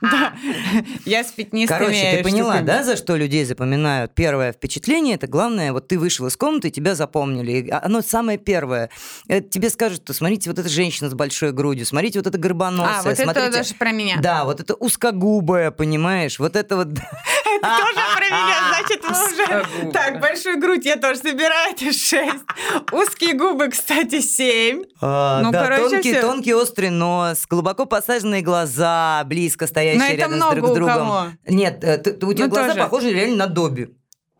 Да. 0.00 0.32
Я 1.04 1.24
с 1.24 1.32
пятнистыми 1.32 1.78
Короче, 1.78 2.16
ты 2.18 2.22
поняла, 2.22 2.60
да, 2.60 2.84
за 2.84 2.96
что 2.96 3.16
людей 3.16 3.44
запоминают? 3.44 4.14
Первое 4.14 4.52
впечатление, 4.52 5.16
это 5.16 5.26
главное, 5.26 5.72
вот 5.72 5.88
ты 5.88 5.98
вышел 5.98 6.26
из 6.26 6.36
комнаты, 6.36 6.68
и 6.68 6.70
тебя 6.70 6.94
запомнили. 6.94 7.52
И 7.52 7.70
Оно 7.70 8.00
самое 8.00 8.38
первое. 8.38 8.90
Это 9.26 9.48
тебе 9.48 9.70
скажут, 9.70 10.02
что 10.02 10.12
смотрите, 10.12 10.50
вот 10.50 10.58
эта 10.58 10.68
женщина 10.68 11.10
с 11.10 11.14
большой 11.14 11.52
грудью, 11.52 11.84
смотрите, 11.84 12.18
вот 12.18 12.26
эта 12.26 12.38
горбоносая, 12.38 13.00
А, 13.00 13.02
вот 13.02 13.18
это 13.18 13.50
даже 13.50 13.74
про 13.74 13.90
меня. 13.90 14.18
Да, 14.20 14.44
вот 14.44 14.60
это 14.60 14.74
узкогубая, 14.74 15.70
понимаешь? 15.70 16.38
Вот 16.38 16.54
это 16.56 16.76
вот... 16.76 16.88
Это 17.58 17.76
тоже 17.78 18.00
про 18.16 18.24
меня, 18.26 18.56
значит, 18.68 19.04
вы 19.04 19.84
уже... 19.86 19.92
Так, 19.92 20.20
большую 20.20 20.58
грудь 20.60 20.84
я 20.84 20.96
тоже 20.96 21.20
собираю, 21.20 21.72
это 21.72 21.92
6. 21.92 22.12
Узкие 22.92 23.34
губы, 23.34 23.68
кстати, 23.68 24.20
7. 24.20 24.84
А, 25.00 25.42
Ну, 25.42 25.50
да, 25.50 25.64
короче, 25.64 25.88
тонкий, 25.90 26.14
тонкий 26.20 26.54
острый 26.54 26.90
нос, 26.90 27.46
глубоко 27.48 27.86
посаженные 27.86 28.42
глаза, 28.42 29.22
близко 29.24 29.66
стоящие 29.66 29.98
Но 29.98 30.14
рядом 30.14 30.36
много 30.36 30.54
с 30.54 30.60
друг 30.60 30.74
другом. 30.74 30.96
кого. 30.96 31.26
Нет, 31.46 31.84
э, 31.84 31.98
у 32.22 32.32
тебя 32.32 32.44
Ну, 32.44 32.50
глаза 32.50 32.68
тоже. 32.68 32.80
похожи 32.80 33.10
реально 33.10 33.36
на 33.36 33.46
Добби. 33.46 33.88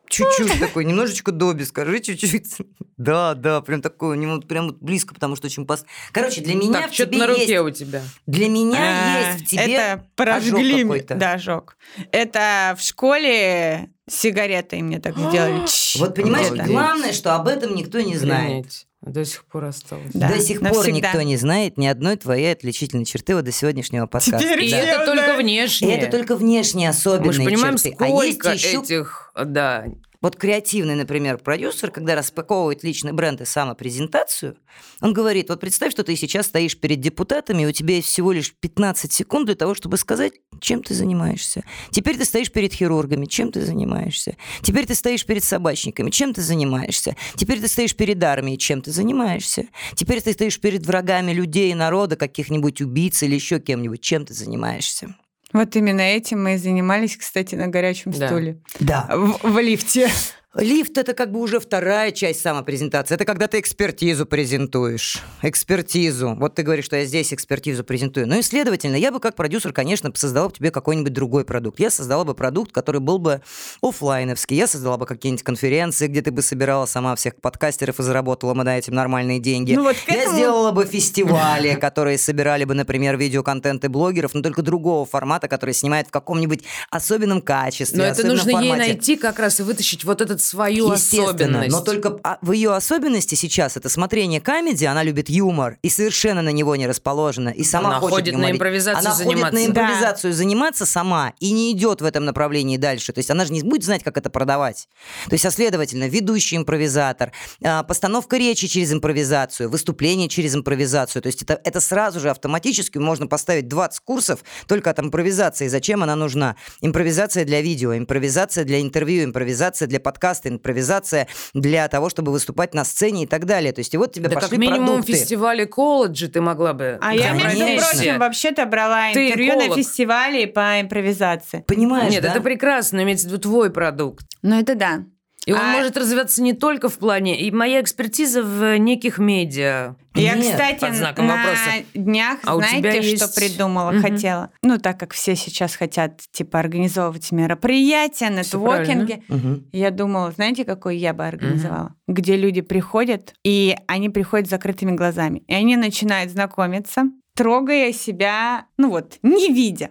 Чуть-чуть 0.08 0.58
такой, 0.58 0.84
немножечко 0.84 1.32
Добби, 1.32 1.64
скажи 1.64 2.00
чуть-чуть. 2.00 2.56
Да, 2.96 3.34
да, 3.34 3.60
прям 3.60 3.82
такой, 3.82 4.16
нему 4.16 4.40
прям 4.40 4.68
вот 4.68 4.78
близко, 4.80 5.14
потому 5.14 5.36
что 5.36 5.46
очень 5.46 5.66
пос... 5.66 5.84
Короче, 6.12 6.40
для 6.40 6.54
меня 6.54 6.80
Так, 6.80 6.90
в 6.90 6.94
тебе 6.94 7.18
на 7.18 7.26
руке 7.26 7.46
есть... 7.46 7.60
у 7.60 7.70
тебя. 7.70 8.02
Для 8.26 8.48
меня 8.48 8.78
А, 8.78 9.32
есть 9.32 9.44
в 9.44 9.50
тебе 9.50 9.74
Это 9.74 10.04
прожгли... 10.16 10.84
Да, 11.10 11.34
ожог. 11.34 11.76
Это 12.10 12.74
в 12.78 12.82
школе 12.82 13.90
сигаретой 14.08 14.82
мне 14.82 14.98
так 14.98 15.16
сделали. 15.18 15.66
Чш. 15.66 15.96
Вот 15.96 16.14
понимаешь, 16.14 16.50
главное, 16.50 17.12
что 17.12 17.36
об 17.36 17.46
этом 17.46 17.74
никто 17.74 18.00
не 18.00 18.16
знает. 18.16 18.87
До 19.08 19.24
сих 19.24 19.44
пор 19.44 19.64
осталось. 19.66 20.10
Да, 20.12 20.28
до 20.28 20.40
сих 20.40 20.60
пор 20.60 20.70
навсегда. 20.70 20.96
никто 20.96 21.22
не 21.22 21.36
знает 21.36 21.78
ни 21.78 21.86
одной 21.86 22.16
твоей 22.16 22.52
отличительной 22.52 23.04
черты 23.04 23.34
вот 23.34 23.44
до 23.44 23.52
сегодняшнего 23.52 24.06
подкаста. 24.06 24.38
Теперь 24.38 24.64
И 24.64 24.70
это 24.70 25.04
только 25.06 25.36
знают. 25.36 25.88
И 25.90 25.94
это 25.94 26.10
только 26.10 26.36
внешние 26.36 26.90
особенные 26.90 27.26
Мы 27.26 27.32
же 27.32 27.44
понимаем, 27.44 27.76
черты. 27.76 27.94
сколько 27.94 28.50
а 28.50 28.54
есть 28.54 28.64
еще 28.64 28.80
этих, 28.80 29.32
да, 29.34 29.84
Вот 30.20 30.34
креативный, 30.34 30.96
например, 30.96 31.38
продюсер, 31.38 31.92
когда 31.92 32.16
распаковывает 32.16 32.82
личный 32.82 33.12
бренд 33.12 33.40
и 33.40 33.44
самопрезентацию, 33.44 34.56
он 35.00 35.12
говорит, 35.12 35.48
вот 35.48 35.60
представь, 35.60 35.92
что 35.92 36.02
ты 36.02 36.16
сейчас 36.16 36.46
стоишь 36.46 36.76
перед 36.76 37.00
депутатами, 37.00 37.64
у 37.64 37.70
тебя 37.70 37.94
есть 37.94 38.08
всего 38.08 38.32
лишь 38.32 38.52
15 38.58 39.12
секунд 39.12 39.46
для 39.46 39.54
того, 39.54 39.76
чтобы 39.76 39.96
сказать, 39.96 40.32
чем 40.60 40.82
ты 40.82 40.94
занимаешься. 40.94 41.62
Теперь 41.90 42.16
ты 42.16 42.24
стоишь 42.24 42.50
перед 42.50 42.72
хирургами, 42.72 43.26
чем 43.26 43.52
ты 43.52 43.64
занимаешься. 43.64 44.36
Теперь 44.62 44.86
ты 44.86 44.96
стоишь 44.96 45.24
перед 45.24 45.44
собачниками, 45.44 46.10
чем 46.10 46.34
ты 46.34 46.42
занимаешься. 46.42 47.14
Теперь 47.36 47.60
ты 47.60 47.68
стоишь 47.68 47.94
перед 47.94 48.20
армией, 48.24 48.58
чем 48.58 48.82
ты 48.82 48.90
занимаешься. 48.90 49.68
Теперь 49.94 50.20
ты 50.20 50.32
стоишь 50.32 50.60
перед 50.60 50.84
врагами 50.84 51.30
людей, 51.30 51.72
народа, 51.74 52.16
каких-нибудь 52.16 52.80
убийц 52.80 53.22
или 53.22 53.36
еще 53.36 53.60
кем-нибудь, 53.60 54.00
чем 54.00 54.26
ты 54.26 54.34
занимаешься. 54.34 55.14
Вот 55.52 55.74
именно 55.76 56.00
этим 56.02 56.42
мы 56.42 56.54
и 56.54 56.56
занимались, 56.58 57.16
кстати, 57.16 57.54
на 57.54 57.68
горячем 57.68 58.10
Да. 58.12 58.28
стуле. 58.28 58.58
Да. 58.80 59.06
В, 59.10 59.38
в 59.42 59.58
лифте. 59.58 60.10
Лифт 60.54 60.96
это 60.96 61.12
как 61.12 61.30
бы 61.30 61.40
уже 61.40 61.60
вторая 61.60 62.10
часть 62.10 62.40
самопрезентации. 62.40 63.14
Это 63.14 63.26
когда 63.26 63.48
ты 63.48 63.60
экспертизу 63.60 64.24
презентуешь. 64.24 65.18
Экспертизу. 65.42 66.36
Вот 66.40 66.54
ты 66.54 66.62
говоришь, 66.62 66.86
что 66.86 66.96
я 66.96 67.04
здесь 67.04 67.34
экспертизу 67.34 67.84
презентую. 67.84 68.26
Ну 68.26 68.38
и, 68.38 68.42
следовательно, 68.42 68.96
я 68.96 69.12
бы 69.12 69.20
как 69.20 69.36
продюсер, 69.36 69.74
конечно, 69.74 70.10
создала 70.14 70.48
бы 70.48 70.54
тебе 70.54 70.70
какой-нибудь 70.70 71.12
другой 71.12 71.44
продукт. 71.44 71.78
Я 71.78 71.90
создала 71.90 72.24
бы 72.24 72.34
продукт, 72.34 72.72
который 72.72 73.02
был 73.02 73.18
бы 73.18 73.42
оффлайновский. 73.82 74.56
Я 74.56 74.66
создала 74.66 74.96
бы 74.96 75.04
какие-нибудь 75.04 75.44
конференции, 75.44 76.06
где 76.06 76.22
ты 76.22 76.30
бы 76.30 76.40
собирала 76.40 76.86
сама 76.86 77.14
всех 77.14 77.36
подкастеров 77.36 78.00
и 78.00 78.02
заработала 78.02 78.54
бы 78.54 78.64
на 78.64 78.78
этим 78.78 78.94
нормальные 78.94 79.40
деньги. 79.40 79.74
Ну 79.74 79.82
вот 79.82 79.96
к 79.96 80.08
Я 80.08 80.22
этому- 80.22 80.36
сделала 80.38 80.70
бы 80.72 80.86
фестивали, 80.86 81.74
которые 81.80 82.16
собирали 82.16 82.64
бы, 82.64 82.72
например, 82.72 83.18
видеоконтент 83.18 83.84
и 83.84 83.88
блогеров, 83.88 84.32
но 84.32 84.40
только 84.40 84.62
другого 84.62 85.04
формата, 85.04 85.46
который 85.46 85.74
снимает 85.74 86.08
в 86.08 86.10
каком-нибудь 86.10 86.64
особенном 86.88 87.42
качестве. 87.42 87.98
но 87.98 88.04
это 88.04 88.26
нужно 88.26 88.62
ей 88.62 88.72
найти 88.74 89.16
как 89.16 89.38
раз 89.38 89.60
и 89.60 89.62
вытащить 89.62 90.04
вот 90.04 90.22
этот 90.22 90.37
свою 90.42 90.92
Естественно, 90.92 91.60
особенность. 91.60 91.70
но 91.70 91.80
только 91.80 92.18
а, 92.22 92.38
в 92.42 92.52
ее 92.52 92.74
особенности 92.74 93.34
сейчас 93.34 93.76
это 93.76 93.88
смотрение 93.88 94.40
комедии, 94.40 94.84
она 94.86 95.02
любит 95.02 95.28
юмор 95.28 95.78
и 95.82 95.90
совершенно 95.90 96.42
на 96.42 96.50
него 96.50 96.76
не 96.76 96.86
расположена, 96.86 97.48
и 97.50 97.64
сама 97.64 97.90
Она 97.90 98.00
хочет 98.00 98.14
ходит 98.14 98.34
на 98.34 98.38
юморить. 98.38 98.56
импровизацию 98.56 99.06
она 99.06 99.14
заниматься. 99.14 99.44
ходит 99.50 99.52
на 99.52 99.70
импровизацию 99.70 100.32
заниматься 100.32 100.86
сама 100.86 101.32
и 101.40 101.50
не 101.50 101.72
идет 101.72 102.00
в 102.00 102.04
этом 102.04 102.24
направлении 102.24 102.76
дальше. 102.76 103.12
То 103.12 103.18
есть 103.18 103.30
она 103.30 103.44
же 103.44 103.52
не 103.52 103.62
будет 103.62 103.84
знать, 103.84 104.02
как 104.02 104.16
это 104.16 104.30
продавать. 104.30 104.88
То 105.26 105.34
есть, 105.34 105.44
а 105.46 105.50
следовательно, 105.50 106.08
ведущий 106.08 106.56
импровизатор, 106.56 107.32
а, 107.62 107.82
постановка 107.82 108.36
речи 108.36 108.66
через 108.68 108.92
импровизацию, 108.92 109.68
выступление 109.68 110.28
через 110.28 110.54
импровизацию. 110.54 111.22
То 111.22 111.26
есть 111.28 111.42
это, 111.42 111.60
это 111.64 111.80
сразу 111.80 112.20
же 112.20 112.30
автоматически 112.30 112.98
можно 112.98 113.26
поставить 113.26 113.68
20 113.68 114.00
курсов 114.00 114.40
только 114.66 114.90
от 114.90 115.00
импровизации. 115.00 115.68
Зачем 115.68 116.02
она 116.02 116.14
нужна? 116.16 116.56
Импровизация 116.80 117.44
для 117.44 117.60
видео, 117.60 117.96
импровизация 117.96 118.64
для 118.64 118.80
интервью, 118.80 119.24
импровизация 119.24 119.88
для 119.88 119.98
подкаста 120.00 120.27
подкаст, 120.28 120.46
импровизация 120.46 121.26
для 121.54 121.88
того, 121.88 122.08
чтобы 122.10 122.32
выступать 122.32 122.74
на 122.74 122.84
сцене 122.84 123.24
и 123.24 123.26
так 123.26 123.46
далее. 123.46 123.72
То 123.72 123.80
есть 123.80 123.94
и 123.94 123.96
вот 123.96 124.12
тебе 124.12 124.28
Да 124.28 124.34
как 124.34 124.44
пошли 124.44 124.58
минимум 124.58 124.86
продукты. 124.86 125.12
фестивале 125.12 125.66
колледжи 125.66 126.28
ты 126.28 126.40
могла 126.40 126.72
бы... 126.72 126.98
А 127.00 127.14
я, 127.14 127.32
между 127.32 127.58
прочим, 127.60 128.18
вообще-то 128.18 128.66
брала 128.66 129.12
Ты 129.12 129.28
интервью 129.28 129.54
на 129.56 129.66
эколог. 129.66 129.78
фестивале 129.78 130.46
по 130.46 130.80
импровизации. 130.80 131.64
Понимаешь, 131.66 132.12
Нет, 132.12 132.22
да? 132.22 132.32
это 132.32 132.40
прекрасно, 132.40 132.98
но 132.98 133.04
имеется 133.04 133.26
в 133.28 133.30
виду 133.32 133.40
твой 133.40 133.70
продукт. 133.70 134.26
Ну, 134.42 134.58
это 134.60 134.74
да. 134.74 135.04
И 135.46 135.52
он 135.52 135.60
А- 135.60 135.72
может 135.72 135.96
развиваться 135.96 136.42
не 136.42 136.52
только 136.52 136.88
в 136.90 136.98
плане... 136.98 137.40
И 137.40 137.50
моя 137.50 137.80
экспертиза 137.80 138.42
в 138.42 138.76
неких 138.78 139.18
медиа. 139.18 139.94
Я, 140.14 140.34
Нет, 140.34 140.50
кстати, 140.52 140.80
под 140.80 140.94
знаком 140.94 141.26
на 141.26 141.36
вопроса. 141.36 141.70
днях, 141.94 142.38
А 142.44 142.56
знаете, 142.56 143.00
есть- 143.00 143.22
что 143.24 143.32
придумала, 143.34 143.92
Мгм. 143.92 144.02
хотела? 144.02 144.50
Ну, 144.62 144.78
так 144.78 144.98
как 145.00 145.14
все 145.14 145.36
сейчас 145.36 145.74
хотят, 145.76 146.20
типа, 146.32 146.58
организовывать 146.58 147.30
мероприятия, 147.32 148.28
нетворкинги. 148.28 149.22
Мгм. 149.28 149.66
Я 149.72 149.90
думала, 149.90 150.32
знаете, 150.32 150.64
какой 150.64 150.96
я 150.98 151.14
бы 151.14 151.26
организовала? 151.26 151.94
Где 152.06 152.36
люди 152.36 152.60
приходят, 152.60 153.32
и 153.44 153.76
они 153.86 154.10
приходят 154.10 154.48
с 154.48 154.50
закрытыми 154.50 154.92
глазами. 154.92 155.44
И 155.46 155.54
они 155.54 155.76
начинают 155.76 156.30
знакомиться, 156.32 157.04
трогая 157.34 157.92
себя, 157.92 158.66
ну 158.76 158.90
вот, 158.90 159.18
не 159.22 159.52
видя. 159.52 159.90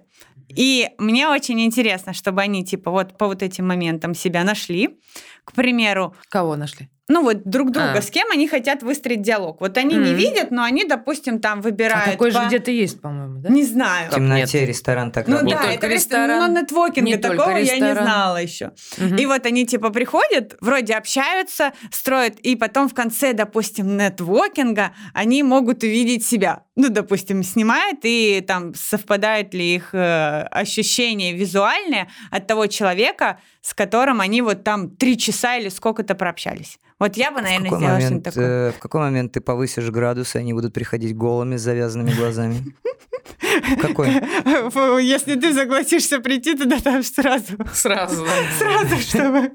И 0.49 0.89
мне 0.97 1.27
очень 1.27 1.59
интересно, 1.61 2.13
чтобы 2.13 2.41
они, 2.41 2.63
типа, 2.63 2.91
вот 2.91 3.17
по 3.17 3.27
вот 3.27 3.43
этим 3.43 3.67
моментам 3.67 4.13
себя 4.13 4.43
нашли. 4.43 4.99
К 5.43 5.53
примеру, 5.53 6.15
Кого 6.29 6.55
нашли? 6.55 6.89
Ну 7.09 7.23
вот 7.23 7.43
друг 7.45 7.71
друга, 7.71 7.93
А. 7.97 8.01
с 8.01 8.09
кем 8.09 8.29
они 8.31 8.47
хотят 8.47 8.83
выстроить 8.83 9.21
диалог. 9.21 9.61
Вот 9.61 9.77
они 9.77 9.95
не 9.95 10.09
Мгм. 10.11 10.15
видят, 10.15 10.51
но 10.51 10.63
они, 10.63 10.83
допустим, 10.85 11.39
там 11.39 11.59
А 11.59 11.61
выбирают. 11.61 12.11
такой 12.11 12.31
же 12.31 12.39
по- 12.39 12.45
где-то 12.45 12.69
есть, 12.71 12.99
по-моему, 13.01 13.39
да? 13.39 13.49
Не 13.49 13.63
знаю. 13.63 14.11
В 14.11 14.15
темноте 14.15 14.59
Нет. 14.59 14.69
ресторан 14.69 15.11
так 15.11 15.27
Ну 15.27 15.35
Не 15.41 15.51
да, 15.51 15.57
работает. 15.57 15.73
только 15.79 15.85
это 15.87 15.95
ресторан, 15.95 16.53
но 16.53 16.59
нетворкинга 16.61 17.09
не 17.09 17.17
такого 17.17 17.57
я 17.57 17.75
не 17.77 17.93
знала 17.93 18.37
еще. 18.37 18.71
Мгм. 18.97 19.15
И 19.15 19.25
вот 19.25 19.45
они 19.45 19.65
типа 19.65 19.89
приходят, 19.89 20.55
вроде 20.61 20.95
общаются, 20.95 21.71
строят, 21.91 22.39
и 22.39 22.55
потом 22.55 22.89
в 22.89 22.93
конце, 22.93 23.33
допустим, 23.33 23.97
нетворкинга 23.97 24.91
они 25.13 25.43
могут 25.43 25.83
увидеть 25.83 26.25
себя. 26.25 26.63
Ну, 26.75 26.89
допустим, 26.89 27.41
снимают, 27.43 27.99
и 28.03 28.43
там 28.47 28.73
совпадают 28.75 29.53
ли 29.53 29.75
их 29.75 29.89
э, 29.93 30.41
ощущения 30.51 31.33
визуальные 31.33 32.07
от 32.29 32.45
того 32.47 32.67
человека, 32.67 33.39
с 33.67 33.73
которым 33.73 34.21
они 34.21 34.41
вот 34.41 34.63
там 34.63 34.89
три 34.89 35.17
часа 35.17 35.57
или 35.57 35.67
сколько-то 35.67 36.15
прообщались. 36.15 36.79
Вот 36.99 37.17
я 37.17 37.31
бы, 37.31 37.41
наверное, 37.41 37.67
сделала 37.67 37.95
момент, 37.95 38.05
что-нибудь 38.05 38.23
такое. 38.23 38.69
э, 38.69 38.71
в 38.71 38.79
какой 38.79 39.01
момент 39.01 39.33
ты 39.33 39.41
повысишь 39.41 39.89
градус, 39.89 40.35
и 40.35 40.37
они 40.37 40.53
будут 40.53 40.73
приходить 40.73 41.13
голыми 41.17 41.57
с 41.57 41.63
завязанными 41.63 42.11
глазами? 42.11 42.63
Какой? 43.81 44.07
Если 45.03 45.35
ты 45.35 45.53
согласишься 45.53 46.21
прийти 46.21 46.55
туда, 46.55 46.79
там 46.79 47.03
сразу, 47.03 47.57
Сразу. 47.73 48.25
сразу, 48.57 48.95
чтобы... 48.99 49.51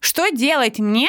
Что 0.00 0.28
делать 0.28 0.78
мне, 0.78 1.08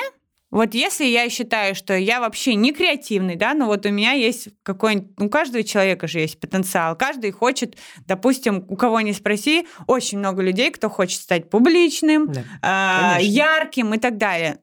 вот 0.54 0.76
если 0.76 1.06
я 1.06 1.30
считаю, 1.30 1.74
что 1.74 1.98
я 1.98 2.20
вообще 2.20 2.54
не 2.54 2.74
креативный, 2.74 3.36
да, 3.36 3.56
но 3.56 3.66
вот 3.66 3.88
у 3.88 3.90
меня 3.90 4.12
есть 4.12 4.50
какой-нибудь, 4.62 5.10
у 5.20 5.28
каждого 5.28 5.64
человека 5.64 6.08
же 6.08 6.20
есть 6.20 6.40
потенциал, 6.40 6.96
каждый 6.96 7.32
хочет, 7.32 7.76
допустим, 8.06 8.64
у 8.70 8.76
кого 8.76 9.02
не 9.02 9.14
спроси, 9.14 9.68
очень 9.88 10.20
много 10.20 10.44
людей, 10.44 10.70
кто 10.70 10.92
хочет 10.92 11.22
стать 11.22 11.50
публичным, 11.50 12.32
Да. 12.32 13.14
Конечно. 13.16 13.32
ярким 13.32 13.94
и 13.96 13.98
так 13.98 14.18
далее. 14.18 14.60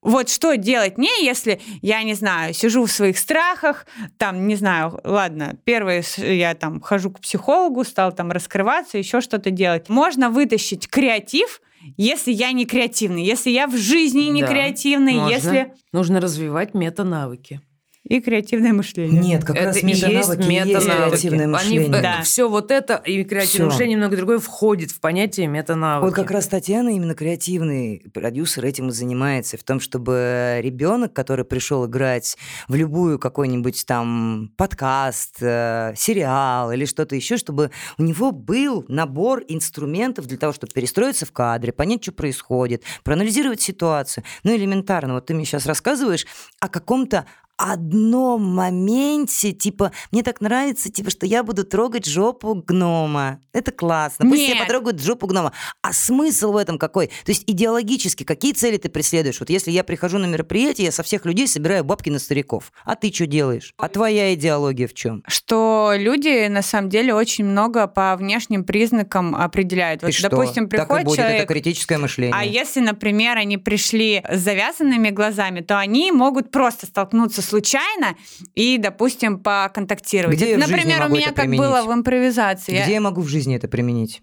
Вот 0.00 0.28
что 0.28 0.56
делать 0.56 0.96
мне, 0.96 1.10
если 1.24 1.60
я, 1.80 2.04
не 2.04 2.14
знаю, 2.14 2.54
сижу 2.54 2.86
в 2.86 2.92
своих 2.92 3.18
страхах, 3.18 3.86
там, 4.18 4.46
не 4.46 4.54
знаю, 4.54 5.00
ладно, 5.02 5.56
первое, 5.64 6.04
я 6.18 6.54
там 6.54 6.80
хожу 6.80 7.10
к 7.10 7.20
психологу, 7.20 7.82
стал 7.82 8.12
там 8.12 8.30
раскрываться, 8.30 8.96
еще 8.96 9.20
что-то 9.20 9.50
делать. 9.50 9.88
Можно 9.88 10.30
вытащить 10.30 10.88
креатив, 10.88 11.60
если 11.96 12.32
я 12.32 12.52
не 12.52 12.66
креативный, 12.66 13.24
если 13.24 13.50
я 13.50 13.66
в 13.66 13.76
жизни 13.76 14.24
не 14.24 14.42
Да, 14.42 14.48
креативный, 14.48 15.14
Можно. 15.14 15.34
если... 15.34 15.74
Нужно 15.92 16.20
развивать 16.20 16.74
мета-навыки. 16.74 17.60
И 18.04 18.20
креативное 18.20 18.72
мышление. 18.72 19.22
Нет, 19.22 19.44
как 19.44 19.54
это 19.54 19.66
раз 19.66 19.82
и 19.82 19.86
есть 19.86 20.02
метанавыки 20.02 20.40
есть 20.40 20.48
мета-навыки. 20.50 21.08
креативное 21.08 21.44
Они, 21.44 21.52
мышление. 21.52 22.02
Да. 22.02 22.22
Все 22.22 22.48
вот 22.48 22.70
это 22.72 22.96
и 22.96 23.22
креативное 23.22 23.46
Всё. 23.46 23.64
мышление, 23.66 23.94
и 23.94 23.96
многое 23.98 24.16
другое 24.16 24.38
входит 24.40 24.90
в 24.90 25.00
понятие 25.00 25.46
метанавыки. 25.46 26.06
Вот 26.06 26.14
как 26.14 26.32
раз 26.32 26.48
Татьяна, 26.48 26.88
именно 26.88 27.14
креативный 27.14 28.02
продюсер, 28.12 28.64
этим 28.64 28.88
и 28.88 28.92
занимается. 28.92 29.56
В 29.56 29.62
том, 29.62 29.78
чтобы 29.78 30.58
ребенок, 30.62 31.12
который 31.12 31.44
пришел 31.44 31.86
играть 31.86 32.36
в 32.66 32.74
любую 32.74 33.20
какой-нибудь 33.20 33.86
там 33.86 34.50
подкаст, 34.56 35.36
э, 35.40 35.94
сериал 35.96 36.72
или 36.72 36.86
что-то 36.86 37.14
еще, 37.14 37.36
чтобы 37.36 37.70
у 37.98 38.02
него 38.02 38.32
был 38.32 38.84
набор 38.88 39.44
инструментов 39.46 40.26
для 40.26 40.38
того, 40.38 40.52
чтобы 40.52 40.72
перестроиться 40.72 41.24
в 41.24 41.30
кадре, 41.30 41.72
понять, 41.72 42.02
что 42.02 42.10
происходит, 42.10 42.82
проанализировать 43.04 43.60
ситуацию. 43.60 44.24
Ну, 44.42 44.56
элементарно. 44.56 45.14
Вот 45.14 45.26
ты 45.26 45.34
мне 45.34 45.44
сейчас 45.44 45.66
рассказываешь 45.66 46.26
о 46.58 46.68
каком-то 46.68 47.26
одном 47.56 48.42
моменте, 48.42 49.52
типа, 49.52 49.92
мне 50.10 50.22
так 50.22 50.40
нравится, 50.40 50.90
типа, 50.90 51.10
что 51.10 51.26
я 51.26 51.42
буду 51.42 51.64
трогать 51.64 52.06
жопу 52.06 52.54
гнома. 52.54 53.40
Это 53.52 53.70
классно. 53.70 54.28
Пусть 54.28 54.48
Нет. 54.48 54.58
потрогают 54.58 55.00
жопу 55.00 55.26
гнома. 55.26 55.52
А 55.82 55.92
смысл 55.92 56.52
в 56.52 56.56
этом 56.56 56.78
какой? 56.78 57.08
То 57.08 57.30
есть 57.32 57.44
идеологически 57.46 58.24
какие 58.24 58.52
цели 58.52 58.76
ты 58.78 58.88
преследуешь? 58.88 59.40
Вот 59.40 59.50
если 59.50 59.70
я 59.70 59.84
прихожу 59.84 60.18
на 60.18 60.26
мероприятие, 60.26 60.86
я 60.86 60.92
со 60.92 61.02
всех 61.02 61.24
людей 61.24 61.46
собираю 61.46 61.84
бабки 61.84 62.10
на 62.10 62.18
стариков. 62.18 62.72
А 62.84 62.96
ты 62.96 63.12
что 63.12 63.26
делаешь? 63.26 63.74
А 63.76 63.88
твоя 63.88 64.34
идеология 64.34 64.88
в 64.88 64.94
чем? 64.94 65.22
Что 65.26 65.92
люди, 65.96 66.46
на 66.48 66.62
самом 66.62 66.88
деле, 66.88 67.14
очень 67.14 67.44
много 67.44 67.86
по 67.86 68.16
внешним 68.16 68.64
признакам 68.64 69.36
определяют. 69.36 70.02
И 70.02 70.06
Вот, 70.06 70.14
что? 70.14 70.30
допустим, 70.30 70.68
так 70.68 70.80
и 70.80 70.82
приходит 70.82 71.06
будет, 71.06 71.16
человек, 71.16 71.36
это 71.42 71.46
критическое 71.46 71.98
мышление. 71.98 72.34
А 72.36 72.44
если, 72.44 72.80
например, 72.80 73.36
они 73.36 73.58
пришли 73.58 74.24
с 74.28 74.40
завязанными 74.40 75.10
глазами, 75.10 75.60
то 75.60 75.78
они 75.78 76.12
могут 76.12 76.50
просто 76.50 76.86
столкнуться 76.86 77.41
случайно 77.42 78.16
и, 78.54 78.78
допустим, 78.78 79.38
поконтактировать. 79.40 80.36
Где 80.36 80.56
например, 80.56 81.06
у 81.06 81.08
меня 81.08 81.26
как 81.26 81.36
применить? 81.36 81.60
было 81.60 81.82
в 81.82 81.92
импровизации. 81.92 82.82
Где 82.82 82.94
я 82.94 83.00
могу 83.00 83.20
в 83.20 83.28
жизни 83.28 83.56
это 83.56 83.68
применить? 83.68 84.22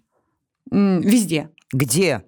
Везде. 0.71 1.49
Где? 1.71 2.23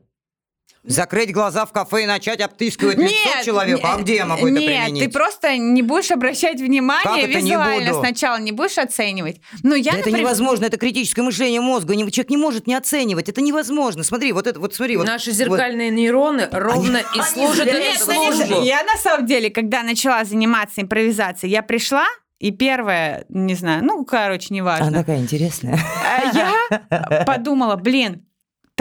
Закрыть 0.84 1.32
глаза 1.32 1.66
в 1.68 1.72
кафе 1.72 2.04
и 2.04 2.06
начать 2.08 2.42
обтыскивать 2.42 2.98
лицо 2.98 3.44
человека? 3.46 3.88
А 3.94 3.98
не- 3.98 4.04
где 4.04 4.16
я 4.16 4.26
могу 4.26 4.48
это 4.48 4.60
нет, 4.60 4.66
применить? 4.66 5.04
ты 5.04 5.10
просто 5.12 5.56
не 5.58 5.84
будешь 5.84 6.10
обращать 6.10 6.60
внимание 6.60 7.26
это 7.26 7.40
не 7.40 7.52
визуально 7.52 7.90
буду? 7.94 8.00
сначала, 8.06 8.38
не 8.40 8.52
будешь 8.52 8.78
оценивать. 8.80 9.42
Ну, 9.62 9.76
я, 9.76 9.84
Да 9.84 9.90
это 9.92 9.98
например- 10.00 10.20
невозможно, 10.22 10.66
это 10.66 10.78
критическое 10.78 11.22
мышление 11.22 11.62
мозга. 11.62 11.96
Не- 11.96 12.10
Человек 12.12 12.32
не 12.32 12.38
может 12.38 12.66
не 12.68 12.74
оценивать. 12.74 13.30
Это 13.30 13.42
невозможно. 13.42 14.04
Смотри, 14.04 14.32
вот 14.32 14.48
это, 14.48 14.60
вот 14.60 14.74
смотри. 14.74 14.98
вот- 14.98 15.06
Наши 15.06 15.32
зеркальные 15.32 15.92
нейроны 15.92 16.48
ровно 16.52 16.98
и 16.98 17.02
они 17.20 17.24
служат 17.28 17.64
для 17.70 17.74
эту 17.80 18.04
этого 18.04 18.12
Нет, 18.14 18.24
службу. 18.36 18.56
нет, 18.56 18.64
Я 18.66 18.84
на 18.84 18.98
самом 18.98 19.28
деле, 19.28 19.50
когда 19.52 19.84
начала 19.84 20.26
заниматься 20.26 20.82
импровизацией, 20.82 21.52
я 21.52 21.62
пришла, 21.62 22.06
и 22.40 22.50
первое, 22.50 23.26
не 23.30 23.54
знаю, 23.54 23.84
ну, 23.86 24.04
короче, 24.04 24.48
неважно. 24.52 24.88
Она 24.88 25.00
такая 25.02 25.20
интересная. 25.20 25.80
А 26.04 26.36
Я 26.36 27.24
подумала, 27.28 27.76
блин, 27.76 28.26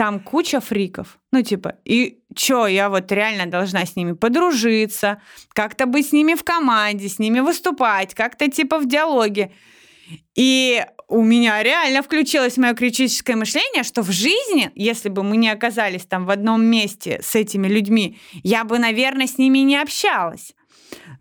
там 0.01 0.19
куча 0.19 0.59
фриков. 0.61 1.19
Ну, 1.31 1.43
типа, 1.43 1.75
и 1.85 2.23
чё, 2.35 2.65
я 2.65 2.89
вот 2.89 3.11
реально 3.11 3.45
должна 3.45 3.85
с 3.85 3.95
ними 3.95 4.13
подружиться, 4.13 5.21
как-то 5.53 5.85
быть 5.85 6.09
с 6.09 6.11
ними 6.11 6.33
в 6.33 6.43
команде, 6.43 7.07
с 7.07 7.19
ними 7.19 7.39
выступать, 7.39 8.15
как-то 8.15 8.49
типа 8.49 8.79
в 8.79 8.87
диалоге. 8.87 9.51
И 10.33 10.83
у 11.07 11.21
меня 11.21 11.61
реально 11.61 12.01
включилось 12.01 12.57
мое 12.57 12.73
критическое 12.73 13.35
мышление, 13.35 13.83
что 13.83 14.01
в 14.01 14.09
жизни, 14.09 14.71
если 14.73 15.09
бы 15.09 15.21
мы 15.21 15.37
не 15.37 15.49
оказались 15.49 16.07
там 16.07 16.25
в 16.25 16.31
одном 16.31 16.63
месте 16.65 17.19
с 17.21 17.35
этими 17.35 17.67
людьми, 17.67 18.17
я 18.41 18.63
бы, 18.63 18.79
наверное, 18.79 19.27
с 19.27 19.37
ними 19.37 19.59
не 19.59 19.77
общалась. 19.77 20.55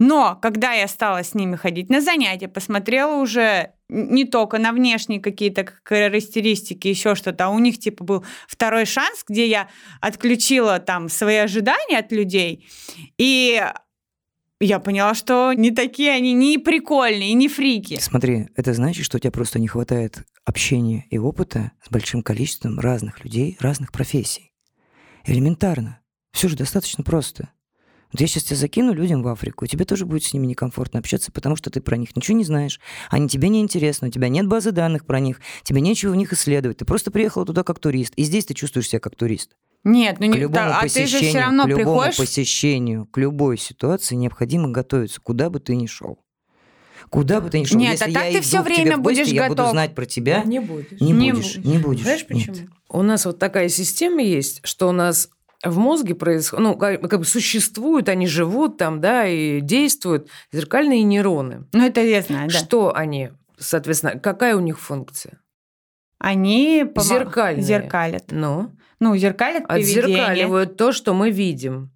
Но 0.00 0.36
когда 0.40 0.72
я 0.72 0.88
стала 0.88 1.22
с 1.22 1.34
ними 1.34 1.56
ходить 1.56 1.90
на 1.90 2.00
занятия, 2.00 2.48
посмотрела 2.48 3.20
уже 3.20 3.74
не 3.90 4.24
только 4.24 4.58
на 4.58 4.72
внешние 4.72 5.20
какие-то 5.20 5.68
характеристики, 5.84 6.88
еще 6.88 7.14
что-то, 7.14 7.46
а 7.46 7.48
у 7.50 7.58
них 7.58 7.78
типа 7.78 8.02
был 8.02 8.24
второй 8.48 8.86
шанс, 8.86 9.22
где 9.28 9.46
я 9.46 9.68
отключила 10.00 10.78
там 10.78 11.10
свои 11.10 11.36
ожидания 11.36 11.98
от 11.98 12.12
людей, 12.12 12.66
и 13.18 13.62
я 14.58 14.78
поняла, 14.78 15.14
что 15.14 15.52
не 15.52 15.70
такие 15.70 16.12
они 16.12 16.32
не 16.32 16.56
прикольные, 16.56 17.34
не 17.34 17.48
фрики. 17.48 17.98
Смотри, 18.00 18.48
это 18.56 18.72
значит, 18.72 19.04
что 19.04 19.18
у 19.18 19.20
тебя 19.20 19.30
просто 19.30 19.58
не 19.58 19.68
хватает 19.68 20.24
общения 20.46 21.04
и 21.10 21.18
опыта 21.18 21.72
с 21.84 21.90
большим 21.90 22.22
количеством 22.22 22.80
разных 22.80 23.22
людей, 23.22 23.56
разных 23.60 23.92
профессий. 23.92 24.52
Элементарно. 25.26 26.00
Все 26.32 26.48
же 26.48 26.56
достаточно 26.56 27.04
просто. 27.04 27.50
Вот 28.12 28.20
я 28.20 28.26
сейчас 28.26 28.44
тебя 28.44 28.56
закину 28.56 28.92
людям 28.92 29.22
в 29.22 29.28
Африку, 29.28 29.64
и 29.64 29.68
тебе 29.68 29.84
тоже 29.84 30.04
будет 30.04 30.24
с 30.24 30.32
ними 30.32 30.46
некомфортно 30.46 30.98
общаться, 30.98 31.30
потому 31.30 31.54
что 31.56 31.70
ты 31.70 31.80
про 31.80 31.96
них 31.96 32.16
ничего 32.16 32.36
не 32.36 32.44
знаешь. 32.44 32.80
Они 33.08 33.28
тебе 33.28 33.48
не 33.48 33.60
интересны, 33.60 34.08
у 34.08 34.10
тебя 34.10 34.28
нет 34.28 34.46
базы 34.46 34.72
данных 34.72 35.06
про 35.06 35.20
них, 35.20 35.40
тебе 35.62 35.80
нечего 35.80 36.10
в 36.12 36.16
них 36.16 36.32
исследовать. 36.32 36.78
Ты 36.78 36.84
просто 36.84 37.10
приехала 37.10 37.46
туда 37.46 37.62
как 37.62 37.78
турист, 37.78 38.12
и 38.16 38.24
здесь 38.24 38.46
ты 38.46 38.54
чувствуешь 38.54 38.88
себя 38.88 39.00
как 39.00 39.14
турист. 39.16 39.52
Нет, 39.84 40.16
ну 40.20 40.26
К 40.26 40.34
не 40.34 40.40
любому 40.40 40.68
да, 40.70 40.78
а 40.80 40.82
ты 40.82 40.88
же 40.88 40.94
посещению, 41.16 41.30
все 41.30 41.38
равно 41.40 41.64
к 41.64 41.68
любому 41.68 41.84
приходишь. 42.00 42.16
посещению, 42.18 43.06
к 43.06 43.16
любой 43.16 43.56
ситуации 43.58 44.14
необходимо 44.14 44.68
готовиться, 44.68 45.20
куда 45.22 45.48
бы 45.48 45.58
ты 45.60 45.74
ни 45.76 45.86
шел. 45.86 46.18
Куда 47.08 47.40
бы 47.40 47.48
ты 47.48 47.60
ни 47.60 47.64
шел, 47.64 47.78
Нет, 47.78 47.92
если 47.92 48.10
а 48.10 48.12
так 48.12 48.24
я 48.26 48.30
ты 48.32 48.38
иду 48.38 48.46
тебе 48.46 48.60
время 48.62 48.96
в 48.98 49.02
гости, 49.02 49.20
будешь 49.20 49.32
я 49.32 49.42
буду 49.48 49.56
готов. 49.56 49.72
знать 49.72 49.94
про 49.94 50.04
тебя. 50.04 50.42
Не 50.44 50.60
будешь. 50.60 51.00
Не, 51.00 51.12
Не 51.12 51.32
будешь, 51.32 51.56
будешь. 51.56 51.64
не 51.64 51.78
будешь. 51.78 52.02
Знаешь 52.02 52.26
Нет. 52.28 52.48
почему? 52.48 52.68
У 52.90 53.02
нас 53.02 53.24
вот 53.24 53.38
такая 53.38 53.68
система 53.68 54.22
есть, 54.22 54.60
что 54.64 54.88
у 54.88 54.92
нас 54.92 55.30
в 55.64 55.78
мозге 55.78 56.14
происходит, 56.14 56.64
ну, 56.64 56.76
как, 56.76 57.00
как 57.02 57.18
бы 57.20 57.24
существуют, 57.24 58.08
они 58.08 58.26
живут 58.26 58.78
там, 58.78 59.00
да, 59.00 59.26
и 59.26 59.60
действуют 59.60 60.28
зеркальные 60.52 61.02
нейроны. 61.02 61.64
Ну, 61.72 61.84
это 61.86 62.00
я 62.02 62.22
знаю, 62.22 62.48
да. 62.50 62.58
Что 62.58 62.94
они, 62.96 63.30
соответственно, 63.58 64.18
какая 64.18 64.56
у 64.56 64.60
них 64.60 64.80
функция? 64.80 65.38
Они 66.18 66.84
помо- 66.84 67.02
Зеркальные. 67.02 67.62
зеркалят. 67.62 68.24
Ну, 68.30 68.70
Ну, 69.00 69.16
зеркалят 69.16 69.66
поведение. 69.68 70.04
отзеркаливают 70.16 70.76
то, 70.76 70.92
что 70.92 71.14
мы 71.14 71.30
видим. 71.30 71.90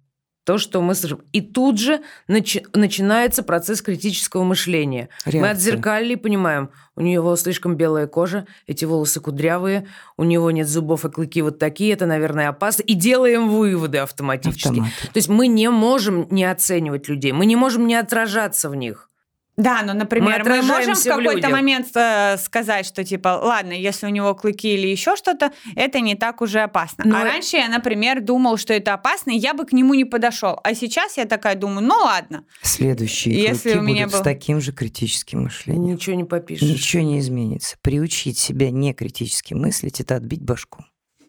То, 0.45 0.59
что 0.59 0.79
мы 0.81 0.93
слышим. 0.93 1.21
И 1.31 1.41
тут 1.41 1.79
же 1.79 2.01
начи- 2.29 2.65
начинается 2.73 3.41
процесс 3.41 3.81
критического 3.81 4.43
мышления. 4.43 5.09
Мы 5.25 5.31
Реакция. 5.31 5.51
отзеркалили 5.51 6.13
и 6.13 6.17
понимаем, 6.17 6.69
у 6.95 7.01
него 7.01 7.35
слишком 7.35 7.75
белая 7.75 8.05
кожа, 8.05 8.45
эти 8.67 8.85
волосы 8.85 9.19
кудрявые, 9.19 9.87
у 10.17 10.23
него 10.23 10.51
нет 10.51 10.69
зубов 10.69 11.03
и 11.03 11.09
клыки 11.09 11.41
вот 11.41 11.57
такие, 11.57 11.93
это, 11.93 12.05
наверное, 12.05 12.49
опасно. 12.49 12.83
И 12.83 12.93
делаем 12.93 13.49
выводы 13.49 13.97
автоматически. 13.97 14.67
Автомат. 14.67 14.91
То 15.01 15.17
есть 15.17 15.29
мы 15.29 15.47
не 15.47 15.69
можем 15.71 16.27
не 16.29 16.45
оценивать 16.45 17.09
людей, 17.09 17.31
мы 17.31 17.47
не 17.47 17.55
можем 17.55 17.87
не 17.87 17.95
отражаться 17.95 18.69
в 18.69 18.75
них. 18.75 19.09
Да, 19.57 19.83
но, 19.83 19.93
например, 19.93 20.43
мы, 20.43 20.61
можем 20.61 20.95
в 20.95 21.03
какой-то 21.03 21.49
момент 21.49 21.87
э, 21.95 22.37
сказать, 22.37 22.85
что 22.85 23.05
типа, 23.05 23.39
ладно, 23.41 23.71
если 23.71 24.05
у 24.05 24.09
него 24.09 24.35
клыки 24.35 24.73
или 24.73 24.87
еще 24.87 25.15
что-то, 25.15 25.53
это 25.75 26.01
не 26.01 26.15
так 26.15 26.41
уже 26.41 26.59
опасно. 26.59 27.05
Но- 27.07 27.17
А 27.17 27.23
раньше 27.23 27.55
я, 27.55 27.69
например, 27.69 28.19
думал, 28.21 28.57
что 28.57 28.73
это 28.73 28.93
опасно, 28.93 29.31
и 29.31 29.37
я 29.37 29.53
бы 29.53 29.65
к 29.65 29.71
нему 29.71 29.93
не 29.93 30.03
подошел. 30.03 30.59
А 30.63 30.75
сейчас 30.75 31.15
я 31.17 31.25
такая 31.25 31.55
думаю, 31.55 31.87
ну 31.87 31.95
ладно. 31.95 32.43
Следующие 32.63 33.35
Если 33.35 33.69
клыки 33.71 33.79
у 33.79 33.81
меня 33.81 34.05
будут 34.05 34.11
был- 34.13 34.19
с 34.19 34.23
таким 34.23 34.59
же 34.59 34.73
критическим 34.73 35.43
мышлением. 35.43 35.95
Ничего 35.95 36.15
не 36.17 36.25
попишешь. 36.25 36.67
Ничего 36.67 37.03
не 37.03 37.19
изменится. 37.19 37.77
Приучить 37.81 38.37
себя 38.37 38.69
не 38.71 38.93
критически 38.93 39.53
мыслить– 39.53 39.99
это 40.01 40.15
отбить 40.17 40.41
башку. 40.43 40.83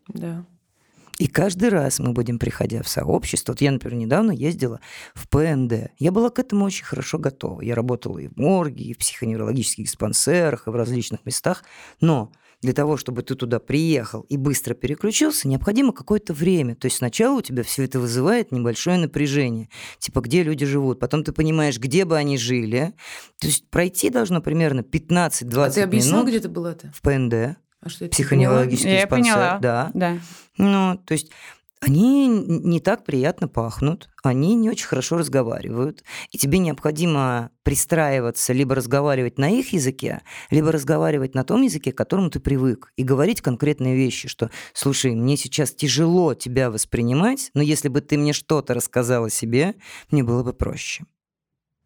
Да. 0.08 0.44
И 1.18 1.28
каждый 1.28 1.70
раз 1.70 1.98
мы 1.98 2.12
будем, 2.12 2.38
приходя 2.38 2.82
в 2.82 2.88
сообщество, 2.88 3.52
вот 3.52 3.60
я, 3.60 3.70
например, 3.70 3.98
недавно 3.98 4.32
ездила 4.32 4.80
в 5.14 5.28
ПНД. 5.28 5.90
Я 5.98 6.12
была 6.12 6.30
к 6.30 6.38
этому 6.38 6.64
очень 6.64 6.84
хорошо 6.84 7.18
готова. 7.18 7.62
Я 7.62 7.74
работала 7.74 8.18
и 8.18 8.28
в 8.28 8.36
морге, 8.36 8.84
и 8.84 8.94
в 8.94 8.98
психоневрологических 8.98 9.84
диспансерах, 9.84 10.66
и 10.66 10.70
в 10.70 10.76
различных 10.76 11.24
местах. 11.24 11.64
Но 12.00 12.32
для 12.62 12.72
того, 12.72 12.96
чтобы 12.96 13.22
ты 13.22 13.34
туда 13.34 13.58
приехал 13.60 14.22
и 14.22 14.36
быстро 14.36 14.74
переключился, 14.74 15.48
необходимо 15.48 15.92
какое-то 15.92 16.32
время. 16.32 16.74
То 16.74 16.86
есть 16.86 16.98
сначала 16.98 17.38
у 17.38 17.42
тебя 17.42 17.62
все 17.62 17.84
это 17.84 18.00
вызывает 18.00 18.52
небольшое 18.52 18.98
напряжение. 18.98 19.68
Типа, 19.98 20.20
где 20.20 20.42
люди 20.42 20.66
живут. 20.66 20.98
Потом 20.98 21.24
ты 21.24 21.32
понимаешь, 21.32 21.78
где 21.78 22.04
бы 22.04 22.16
они 22.16 22.38
жили. 22.38 22.94
То 23.40 23.46
есть 23.46 23.68
пройти 23.70 24.10
должно 24.10 24.40
примерно 24.40 24.80
15-20 24.80 25.64
А 25.64 25.70
ты 25.70 25.82
объяснил, 25.82 26.16
минут 26.16 26.28
где 26.28 26.40
ты 26.40 26.48
была-то? 26.48 26.92
в 26.94 27.02
ПНД, 27.02 27.56
А 27.87 27.89
что 27.89 28.05
это? 28.05 28.12
психоневрологический 28.12 28.91
Я 28.93 29.03
диспансер. 29.03 29.34
поняла. 29.34 29.59
Да. 29.61 29.91
Да. 29.95 30.18
Ну, 30.59 30.97
то 31.05 31.12
есть 31.12 31.30
они 31.80 32.26
не 32.28 32.80
так 32.80 33.05
приятно 33.05 33.49
пахнут, 33.49 34.09
они 34.22 34.55
не 34.55 34.70
очень 34.70 34.87
хорошо 34.87 35.18
разговаривают, 35.18 36.03
и 36.30 36.39
тебе 36.39 36.59
необходимо 36.59 37.51
пристраиваться, 37.62 38.53
либо 38.53 38.74
разговаривать 38.74 39.39
на 39.39 39.51
их 39.51 39.72
языке, 39.72 40.22
либо 40.51 40.72
разговаривать 40.72 41.34
на 41.34 41.45
том 41.45 41.62
языке, 41.62 41.93
к 41.93 41.97
которому 41.97 42.30
ты 42.30 42.41
привык, 42.41 42.93
и 42.97 43.03
говорить 43.03 43.43
конкретные 43.43 43.95
вещи, 43.95 44.26
что, 44.26 44.51
слушай, 44.72 45.14
мне 45.14 45.37
сейчас 45.37 45.72
тяжело 45.72 46.34
тебя 46.34 46.70
воспринимать, 46.70 47.51
но 47.55 47.62
если 47.62 47.89
бы 47.89 48.01
ты 48.01 48.16
мне 48.16 48.32
что-то 48.32 48.74
рассказал 48.74 49.26
о 49.26 49.30
себе, 49.30 49.74
мне 50.11 50.24
было 50.24 50.43
бы 50.43 50.55
проще. 50.55 51.05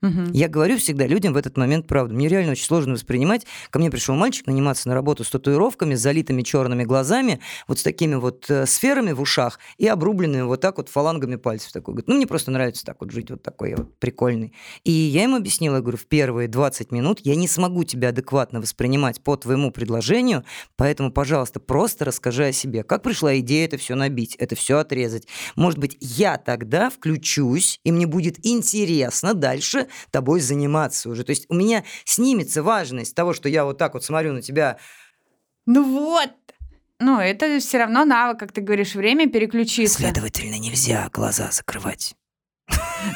Мгм. 0.03 0.33
Я 0.33 0.49
говорю 0.49 0.79
всегда 0.79 1.07
людям 1.07 1.35
в 1.35 1.37
этот 1.37 1.57
момент 1.59 1.87
правду. 1.87 2.15
Мне 2.15 2.29
реально 2.29 2.53
очень 2.53 2.65
сложно 2.65 2.95
воспринимать. 2.95 3.47
Ко 3.71 3.79
мне 3.79 3.91
пришел 3.91 4.15
мальчик 4.15 4.47
наниматься 4.47 4.89
на 4.89 4.95
работу 4.95 5.25
с 5.25 5.31
татуировками, 5.31 5.95
с 5.95 6.01
залитыми 6.01 6.43
черными 6.43 6.85
глазами, 6.85 7.41
вот 7.69 7.79
с 7.79 7.83
такими 7.83 8.15
вот 8.15 8.51
э, 8.51 8.65
сферами 8.65 9.13
в 9.13 9.21
ушах 9.21 9.59
и 9.77 9.87
обрубленными 9.87 10.43
вот 10.43 10.61
так 10.63 10.79
вот 10.79 10.89
фалангами 10.89 11.37
пальцев. 11.37 11.73
Такой. 11.73 11.93
Говорит, 11.93 12.09
ну, 12.09 12.17
мне 12.17 12.27
просто 12.27 12.51
нравится 12.51 12.85
так 12.85 12.97
вот 13.01 13.11
жить, 13.11 13.31
вот 13.31 13.43
такой 13.43 13.75
вот 13.75 13.99
прикольный. 13.99 14.55
И 14.85 14.91
я 14.91 15.25
ему 15.25 15.37
объяснила, 15.37 15.77
я 15.77 15.81
говорю, 15.83 15.99
в 15.99 16.07
первые 16.07 16.49
20 16.49 16.93
минут 16.93 17.21
я 17.25 17.35
не 17.35 17.47
смогу 17.47 17.85
тебя 17.85 18.09
адекватно 18.09 18.61
воспринимать 18.61 19.21
по 19.23 19.37
твоему 19.37 19.71
предложению, 19.71 20.45
поэтому, 20.77 21.13
пожалуйста, 21.13 21.61
просто 21.61 22.07
расскажи 22.07 22.47
о 22.47 22.53
себе. 22.53 22.85
Как 22.85 23.03
пришла 23.03 23.39
идея 23.41 23.67
это 23.67 23.77
все 23.77 23.95
набить, 23.95 24.35
это 24.37 24.55
все 24.55 24.79
отрезать? 24.79 25.27
Может 25.57 25.79
быть, 25.79 25.99
я 26.01 26.39
тогда 26.39 26.89
включусь, 26.89 27.79
и 27.85 27.93
мне 27.93 28.07
будет 28.07 28.45
интересно 28.47 29.35
дальше 29.35 29.89
тобой 30.11 30.41
заниматься 30.41 31.09
уже. 31.11 31.25
То 31.25 31.31
есть 31.31 31.47
у 31.49 31.55
меня 31.55 31.85
снимется 32.05 32.63
важность 32.63 33.15
того, 33.15 33.33
что 33.33 33.49
я 33.49 33.65
вот 33.65 33.79
так 33.79 33.95
вот 33.95 34.05
смотрю 34.05 34.33
на 34.33 34.43
тебя. 34.43 34.79
Ну 35.67 35.85
вот. 35.85 36.31
Ну, 36.99 37.19
это 37.19 37.59
все 37.61 37.79
равно 37.79 38.05
навык, 38.05 38.39
как 38.39 38.53
ты 38.53 38.61
говоришь, 38.61 38.95
время 38.95 39.29
переключиться. 39.29 39.99
Следовательно, 39.99 40.59
нельзя 40.59 41.09
глаза 41.11 41.51
закрывать. 41.51 42.15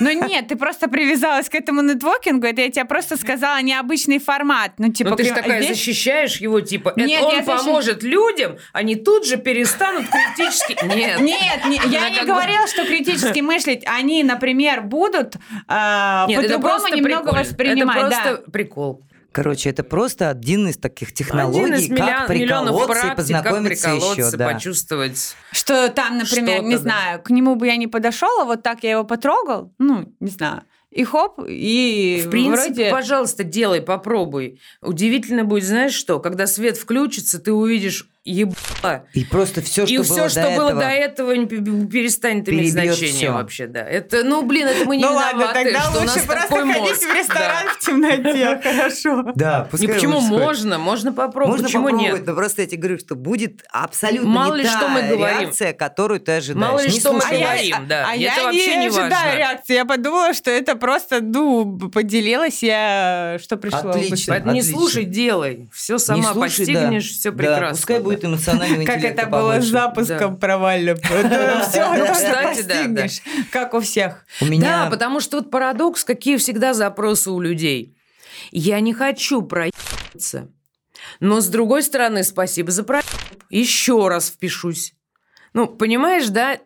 Ну 0.00 0.28
нет, 0.28 0.48
ты 0.48 0.56
просто 0.56 0.88
привязалась 0.88 1.48
к 1.48 1.54
этому 1.54 1.82
нетворкингу, 1.82 2.46
это 2.46 2.62
я 2.62 2.70
тебе 2.70 2.84
просто 2.84 3.16
сказала 3.16 3.60
необычный 3.62 4.18
формат. 4.18 4.72
Ну, 4.78 4.92
типа, 4.92 5.10
Ну, 5.10 5.16
ты 5.16 5.24
же 5.24 5.34
такая 5.34 5.62
здесь- 5.62 5.76
защищаешь 5.76 6.36
его, 6.36 6.60
типа, 6.60 6.90
это 6.90 7.02
Нет, 7.06 7.22
он 7.22 7.34
защищ- 7.40 7.44
поможет 7.44 8.02
людям, 8.02 8.56
они 8.72 8.96
тут 8.96 9.26
же 9.26 9.36
перестанут 9.36 10.06
критически... 10.08 10.76
Нет. 10.84 11.20
Нет, 11.20 11.64
не- 11.66 11.80
я 11.92 12.10
не 12.10 12.24
говорила, 12.24 12.66
что 12.66 12.84
критически 12.84 13.40
мыслить. 13.40 13.84
Они, 13.86 14.22
например, 14.22 14.82
будут 14.82 15.36
э, 15.36 16.26
по-другому 16.26 16.88
немного 16.88 17.30
воспринимать. 17.30 17.96
Это 17.96 18.10
да. 18.10 18.22
просто 18.22 18.50
прикол. 18.50 19.02
Короче, 19.34 19.68
это 19.68 19.82
просто 19.82 20.30
один 20.30 20.68
из 20.68 20.76
таких 20.76 21.12
технологий, 21.12 21.64
Один 21.64 21.74
из 21.74 21.88
как 21.88 22.30
миллион- 22.30 22.40
миллионов 22.40 22.66
приколоться 22.68 22.84
и 22.84 22.86
практик, 22.86 23.08
как 23.08 23.16
познакомиться 23.16 23.88
приколоться, 23.90 24.22
еще. 24.22 24.36
Да. 24.36 24.52
почувствовать. 24.52 25.36
Что 25.50 25.88
там, 25.88 26.18
например, 26.18 26.62
не 26.62 26.76
да. 26.76 26.80
знаю, 26.82 27.20
к 27.22 27.30
нему 27.30 27.56
бы 27.56 27.66
я 27.66 27.76
не 27.76 27.88
подошел, 27.88 28.40
а 28.40 28.44
вот 28.44 28.62
так 28.62 28.84
я 28.84 28.92
его 28.92 29.02
потрогал, 29.04 29.72
ну, 29.78 30.14
не 30.20 30.30
знаю, 30.30 30.62
и 30.92 31.02
хоп, 31.02 31.40
и 31.48 32.22
В 32.24 32.30
принципе, 32.30 32.74
вроде... 32.74 32.90
пожалуйста, 32.92 33.42
делай, 33.42 33.82
попробуй. 33.82 34.60
Удивительно 34.80 35.42
будет, 35.44 35.64
знаешь 35.64 35.94
что, 35.94 36.20
когда 36.20 36.46
свет 36.46 36.76
включится, 36.76 37.40
ты 37.40 37.52
увидишь 37.52 38.08
ебало. 38.24 39.06
И 39.12 39.24
просто 39.24 39.60
все, 39.60 39.84
что 39.86 39.94
И 39.94 39.98
было 39.98 40.04
все, 40.04 40.14
до 40.24 40.28
что 40.30 40.40
этого. 40.40 40.56
было 40.70 40.74
до 40.80 40.88
этого, 40.88 41.32
не 41.32 41.46
пе- 41.46 41.86
перестанет 41.86 42.48
иметь 42.48 42.72
значение 42.72 43.12
всё. 43.12 43.32
вообще, 43.34 43.66
да. 43.66 43.80
Это, 43.82 44.24
ну, 44.24 44.42
блин, 44.42 44.66
это 44.66 44.86
мы 44.86 44.96
не 44.96 45.04
ну 45.04 45.12
ладно, 45.12 45.40
виноваты, 45.40 45.64
тогда 45.64 45.80
что 45.82 45.98
у 46.00 46.04
нас 46.04 46.14
лучше 46.16 46.26
просто 46.26 46.48
такой 46.48 46.72
ходить 46.72 46.80
мозг. 46.90 47.02
в 47.02 47.14
ресторан 47.14 47.64
Да. 47.66 47.72
в 47.72 47.78
темноте, 47.80 48.60
хорошо. 48.64 49.22
Да, 49.34 49.58
Не, 49.64 49.70
пускай 49.70 49.88
почему 49.94 50.18
лучше 50.18 50.32
можно? 50.32 50.78
Можно 50.78 51.12
попробовать. 51.12 51.50
Можно 51.50 51.64
почему 51.66 51.84
попробовать, 51.84 52.12
нет? 52.20 52.26
но 52.26 52.34
просто 52.34 52.62
я 52.62 52.68
тебе 52.68 52.78
говорю, 52.80 52.98
что 52.98 53.14
будет 53.14 53.62
абсолютно 53.70 54.28
Мало 54.30 54.54
не 54.54 54.62
ли, 54.62 54.68
та 54.68 54.78
что 54.78 54.88
мы 54.88 55.02
говорим. 55.02 55.40
реакция, 55.40 55.72
которую 55.74 56.20
ты 56.20 56.32
ожидаешь. 56.32 56.60
Мало 56.70 56.80
ли, 56.80 56.90
Не 56.90 57.00
что 57.00 57.12
мы 57.12 57.20
говорим, 57.20 57.76
да. 57.88 58.06
а 58.10 58.14
я 58.16 58.42
вообще 58.42 58.76
не 58.76 58.86
ожидаю 58.86 59.36
реакции. 59.38 59.74
Я 59.74 59.84
подумала, 59.84 60.32
что 60.32 60.50
это 60.50 60.76
просто, 60.76 61.20
ну, 61.20 61.78
поделилась 61.90 62.62
я, 62.62 63.38
что 63.42 63.56
пришло. 63.58 63.90
Отлично. 63.90 64.32
Поэтому 64.32 64.52
не 64.54 64.62
слушай, 64.62 65.04
делай. 65.04 65.68
Все 65.72 65.98
сама 65.98 66.32
постигнешь, 66.34 67.10
все 67.10 67.30
прекрасно. 67.32 67.68
пускай 67.76 67.98
да. 67.98 68.13
Будет 68.14 68.24
эмоционального 68.24 68.84
Как 68.84 69.04
это 69.04 69.26
было 69.26 69.60
с 69.60 69.64
запуском 69.64 70.38
провальным. 70.38 70.96
Все, 70.98 72.12
Кстати, 72.12 72.62
да, 72.62 73.06
как 73.50 73.74
у 73.74 73.80
всех. 73.80 74.24
Да, 74.40 74.88
потому 74.90 75.20
что 75.20 75.38
вот 75.38 75.50
парадокс, 75.50 76.04
какие 76.04 76.36
всегда 76.36 76.74
запросы 76.74 77.30
у 77.30 77.40
людей. 77.40 77.96
Я 78.50 78.80
не 78.80 78.92
хочу 78.92 79.42
проебаться. 79.42 80.50
Но, 81.20 81.40
с 81.40 81.48
другой 81.48 81.82
стороны, 81.82 82.24
спасибо 82.24 82.70
за 82.70 82.84
проеб. 82.84 83.04
Еще 83.50 84.08
раз 84.08 84.28
впишусь. 84.28 84.94
Ну, 85.52 85.68
понимаешь, 85.68 86.28
да? 86.28 86.58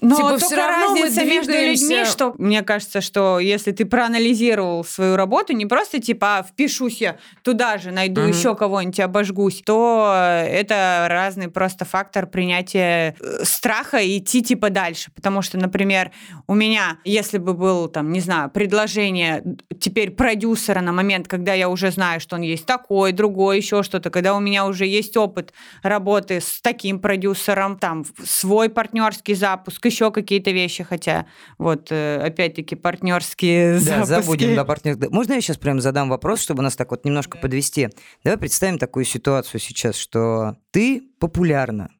Но 0.00 0.16
Типа, 0.16 0.28
только 0.30 0.44
всё 0.46 0.56
равно 0.56 0.94
разница 0.94 1.24
между 1.24 1.52
людьми, 1.52 2.04
что 2.04 2.34
мне 2.38 2.62
кажется, 2.62 3.00
что 3.00 3.38
если 3.38 3.72
ты 3.72 3.84
проанализировал 3.84 4.84
свою 4.84 5.16
работу, 5.16 5.52
не 5.52 5.66
просто 5.66 6.00
типа 6.00 6.38
а, 6.38 6.42
впишусь 6.42 7.00
я 7.00 7.16
туда 7.42 7.78
же, 7.78 7.90
найду 7.90 8.20
Мгм. 8.20 8.30
еще 8.30 8.54
кого-нибудь, 8.54 9.00
обожгусь, 9.00 9.62
то 9.64 10.12
это 10.46 11.06
разный 11.08 11.48
просто 11.48 11.84
фактор 11.84 12.26
принятия 12.26 13.16
э, 13.20 13.44
страха 13.44 13.98
и 13.98 14.18
идти 14.18 14.42
типа 14.42 14.70
дальше. 14.70 15.10
Потому 15.14 15.42
что, 15.42 15.58
например, 15.58 16.12
у 16.46 16.54
меня, 16.54 16.98
если 17.04 17.38
бы 17.38 17.54
был 17.54 17.88
там, 17.88 18.12
не 18.12 18.20
знаю, 18.20 18.50
предложение 18.50 19.42
теперь 19.80 20.10
продюсера 20.10 20.80
на 20.80 20.92
момент, 20.92 21.26
когда 21.28 21.54
я 21.54 21.68
уже 21.68 21.90
знаю, 21.90 22.20
что 22.20 22.36
он 22.36 22.42
есть 22.42 22.66
такой, 22.66 23.12
другой, 23.12 23.56
еще 23.56 23.82
что-то, 23.82 24.10
когда 24.10 24.34
у 24.34 24.40
меня 24.40 24.66
уже 24.66 24.86
есть 24.86 25.16
опыт 25.16 25.52
работы 25.82 26.40
с 26.40 26.60
таким 26.60 27.00
продюсером, 27.00 27.78
там 27.78 28.04
свой 28.24 28.68
партнерский 28.68 29.34
запуск, 29.34 29.71
еще 29.84 30.10
какие-то 30.10 30.50
вещи, 30.50 30.84
хотя 30.84 31.26
вот 31.58 31.88
э, 31.90 32.16
опять-таки 32.22 32.74
партнерские 32.76 33.74
Да, 33.80 34.04
запуски. 34.04 34.44
забудем. 34.44 34.54
Да, 35.00 35.08
Можно 35.10 35.34
я 35.34 35.40
сейчас 35.40 35.56
прям 35.58 35.80
задам 35.80 36.08
вопрос, 36.08 36.40
чтобы 36.40 36.62
нас 36.62 36.76
так 36.76 36.90
вот 36.90 37.04
немножко 37.04 37.38
подвести? 37.38 37.88
Давай 38.24 38.38
представим 38.38 38.78
такую 38.78 39.04
ситуацию 39.04 39.60
сейчас, 39.60 39.96
что 39.96 40.56
ты 40.70 41.02
популярна. 41.18 41.90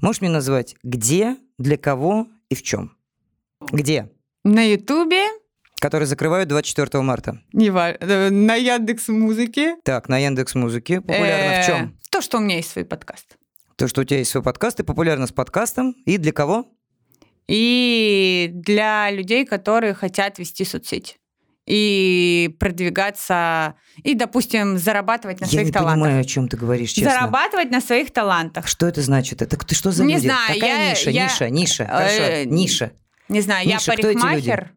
Можешь 0.00 0.20
мне 0.20 0.30
назвать 0.30 0.76
где, 0.82 1.36
для 1.58 1.76
кого 1.76 2.26
и 2.48 2.54
в 2.54 2.62
чем? 2.62 2.96
Где? 3.70 4.10
На 4.44 4.62
Ютубе 4.62 5.22
Который 5.80 6.06
закрывают 6.06 6.48
24 6.48 7.02
марта. 7.02 7.40
Не 7.52 7.70
ва- 7.70 7.96
э, 7.98 8.30
На 8.30 8.54
Яндекс 8.54 9.08
Музыке. 9.08 9.76
Так, 9.84 10.08
на 10.08 10.18
Яндекс 10.18 10.54
Музыке. 10.54 11.00
Популярно 11.00 11.62
в 11.62 11.66
чем? 11.66 11.98
То, 12.10 12.20
что 12.20 12.38
у 12.38 12.40
меня 12.40 12.56
есть 12.56 12.70
свой 12.70 12.84
подкаст. 12.84 13.36
То, 13.82 13.88
что 13.88 14.02
у 14.02 14.04
тебя 14.04 14.18
есть 14.18 14.30
свой 14.30 14.44
подкаст, 14.44 14.78
и 14.78 14.84
популярно 14.84 15.26
с 15.26 15.32
подкастом. 15.32 15.96
И 16.06 16.16
для 16.16 16.30
кого? 16.30 16.66
И 17.48 18.48
для 18.54 19.10
людей, 19.10 19.44
которые 19.44 19.92
хотят 19.92 20.38
вести 20.38 20.64
соцсети. 20.64 21.16
И 21.66 22.54
продвигаться, 22.60 23.74
и, 24.04 24.14
допустим, 24.14 24.78
зарабатывать 24.78 25.40
на 25.40 25.46
Я 25.46 25.50
своих 25.50 25.66
не 25.66 25.72
талантах. 25.72 26.00
понимаю, 26.04 26.20
о 26.20 26.24
чем 26.24 26.46
ты 26.48 26.56
говоришь, 26.56 26.92
честно. 26.92 27.10
Зарабатывать 27.10 27.72
на 27.72 27.80
своих 27.80 28.12
талантах. 28.12 28.68
Что 28.68 28.86
это 28.86 29.02
значит? 29.02 29.42
Это 29.42 29.56
ты 29.56 29.74
что 29.74 29.90
за 29.90 30.04
Не 30.04 30.14
люди? 30.14 30.26
знаю, 30.26 30.54
Какая 30.54 30.84
я- 30.84 30.90
ниша? 30.90 31.10
я- 31.10 31.24
Ниша, 31.24 31.50
ниша. 31.50 31.84
Хорошо, 31.86 32.22
Э, 32.22 32.44
ниша. 32.44 32.92
Не 33.28 33.40
знаю, 33.40 33.66
Миша, 33.66 33.90
я 33.90 33.96
парикмахер, 33.96 34.72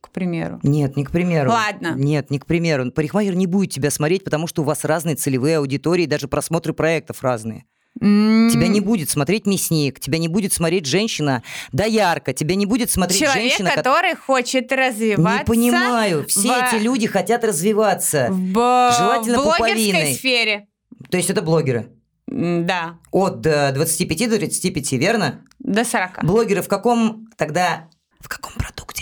к 0.00 0.08
примеру. 0.08 0.58
Нет, 0.62 0.96
не 0.96 1.04
к 1.04 1.10
примеру. 1.10 1.50
Ладно. 1.50 1.92
Нет, 1.96 2.30
не 2.30 2.38
к 2.38 2.46
примеру. 2.46 2.90
Парикмахер 2.92 3.34
не 3.34 3.46
будет 3.46 3.72
тебя 3.72 3.90
смотреть, 3.90 4.24
потому 4.24 4.46
что 4.46 4.62
у 4.62 4.64
вас 4.64 4.86
разные 4.86 5.16
целевые 5.16 5.58
аудитории, 5.58 6.06
даже 6.06 6.28
просмотры 6.28 6.72
проектов 6.72 7.22
разные. 7.22 7.66
Тебя 8.00 8.68
не 8.68 8.80
будет 8.80 9.10
смотреть 9.10 9.46
мясник, 9.46 9.98
тебя 10.00 10.18
не 10.18 10.28
будет 10.28 10.52
смотреть 10.52 10.86
женщина 10.86 11.42
доярка, 11.72 12.32
тебя 12.32 12.54
не 12.54 12.64
будет 12.66 12.90
смотреть 12.90 13.20
Человек, 13.20 13.42
женщина, 13.50 13.70
ко- 13.70 13.76
который 13.76 14.14
хочет 14.14 14.70
развиваться. 14.72 15.38
Не 15.40 15.44
понимаю. 15.44 16.24
Все 16.28 16.48
в- 16.48 16.72
эти 16.74 16.82
люди 16.82 17.06
хотят 17.06 17.44
развиваться. 17.44 18.28
В, 18.30 18.94
Желательно 18.96 19.40
в 19.40 19.44
блогерской 19.44 19.68
пуповиной. 19.74 20.14
сфере. 20.14 20.66
То 21.10 21.16
есть 21.16 21.30
это 21.30 21.42
блогеры. 21.42 21.90
Да, 22.26 22.98
От 23.10 23.46
э, 23.46 23.72
25 23.72 24.28
до 24.30 24.36
35, 24.38 24.92
верно? 24.92 25.44
до 25.58 25.84
40. 25.84 26.24
Блогеры 26.24 26.62
в 26.62 26.68
каком 26.68 27.26
тогда... 27.36 27.88
В 28.20 28.28
каком 28.28 28.52
продукте 28.54 28.97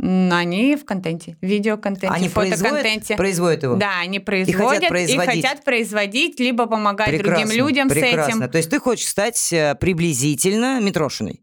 Они 0.00 0.76
в 0.76 0.84
контенте, 0.84 1.36
видеоконтенте, 1.40 2.14
Они 2.14 2.28
производят, 2.28 2.60
фотоконтенте. 2.76 3.16
производят 3.16 3.62
его? 3.64 3.74
Да, 3.76 3.98
они 4.00 4.20
производят 4.20 4.84
и 4.84 4.86
производить. 4.88 5.42
хотят 5.44 5.64
производить, 5.64 6.38
либо 6.38 6.66
помогать 6.66 7.18
другим 7.20 7.50
людям 7.50 7.88
прекрасно. 7.88 8.32
с 8.32 8.36
этим. 8.38 8.48
То 8.50 8.58
есть 8.58 8.70
ты 8.70 8.78
хочешь 8.78 9.08
стать 9.08 9.52
э, 9.52 9.74
приблизительно 9.74 10.80
Митрошиной? 10.80 11.40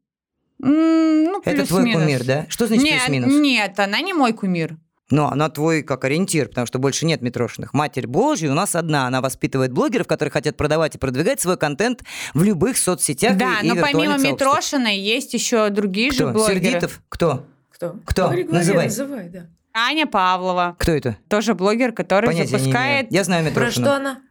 М, 0.64 1.24
Ну, 1.26 1.42
Это 1.44 1.68
твой 1.68 1.92
кумир, 1.92 2.24
да? 2.24 2.46
Что 2.50 2.68
значит 2.68 2.84
Нет, 2.86 3.02
плюс-минус? 3.06 3.34
нет, 3.34 3.78
она 3.80 4.00
не 4.00 4.14
мой 4.14 4.32
кумир. 4.32 4.78
Но 5.12 5.30
она 5.30 5.50
твой 5.50 5.84
как 5.84 6.04
ориентир, 6.06 6.48
потому 6.48 6.66
что 6.66 6.80
больше 6.80 7.06
нет 7.06 7.22
Митрошиных. 7.22 7.74
Матерь 7.74 8.08
Божья 8.08 8.50
у 8.50 8.56
нас 8.56 8.74
одна. 8.74 9.06
Она 9.06 9.22
воспитывает 9.22 9.72
блогеров, 9.72 10.08
которые 10.08 10.32
хотят 10.32 10.58
продавать 10.58 10.96
и 10.96 10.98
продвигать 10.98 11.40
свой 11.42 11.58
контент 11.58 12.04
в 12.34 12.42
любых 12.42 12.76
соцсетях 12.78 13.38
да, 13.38 13.60
и, 13.62 13.66
и 13.66 13.70
но 13.70 13.76
помимо 13.76 13.84
виртуальных 14.16 14.22
сообществах. 14.22 14.54
Митрошиной 14.82 14.98
есть 14.98 15.34
еще 15.36 15.70
другие 15.70 16.10
же 16.12 16.24
Кто? 16.24 16.32
блогеры. 16.32 16.60
Сердитов? 16.62 17.02
Кто? 17.10 17.46
Кто? 17.76 18.00
Кто? 18.06 18.24
Говори, 18.24 18.44
говори, 18.44 18.58
Называй. 18.60 18.86
называй, 18.86 19.30
да. 19.30 19.48
Аня 19.74 20.08
Павлова, 20.08 20.76
Кто 20.80 20.94
это? 20.94 21.18
тоже 21.28 21.54
блогер, 21.56 21.92
который 21.92 22.28
Понятия 22.28 22.54
не 22.54 22.58
запускает 22.60 23.02
имею. 23.08 23.14
Я 23.14 23.24
знаю 23.26 23.44
Про 23.44 23.50
Митрошину. 23.52 23.86
что 23.86 23.96
она? 23.98 24.22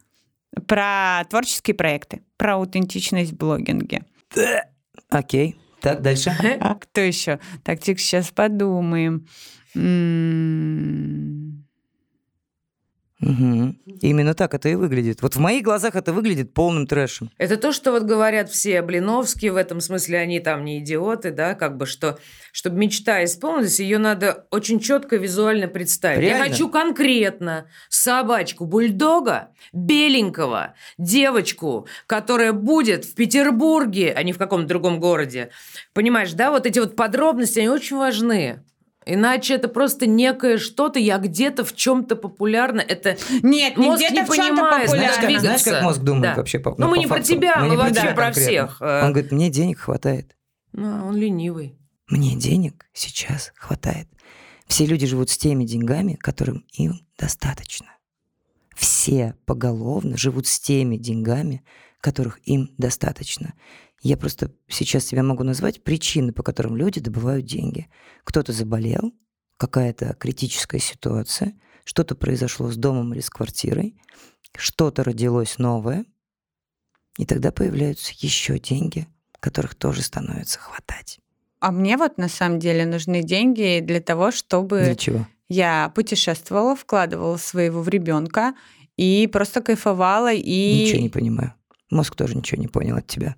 про 0.67 1.23
творческие 1.29 1.75
проекты, 1.75 2.21
про 2.37 2.55
аутентичность 2.55 3.33
в 3.33 3.35
блогинге. 3.37 4.03
Окей. 5.09 5.59
Так, 5.81 6.01
дальше. 6.01 6.33
А 6.61 6.75
кто 6.75 7.01
еще? 7.01 7.39
Так, 7.63 7.79
тихо, 7.81 7.99
сейчас 7.99 8.31
подумаем. 8.31 9.27
Мгм. 13.25 13.79
Именно 14.01 14.35
так 14.35 14.53
это 14.53 14.69
и 14.69 14.75
выглядит. 14.75 15.23
Вот 15.23 15.35
в 15.35 15.39
моих 15.39 15.63
глазах 15.63 15.95
это 15.95 16.13
выглядит 16.13 16.53
полным 16.53 16.85
трэшем. 16.85 17.31
Это 17.39 17.57
то, 17.57 17.71
что 17.71 17.91
вот 17.91 18.03
говорят 18.03 18.51
все 18.51 18.83
Блиновские, 18.83 19.51
в 19.51 19.55
этом 19.55 19.81
смысле 19.81 20.19
они 20.19 20.39
там 20.39 20.63
не 20.63 20.79
идиоты, 20.79 21.31
да, 21.31 21.55
как 21.55 21.75
бы, 21.75 21.87
что 21.87 22.19
чтобы 22.51 22.77
мечта 22.77 23.23
исполнилась, 23.25 23.79
ее 23.79 23.97
надо 23.97 24.45
очень 24.51 24.79
четко 24.79 25.15
визуально 25.15 25.67
представить. 25.67 26.21
Реально? 26.21 26.43
Я 26.43 26.49
хочу 26.49 26.69
конкретно 26.69 27.65
собачку 27.89 28.65
бульдога, 28.65 29.49
беленького, 29.73 30.75
девочку, 30.99 31.87
которая 32.05 32.53
будет 32.53 33.05
в 33.05 33.15
Петербурге, 33.15 34.13
а 34.15 34.21
не 34.21 34.33
в 34.33 34.37
каком-то 34.37 34.67
другом 34.67 34.99
городе. 34.99 35.49
Понимаешь, 35.93 36.33
да, 36.33 36.51
вот 36.51 36.67
эти 36.67 36.77
вот 36.77 36.95
подробности, 36.95 37.59
они 37.59 37.69
очень 37.69 37.97
важны. 37.97 38.63
Иначе 39.05 39.53
это 39.53 39.67
просто 39.67 40.07
некое 40.07 40.57
что-то, 40.57 40.97
я 40.99 41.17
где-то 41.19 41.63
в 41.63 41.75
чем-то 41.75 42.15
популярна. 42.15 42.81
Это 42.81 43.17
Нет, 43.43 43.77
не 43.77 43.85
Мозг 43.85 43.99
где-то 43.99 44.13
не 44.15 44.21
в 44.25 44.29
чем-то 44.33 44.61
понимает, 44.61 44.89
Знаешь, 44.89 45.15
как, 45.15 45.39
знаешь, 45.39 45.63
как 45.63 45.83
мозг 45.83 46.01
думает 46.01 46.23
Да. 46.23 46.35
вообще? 46.35 46.59
По, 46.59 46.73
Ну, 46.77 46.87
мы 46.87 46.95
по 46.95 46.99
не 46.99 47.07
про 47.07 47.15
факту? 47.17 47.33
тебя, 47.33 47.55
мы 47.59 47.69
не 47.69 47.77
вообще 47.77 48.01
про 48.13 48.23
конкретно. 48.25 48.41
всех. 48.41 48.77
Э. 48.81 49.05
Он 49.05 49.11
говорит, 49.13 49.31
мне 49.31 49.49
денег 49.49 49.79
хватает. 49.79 50.35
Ну, 50.73 51.07
он 51.07 51.15
ленивый. 51.15 51.77
Мне 52.07 52.35
денег 52.35 52.87
сейчас 52.93 53.51
хватает. 53.55 54.07
Все 54.67 54.85
люди 54.85 55.05
живут 55.05 55.29
с 55.29 55.37
теми 55.37 55.63
деньгами, 55.65 56.13
которым 56.15 56.65
им 56.73 57.05
достаточно. 57.19 57.87
Все 58.75 59.35
поголовно 59.45 60.17
живут 60.17 60.47
с 60.47 60.59
теми 60.59 60.97
деньгами, 60.97 61.63
которых 62.01 62.39
им 62.45 62.71
достаточно. 62.77 63.53
Я 64.05 64.17
просто 64.17 64.51
сейчас 64.67 65.05
тебе 65.05 65.23
могу 65.23 65.41
назвать 65.41 65.83
причины, 65.83 66.31
по 66.31 66.43
которым 66.43 66.77
люди 66.77 66.99
добывают 66.99 67.43
деньги. 67.47 67.87
Кто-то 68.23 68.53
заболел, 68.53 69.15
какая-то 69.57 70.13
критическая 70.19 70.77
ситуация, 70.77 71.55
что-то 71.85 72.13
произошло 72.13 72.69
с 72.69 72.77
домом 72.77 73.15
или 73.15 73.21
с 73.21 73.31
квартирой, 73.31 73.99
что-то 74.55 75.03
родилось 75.03 75.57
новое, 75.57 76.05
и 77.17 77.25
тогда 77.25 77.51
появляются 77.51 78.13
еще 78.17 78.59
деньги, 78.59 79.07
которых 79.39 79.73
тоже 79.73 80.03
становится 80.03 80.59
хватать. 80.59 81.19
А 81.59 81.71
мне 81.71 81.97
вот 81.97 82.19
на 82.19 82.29
самом 82.29 82.59
деле 82.59 82.85
нужны 82.85 83.23
деньги 83.23 83.79
для 83.81 84.01
того, 84.01 84.29
чтобы 84.29 84.83
Для 84.83 84.95
чего? 84.95 85.27
я 85.49 85.91
путешествовала, 85.95 86.75
вкладывала 86.75 87.37
своего 87.37 87.81
в 87.81 87.89
ребенка 87.89 88.53
и 88.97 89.25
просто 89.25 89.63
кайфовала 89.63 90.31
и 90.31 90.83
Ничего 90.83 91.01
не 91.01 91.09
понимаю. 91.09 91.55
Мозг 91.89 92.15
тоже 92.15 92.35
ничего 92.35 92.61
не 92.61 92.67
понял 92.67 92.97
от 92.97 93.07
тебя. 93.07 93.35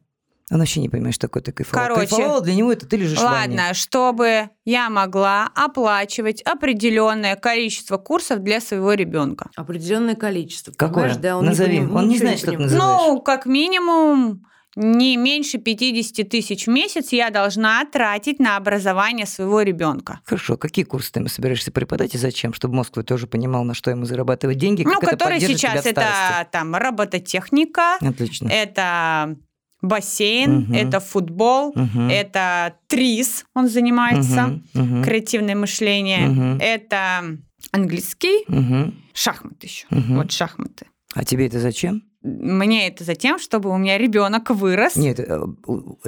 Он 0.50 0.60
вообще 0.60 0.80
не 0.80 0.88
понимает, 0.88 1.14
что 1.14 1.28
такое 1.28 1.44
ты 1.44 1.52
кайфовал. 1.52 1.88
Короче, 1.88 2.08
Кайфовала 2.10 2.42
для 2.42 2.56
него 2.56 2.72
это 2.72 2.86
ты 2.88 2.96
лежишь 2.96 3.20
в 3.20 3.22
ванне. 3.24 3.58
Ладно, 3.58 3.74
чтобы 3.74 4.50
я 4.64 4.90
могла 4.90 5.50
оплачивать 5.54 6.42
определенное 6.44 7.36
количество 7.36 7.98
курсов 7.98 8.40
для 8.40 8.62
своего 8.62 8.94
ребенка. 8.94 9.50
Определенное 9.58 10.16
количество. 10.16 10.72
Какое? 10.72 11.14
да, 11.16 11.38
он 11.38 11.46
Назови. 11.46 11.80
Не 11.80 11.86
поним- 11.88 11.96
Он 11.96 12.08
не 12.08 12.18
знает, 12.18 12.40
что 12.40 12.52
ты 12.52 12.58
называешь. 12.58 13.02
Ну, 13.08 13.22
как 13.22 13.46
минимум, 13.46 14.46
не 14.78 15.18
меньше 15.18 15.58
50 15.58 16.24
тысяч 16.30 16.68
в 16.68 16.70
месяц 16.70 17.12
я 17.12 17.30
должна 17.30 17.84
тратить 17.86 18.40
на 18.40 18.56
образование 18.56 19.26
своего 19.26 19.64
ребенка. 19.64 20.22
Хорошо, 20.24 20.56
какие 20.56 20.86
курсы 20.86 21.12
ты 21.12 21.20
ему 21.20 21.28
собираешься 21.28 21.72
преподать 21.72 22.16
и 22.16 22.18
зачем? 22.18 22.54
Чтобы 22.54 22.76
мозг 22.76 22.94
твой 22.94 23.04
тоже 23.04 23.28
понимал, 23.28 23.64
на 23.66 23.74
что 23.74 23.92
ему 23.92 24.06
зарабатывать 24.06 24.60
деньги, 24.60 24.84
Ну, 24.84 24.94
как 24.94 25.14
это 25.14 25.26
поддержит 25.26 25.58
тебя 25.58 25.72
сейчас 25.72 25.86
это 25.88 26.48
там 26.52 26.76
робототехника, 26.76 27.98
Отлично. 28.00 28.48
это 28.50 29.36
бассейн, 29.82 30.52
Мгм. 30.62 30.74
это 30.74 31.00
футбол, 31.00 31.72
Мгм. 31.76 32.10
это 32.10 32.76
трис, 32.88 33.46
он 33.54 33.68
занимается, 33.70 34.60
мгм, 34.74 35.04
креативное 35.04 35.56
мышление, 35.56 36.28
Мгм. 36.28 36.58
это 36.60 37.24
английский, 37.72 38.44
мгм, 38.48 38.96
шахматы 39.14 39.68
еще. 39.68 39.86
мгм. 39.90 40.16
Вот 40.18 40.32
шахматы. 40.32 40.88
А 41.14 41.24
тебе 41.24 41.48
это 41.48 41.60
зачем? 41.60 42.04
Мне 42.24 42.88
это 42.88 43.04
затем, 43.04 43.40
чтобы 43.40 43.70
у 43.70 43.78
меня 43.78 43.98
ребенок 43.98 44.50
вырос, 44.50 44.96
Нет, 44.96 45.20
э, 45.20 45.40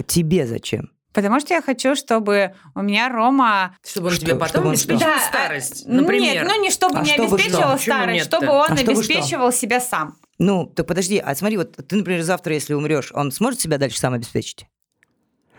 тебе 0.07 0.45
зачем? 0.47 0.89
потому 1.13 1.39
что 1.39 1.53
я 1.53 1.61
хочу, 1.61 1.95
чтобы 1.95 2.53
у 2.75 2.81
меня 2.81 3.09
Рома 3.09 3.75
Чтобы 3.85 4.07
он 4.07 4.13
Что- 4.13 4.21
тебе 4.25 4.33
потом 4.35 4.47
чтобы 4.49 4.65
он 4.67 4.71
обеспечил 4.73 4.99
что? 4.99 5.07
Да, 5.09 5.19
старость, 5.19 5.85
а, 5.85 5.89
например. 5.91 6.33
Нет, 6.33 6.47
ну 6.47 6.61
не 6.61 6.71
чтобы 6.71 6.97
А 6.99 7.01
не 7.03 7.13
чтобы 7.13 7.35
обеспечивал 7.35 7.77
что? 7.77 7.83
Старость, 7.83 8.25
чтобы 8.25 8.47
он 8.49 8.71
А 8.71 8.77
чтобы 8.77 8.79
что? 8.79 8.91
обеспечивал 9.13 9.51
себя 9.51 9.79
сам. 9.79 10.15
Ну, 10.39 10.65
так 10.65 10.87
подожди, 10.87 11.17
а 11.17 11.35
смотри, 11.35 11.57
вот 11.57 11.75
ты, 11.75 11.95
например, 11.97 12.21
завтра, 12.23 12.53
если 12.53 12.73
умрешь, 12.73 13.11
он 13.13 13.31
сможет 13.31 13.59
себя 13.59 13.77
дальше 13.77 13.99
сам 13.99 14.13
обеспечить? 14.13 14.65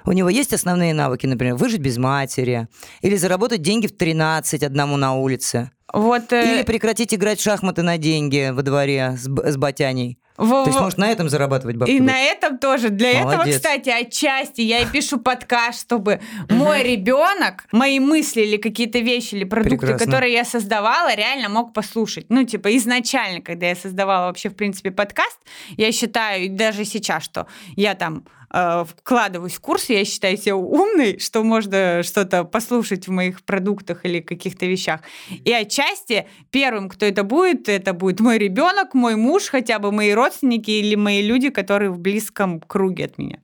У 0.07 0.13
него 0.13 0.31
есть 0.31 0.55
основные 0.55 0.95
навыки, 0.95 1.27
например, 1.27 1.57
выжить 1.57 1.81
без 1.81 1.99
матери, 1.99 2.69
или 3.03 3.17
заработать 3.17 3.61
деньги 3.61 3.87
в 3.87 3.97
13 3.97 4.63
одному 4.63 4.97
на 4.97 5.15
улице, 5.15 5.71
Вот, 5.93 6.33
э, 6.33 6.57
или 6.57 6.63
прекратить 6.63 7.13
играть 7.13 7.39
в 7.39 7.43
шахматы 7.43 7.83
на 7.83 7.99
деньги 7.99 8.51
во 8.51 8.63
дворе 8.63 9.17
с, 9.19 9.25
с 9.25 9.57
батяней. 9.57 10.20
Во- 10.41 10.65
То 10.65 10.71
есть, 10.71 10.81
может, 10.81 10.99
на 10.99 11.11
этом 11.11 11.29
зарабатывать 11.29 11.77
бабки? 11.77 11.93
И 11.93 11.99
будет? 11.99 12.11
на 12.13 12.19
этом 12.21 12.59
тоже. 12.59 12.89
Для 12.89 13.11
этого, 13.11 13.33
Молодец. 13.37 13.57
кстати, 13.57 13.91
отчасти 13.91 14.61
я 14.63 14.81
и 14.81 14.87
пишу 14.87 15.19
подкаст, 15.19 15.83
чтобы 15.83 16.21
мой 16.49 16.83
ребенок, 16.83 17.67
мои 17.73 18.01
мысли 18.01 18.43
или 18.43 18.57
какие-то 18.57 18.99
вещи 18.99 19.35
или 19.35 19.45
продукты, 19.45 19.79
Прекрасно. 19.79 20.07
которые 20.07 20.33
я 20.33 20.45
создавала, 20.45 21.15
реально 21.15 21.49
мог 21.49 21.73
послушать. 21.73 22.27
Ну, 22.29 22.45
типа, 22.45 22.77
изначально, 22.77 23.41
когда 23.41 23.67
я 23.67 23.77
создавала 23.77 24.27
вообще, 24.27 24.49
в 24.49 24.55
принципе, 24.57 24.91
подкаст, 24.91 25.39
я 25.77 25.93
считаю, 25.93 26.51
даже 26.51 26.85
сейчас, 26.85 27.23
что 27.25 27.47
я 27.77 27.95
там 27.95 28.25
э, 28.53 28.85
вкладываюсь 28.85 29.55
в 29.55 29.61
курс, 29.61 29.89
я 29.89 30.05
считаю 30.05 30.37
себя 30.37 30.57
умной, 30.57 31.19
что 31.19 31.43
можно 31.43 32.03
что-то 32.03 32.45
послушать 32.45 33.09
в 33.09 33.11
моих 33.11 33.43
продуктах 33.43 34.05
или 34.05 34.21
каких-то 34.21 34.67
вещах. 34.67 35.01
И 35.31 35.53
отчасти 35.53 36.27
первым, 36.51 36.89
кто 36.89 37.07
это 37.07 37.25
будет, 37.25 37.69
это 37.69 37.93
будет 37.93 38.21
мой 38.21 38.39
ребенок, 38.39 38.95
мой 38.95 39.17
муж, 39.17 39.47
хотя 39.49 39.79
бы 39.79 39.93
мои 39.93 40.13
родственники 40.13 40.71
или 40.71 40.95
мои 40.95 41.23
люди, 41.23 41.51
которые 41.51 41.91
в 41.91 41.99
близком 41.99 42.61
круге 42.61 43.07
от 43.07 43.19
меня. 43.19 43.43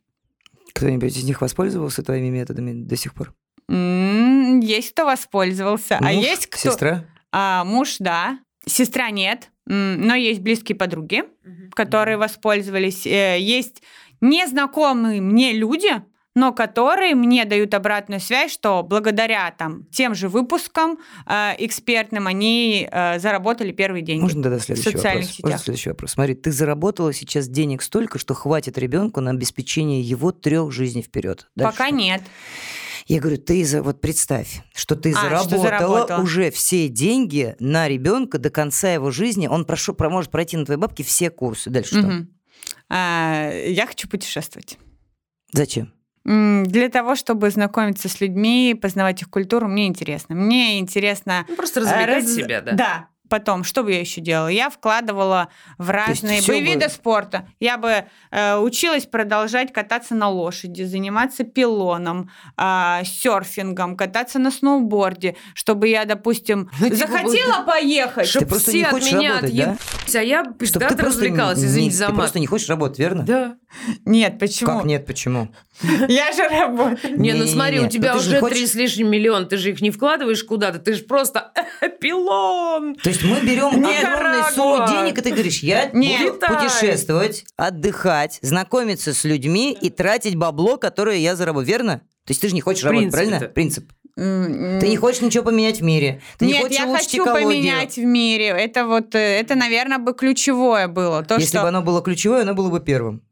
Кто-нибудь 0.74 1.16
из 1.16 1.24
них 1.24 1.40
воспользовался 1.40 2.02
твоими 2.02 2.28
методами 2.28 2.72
до 2.72 2.96
сих 2.96 3.14
пор? 3.14 3.34
Есть 3.68 4.92
кто 4.92 5.06
воспользовался, 5.06 5.98
а 5.98 6.12
Муж, 6.12 6.24
есть 6.24 6.46
кто... 6.46 6.70
Сестра? 6.70 7.04
А, 7.32 7.64
муж, 7.64 7.96
да. 7.98 8.38
Сестра 8.64 9.10
нет, 9.10 9.50
но 9.66 10.14
есть 10.14 10.40
близкие 10.40 10.76
подруги, 10.76 11.24
которые 11.72 12.16
воспользовались. 12.16 13.06
Э, 13.06 13.36
Есть 13.38 13.82
незнакомые 14.20 15.20
мне 15.20 15.52
люди, 15.52 16.02
но 16.34 16.52
которые 16.52 17.14
мне 17.14 17.46
дают 17.46 17.72
обратную 17.72 18.20
связь, 18.20 18.52
что 18.52 18.82
благодаря 18.82 19.50
там 19.56 19.84
тем 19.90 20.14
же 20.14 20.28
выпускам 20.28 20.98
э, 21.26 21.52
экспертным 21.58 22.26
они 22.26 22.86
э, 22.90 23.18
заработали 23.18 23.72
первые 23.72 24.02
деньги. 24.02 24.20
Можно 24.20 24.42
тогда 24.42 24.58
следующий 24.58 24.90
социальных 24.90 25.24
вопрос? 25.28 25.42
Можно 25.42 25.58
следующий 25.58 25.88
вопрос? 25.88 26.10
Смотри, 26.12 26.34
ты 26.34 26.52
заработала 26.52 27.14
сейчас 27.14 27.48
денег 27.48 27.80
столько, 27.80 28.18
что 28.18 28.34
хватит 28.34 28.76
ребенку 28.76 29.20
на 29.22 29.30
обеспечение 29.30 30.02
его 30.02 30.30
трех 30.30 30.72
жизней 30.72 31.02
вперед. 31.02 31.48
Пока 31.56 31.88
нет. 31.88 32.20
Я 33.06 33.20
говорю, 33.20 33.38
ты 33.38 33.64
за, 33.64 33.82
вот 33.82 34.00
представь, 34.00 34.62
что 34.74 34.96
ты 34.96 35.12
А, 35.12 35.14
что 35.14 35.20
заработала, 35.58 35.62
заработала. 35.62 36.22
уже 36.22 36.50
все 36.50 36.88
деньги 36.88 37.54
на 37.60 37.88
ребенка 37.88 38.38
до 38.38 38.50
конца 38.50 38.92
его 38.92 39.10
жизни. 39.10 39.46
Он 39.46 39.64
прошу, 39.64 39.94
про- 39.94 40.10
может 40.10 40.30
пройти 40.32 40.56
на 40.56 40.64
твоей 40.66 40.80
бабке 40.80 41.02
все 41.04 41.30
курсы. 41.30 41.70
Дальше 41.70 42.00
что? 42.00 42.26
А, 42.88 43.50
я 43.52 43.86
хочу 43.86 44.08
путешествовать. 44.08 44.78
Зачем? 45.52 45.92
Для 46.24 46.88
того, 46.88 47.14
чтобы 47.14 47.50
знакомиться 47.50 48.08
с 48.08 48.20
людьми, 48.20 48.76
познавать 48.80 49.22
их 49.22 49.30
культуру, 49.30 49.68
мне 49.68 49.86
интересно. 49.86 50.34
Мне 50.34 50.80
интересно... 50.80 51.46
Ну, 51.48 51.54
просто 51.54 51.80
э, 51.80 51.82
развлекать 51.84 52.24
раз- 52.24 52.34
себя, 52.34 52.60
да? 52.62 52.72
Да. 52.72 53.08
Потом, 53.28 53.64
что 53.64 53.82
бы 53.82 53.92
я 53.92 54.00
еще 54.00 54.20
делала? 54.20 54.48
Я 54.48 54.70
вкладывала 54.70 55.48
в 55.78 55.90
разные 55.90 56.40
бы 56.40 56.46
бы- 56.46 56.60
виды 56.60 56.88
спорта. 56.88 57.48
Я 57.60 57.76
бы 57.78 58.04
э, 58.30 58.56
училась 58.58 59.06
продолжать 59.06 59.72
кататься 59.72 60.14
на 60.14 60.28
лошади, 60.28 60.82
заниматься 60.84 61.44
пилоном, 61.44 62.30
а, 62.56 63.02
серфингом, 63.04 63.96
кататься 63.96 64.38
на 64.38 64.50
сноуборде, 64.50 65.36
чтобы 65.54 65.88
я, 65.88 66.04
допустим, 66.04 66.70
Ну, 66.80 66.88
типа, 66.90 66.96
захотела 66.96 67.62
поехать. 67.64 68.28
Чтоб 68.28 68.48
просто 68.48 68.70
все 68.70 68.78
не 68.78 68.84
от 68.84 68.92
меня 68.94 69.28
работать, 69.34 69.56
да? 69.56 69.62
отъебались, 69.72 70.14
а 70.14 70.22
я 70.22 70.44
пиздато 70.44 70.94
ты 70.96 71.02
развлекалась, 71.02 71.58
не- 71.58 71.64
извините 71.66 71.96
за 71.96 72.06
Ты 72.06 72.12
мат. 72.12 72.20
просто 72.20 72.38
не 72.40 72.46
хочешь 72.46 72.68
работать, 72.68 72.98
верно? 72.98 73.22
Да. 73.24 73.56
Нет, 74.04 74.38
почему? 74.38 74.70
Как 74.78 74.84
нет, 74.84 75.06
почему? 75.06 75.48
Я 76.08 76.32
же 76.32 76.42
работаю. 76.48 77.18
Не, 77.18 77.34
ну 77.34 77.46
смотри, 77.46 77.80
у 77.80 77.84
ну 77.84 77.88
тебя 77.88 78.16
уже 78.16 78.40
три 78.40 78.66
с 78.66 78.74
лишним 78.74 79.10
миллиона, 79.10 79.46
ты 79.46 79.56
же 79.56 79.70
их 79.70 79.80
не 79.80 79.90
вкладываешь 79.90 80.42
куда-то, 80.44 80.78
ты 80.78 80.94
же 80.94 81.04
просто 81.04 81.52
пилон. 82.00 82.94
То 82.96 83.10
есть 83.10 83.22
мы 83.22 83.40
берем 83.40 83.84
огромную 83.84 84.44
сумму 84.54 84.86
денег, 84.88 85.18
и 85.18 85.22
ты 85.22 85.30
говоришь, 85.30 85.60
я 85.60 85.90
буду 85.92 86.38
путешествовать, 86.40 87.44
отдыхать, 87.56 88.38
знакомиться 88.42 89.12
с 89.12 89.24
людьми 89.24 89.76
и 89.78 89.90
тратить 89.90 90.36
бабло, 90.36 90.76
которое 90.76 91.18
я 91.18 91.36
заработаю, 91.36 91.68
верно? 91.68 92.02
То 92.24 92.32
есть 92.32 92.40
ты 92.40 92.48
же 92.48 92.54
не 92.54 92.60
хочешь 92.60 92.84
работать, 92.84 93.12
правильно? 93.12 93.40
Принцип. 93.40 93.90
Ты 94.16 94.88
не 94.88 94.96
хочешь 94.96 95.20
ничего 95.20 95.44
поменять 95.44 95.80
в 95.80 95.82
мире. 95.82 96.22
Ты 96.38 96.46
не 96.46 96.54
Нет, 96.54 96.62
хочешь 96.62 96.78
я 96.78 96.86
хочу 96.90 97.22
экологию. 97.22 97.48
поменять 97.48 97.96
в 97.96 98.02
мире. 98.02 98.46
Это 98.46 98.86
вот, 98.86 99.14
э, 99.14 99.18
это, 99.18 99.56
наверное, 99.56 99.98
бы 99.98 100.14
ключевое 100.14 100.88
было. 100.88 101.22
То, 101.22 101.34
Если 101.34 101.48
что... 101.48 101.62
бы 101.62 101.68
оно 101.68 101.82
было 101.82 102.00
ключевое, 102.00 102.40
оно 102.40 102.54
было 102.54 102.70
бы 102.70 102.80
первым. 102.80 103.22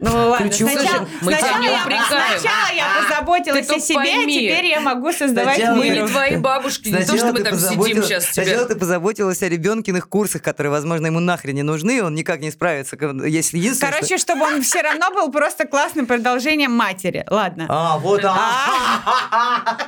Ну 0.00 0.28
ладно, 0.30 0.50
сначала, 0.52 1.08
Мы 1.20 1.32
тебя 1.32 1.38
сначала 1.40 1.58
не 1.60 1.66
я, 1.68 1.82
упрекаем. 1.82 2.38
сначала 2.40 2.68
я 2.76 2.86
позаботилась 3.02 3.66
Ты 3.66 3.74
о 3.76 3.80
себе, 3.80 3.94
пойми. 3.96 4.36
а 4.36 4.40
теперь 4.40 4.66
я 4.66 4.80
могу 4.80 5.12
создавать 5.12 5.56
Сначала 5.56 5.76
Мы 5.76 5.90
мир. 5.90 6.02
не 6.02 6.08
твои 6.08 6.36
бабушки, 6.36 6.88
не 6.88 7.04
то, 7.04 7.16
что 7.16 7.32
мы 7.32 7.40
там 7.40 7.58
сидим 7.58 7.78
позаботилась- 7.80 8.06
сейчас 8.06 8.24
Сначала 8.26 8.56
тебя. 8.64 8.66
ты 8.66 8.76
позаботилась 8.76 9.42
о 9.42 9.48
ребенкиных 9.48 10.08
курсах, 10.08 10.42
которые, 10.42 10.70
возможно, 10.70 11.06
ему 11.06 11.20
нахрен 11.20 11.54
не 11.54 11.62
нужны, 11.62 12.02
он 12.02 12.14
никак 12.14 12.40
не 12.40 12.50
справится. 12.50 12.96
Если 13.26 13.58
единственное, 13.58 13.92
что- 13.92 14.00
Короче, 14.00 14.18
чтобы 14.18 14.44
он 14.44 14.62
все 14.62 14.82
равно 14.82 15.10
был 15.12 15.30
просто 15.30 15.66
классным 15.66 16.06
продолжением 16.06 16.72
матери. 16.72 17.24
Ладно. 17.30 17.66
А, 17.68 17.98
вот, 17.98 18.22
а. 18.24 19.78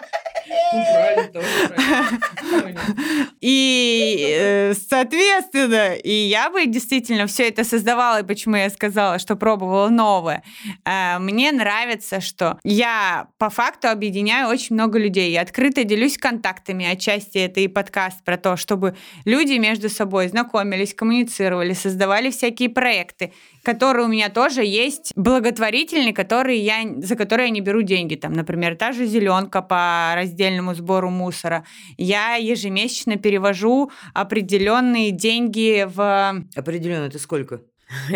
И, 3.40 4.26
э, 4.38 4.74
соответственно, 4.88 5.94
и 5.94 6.10
я 6.12 6.50
бы 6.50 6.66
действительно 6.66 7.26
все 7.26 7.48
это 7.48 7.64
создавала, 7.64 8.20
и 8.20 8.24
почему 8.24 8.56
я 8.56 8.70
сказала, 8.70 9.18
что 9.18 9.36
пробовала 9.36 9.88
новое. 9.88 10.42
Э, 10.84 11.18
Мне 11.18 11.52
нравится, 11.52 12.20
что 12.20 12.58
я 12.76 13.28
по 13.38 13.48
факту 13.48 13.88
объединяю 13.88 14.48
очень 14.48 14.74
много 14.74 14.98
людей. 14.98 15.32
Я 15.32 15.40
открыто 15.40 15.84
делюсь 15.84 16.18
контактами, 16.18 16.84
отчасти 16.84 17.38
это 17.38 17.60
и 17.60 17.68
подкаст 17.68 18.22
про 18.22 18.36
то, 18.36 18.56
чтобы 18.56 18.94
люди 19.24 19.54
между 19.54 19.88
собой 19.88 20.28
знакомились, 20.28 20.94
коммуницировали, 20.94 21.72
создавали 21.72 22.30
всякие 22.30 22.68
проекты, 22.68 23.32
которые 23.62 24.06
у 24.06 24.08
меня 24.08 24.28
тоже 24.28 24.62
есть, 24.62 25.12
благотворительные, 25.16 26.12
которые 26.12 26.60
я, 26.60 26.82
за 26.98 27.16
которые 27.16 27.48
я 27.48 27.54
не 27.54 27.62
беру 27.62 27.80
деньги. 27.82 28.14
Там, 28.14 28.34
например, 28.34 28.76
та 28.76 28.92
же 28.92 29.06
зеленка 29.06 29.62
по 29.62 30.12
раздельному 30.14 30.74
сбору 30.74 31.08
мусора. 31.10 31.64
Я 31.96 32.34
ежемесячно 32.34 33.16
перевожу 33.16 33.90
определенные 34.12 35.12
деньги 35.12 35.86
в... 35.86 36.44
Определенно, 36.54 37.08
ты 37.08 37.18
сколько? 37.18 37.62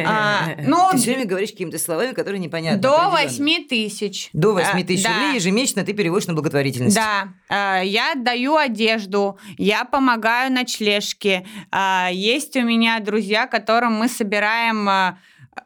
А, 0.04 0.56
ну, 0.66 0.88
Ты 0.90 0.96
все 0.98 1.10
время 1.12 1.26
говоришь 1.26 1.50
какими-то 1.50 1.78
словами, 1.78 2.12
которые 2.12 2.40
непонятны. 2.40 2.80
до 2.80 3.08
определенно. 3.12 3.56
8 3.56 3.68
тысяч. 3.68 4.30
До 4.32 4.52
8 4.52 4.68
А, 4.72 4.84
тысяч 4.84 5.04
да. 5.04 5.10
рублей 5.10 5.34
ежемесячно 5.36 5.84
ты 5.84 5.92
переводишь 5.92 6.26
на 6.26 6.34
благотворительность. 6.34 6.96
Да, 6.96 7.28
э, 7.48 7.86
я 7.86 8.14
даю 8.16 8.56
одежду, 8.56 9.38
я 9.58 9.84
помогаю 9.84 10.52
ночлежке. 10.52 11.46
А, 11.70 12.08
Есть 12.12 12.56
у 12.56 12.62
меня 12.62 12.98
друзья, 13.00 13.46
которым 13.46 13.94
мы 13.94 14.08
собираем... 14.08 15.16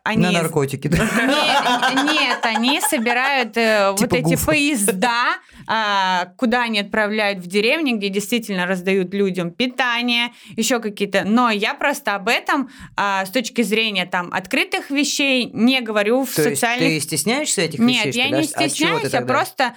Они 0.05 0.22
На 0.22 0.32
наркотики, 0.32 0.86
да? 0.88 0.98
Не- 0.98 2.12
Нет, 2.12 2.38
они 2.44 2.78
собирают 2.82 3.57
э, 3.57 3.90
вот 3.92 4.00
Типа 4.00 4.16
эти 4.16 4.22
гуфа. 4.34 4.46
поезда, 4.48 5.36
а, 5.66 6.26
куда 6.36 6.64
они 6.64 6.80
отправляют 6.80 7.38
в 7.38 7.46
деревни, 7.46 7.92
где 7.92 8.11
действительно 8.11 8.66
раздают 8.66 9.14
людям 9.14 9.50
питание, 9.50 10.32
еще 10.57 10.78
какие-то. 10.80 11.24
Но 11.24 11.48
я 11.48 11.72
просто 11.72 12.14
об 12.16 12.28
этом 12.28 12.68
а, 12.96 13.24
с 13.24 13.30
точки 13.30 13.62
зрения 13.62 14.05
там 14.05 14.28
открытых 14.30 14.90
вещей 14.90 15.48
не 15.55 15.80
говорю 15.80 16.24
в 16.26 16.34
То 16.34 16.42
есть 16.50 16.61
социальных 16.61 16.88
ты 16.88 17.00
стесняешься 17.00 17.62
этих 17.62 17.78
нет, 17.78 18.05
вещей? 18.05 18.18
я 18.20 18.26
что 18.26 18.34
ли? 18.36 18.42
не 18.42 18.48
А 18.52 18.59
ты 18.59 18.68
стесняюсь, 18.68 19.14
а 19.14 19.22
просто 19.22 19.74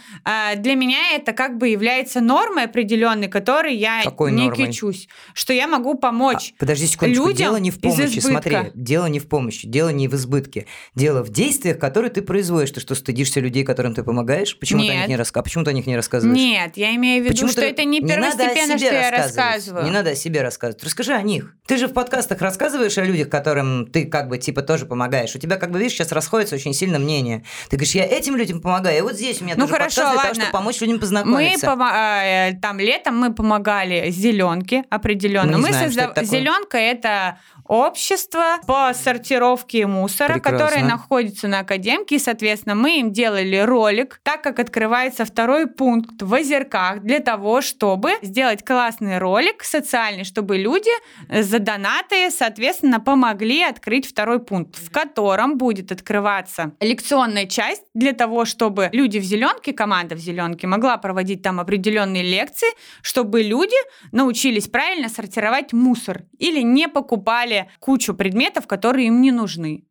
для 0.57 0.75
меня 0.75 1.15
это 1.15 1.32
как 1.32 1.57
бы 1.57 1.69
является 1.69 2.19
нормой 2.19 2.65
определенной, 2.65 3.30
которой 3.30 3.75
я 3.78 4.01
Какой 4.03 4.34
не 4.34 4.47
нормой? 4.49 4.67
кичусь, 4.67 5.07
что 5.34 5.53
я 5.53 5.69
могу 5.69 5.93
помочь. 5.95 6.51
А, 6.57 6.59
Подожди 6.59 6.86
секундочку, 6.86 7.23
людям 7.28 7.38
дело 7.38 7.55
не 7.57 7.71
в 7.71 7.80
помощи, 7.80 8.19
смотри, 8.19 8.57
дело 8.75 9.05
не 9.05 9.19
в 9.19 9.30
помощи, 9.30 9.65
дело 9.65 9.88
не 9.89 10.09
в 10.09 10.16
избытке, 10.18 10.65
дело 10.95 11.24
в 11.24 11.30
действиях, 11.30 11.80
которые 11.80 12.11
ты 12.11 12.22
производишь. 12.22 12.72
Ты 12.72 12.80
что, 12.82 12.93
стыдишься 12.95 13.39
людей, 13.39 13.63
которым 13.63 13.93
ты 13.95 14.03
помогаешь? 14.03 14.57
Почему 14.59 14.82
ты 14.84 14.89
о 14.89 14.91
них 14.91 14.99
Нет. 15.01 15.09
не, 15.09 15.15
раска... 15.15 15.41
Почему 15.41 15.63
ты 15.63 15.70
о 15.72 15.74
них 15.74 15.88
не 15.88 15.95
рассказываешь? 15.95 16.38
Нет, 16.38 16.74
я 16.76 16.93
имею 16.95 17.22
в 17.22 17.26
виду, 17.26 17.34
Почему 17.34 17.49
что 17.49 17.61
ты- 17.61 17.68
это 17.68 17.84
не 17.86 18.01
первостепенно, 18.01 18.78
себе 18.78 18.88
что 18.88 18.95
я 18.95 19.11
рассказываю. 19.11 19.86
Не 19.86 19.91
надо 19.91 20.09
о 20.11 20.15
себе 20.15 20.41
рассказывать. 20.41 20.84
Расскажи 20.84 21.13
о 21.13 21.22
них. 21.22 21.55
Ты 21.65 21.78
же 21.78 21.88
в 21.88 21.93
подкастах 21.93 22.41
рассказываешь 22.41 22.97
о 22.97 23.03
людях, 23.03 23.30
которым 23.30 23.88
ты 23.88 24.05
как 24.05 24.28
бы 24.28 24.38
типа 24.38 24.61
тоже 24.61 24.86
помогаешь. 24.86 25.36
У 25.36 25.39
тебя 25.39 25.55
как 25.57 25.72
бы, 25.72 25.80
видишь, 25.80 25.93
сейчас 25.93 26.11
расходится 26.11 26.55
очень 26.55 26.74
сильно 26.74 26.99
мнение. 26.99 27.43
Ты 27.70 27.78
говоришь, 27.78 27.95
я 27.95 28.05
этим 28.05 28.36
людям 28.36 28.61
помогаю, 28.61 28.97
и 28.97 29.01
вот 29.01 29.13
здесь 29.13 29.41
у 29.41 29.45
меня 29.45 29.55
Ну, 29.55 29.61
тоже 29.68 29.74
хорошо, 29.74 30.01
подкаст 30.01 30.13
для 30.13 30.13
того, 30.22 30.28
ладно. 30.30 30.41
чтобы 30.43 30.51
помочь 30.51 30.82
людям 30.82 30.95
Мы 30.95 30.99
познакомиться. 31.01 31.65
помо- 31.68 31.89
а, 31.91 32.24
э, 32.49 32.53
там 32.61 32.80
летом 32.80 33.18
мы 33.18 33.34
помогали 33.34 34.09
зеленке 34.11 34.84
определенно. 34.89 35.57
Мы 35.57 35.70
не 35.70 35.74
знаем, 35.74 35.93
такое. 35.93 36.24
Зеленка 36.26 36.78
это 36.78 37.39
общество 37.68 38.57
по 38.65 38.93
сортировке 38.93 39.86
мусора, 39.88 40.34
Прекрасно. 40.34 40.65
которое 40.65 40.84
находится 40.86 41.47
на 41.47 41.59
Академке. 41.59 42.15
И, 42.15 42.20
соответственно, 42.20 42.76
мы 42.76 42.99
им 42.99 43.11
делали 43.11 43.57
ролик, 43.57 44.20
так 44.24 44.41
как 44.41 44.59
открывается 44.59 45.26
второй 45.26 45.68
пункт 45.68 46.22
в 46.22 46.34
озерках, 46.34 47.01
для 47.01 47.20
того, 47.20 47.61
чтобы 47.61 48.13
сделать 48.22 48.63
классный 48.63 49.18
ролик 49.18 49.63
социальный, 49.63 50.24
чтобы 50.24 50.57
люди 50.57 50.91
за 51.30 51.59
донаты, 51.59 52.30
соответственно, 52.32 52.99
помогли 52.99 53.63
открыть 53.63 54.07
второй 54.07 54.39
пункт, 54.39 54.78
в 54.78 54.91
котором 54.91 55.57
будет 55.57 55.91
открываться 55.91 56.72
лекционная 56.80 57.45
часть 57.45 57.84
для 57.93 58.13
того, 58.13 58.45
чтобы 58.45 58.89
люди 58.91 59.20
в 59.20 59.24
зеленке, 59.24 59.74
команда 59.74 60.15
в 60.15 60.20
зеленке 60.20 60.68
могла 60.68 60.97
проводить 60.97 61.41
там 61.41 61.59
определенные 61.59 62.24
лекции, 62.24 62.68
чтобы 63.01 63.43
люди 63.43 63.76
научились 64.11 64.68
правильно 64.68 65.09
сортировать 65.09 65.74
мусор 65.74 66.24
или 66.38 66.61
не 66.61 66.88
покупали 66.88 67.57
кучу 67.80 68.14
предметов, 68.14 68.68
которые 68.68 69.08
им 69.08 69.22
не 69.22 69.32
нужны. 69.32 69.84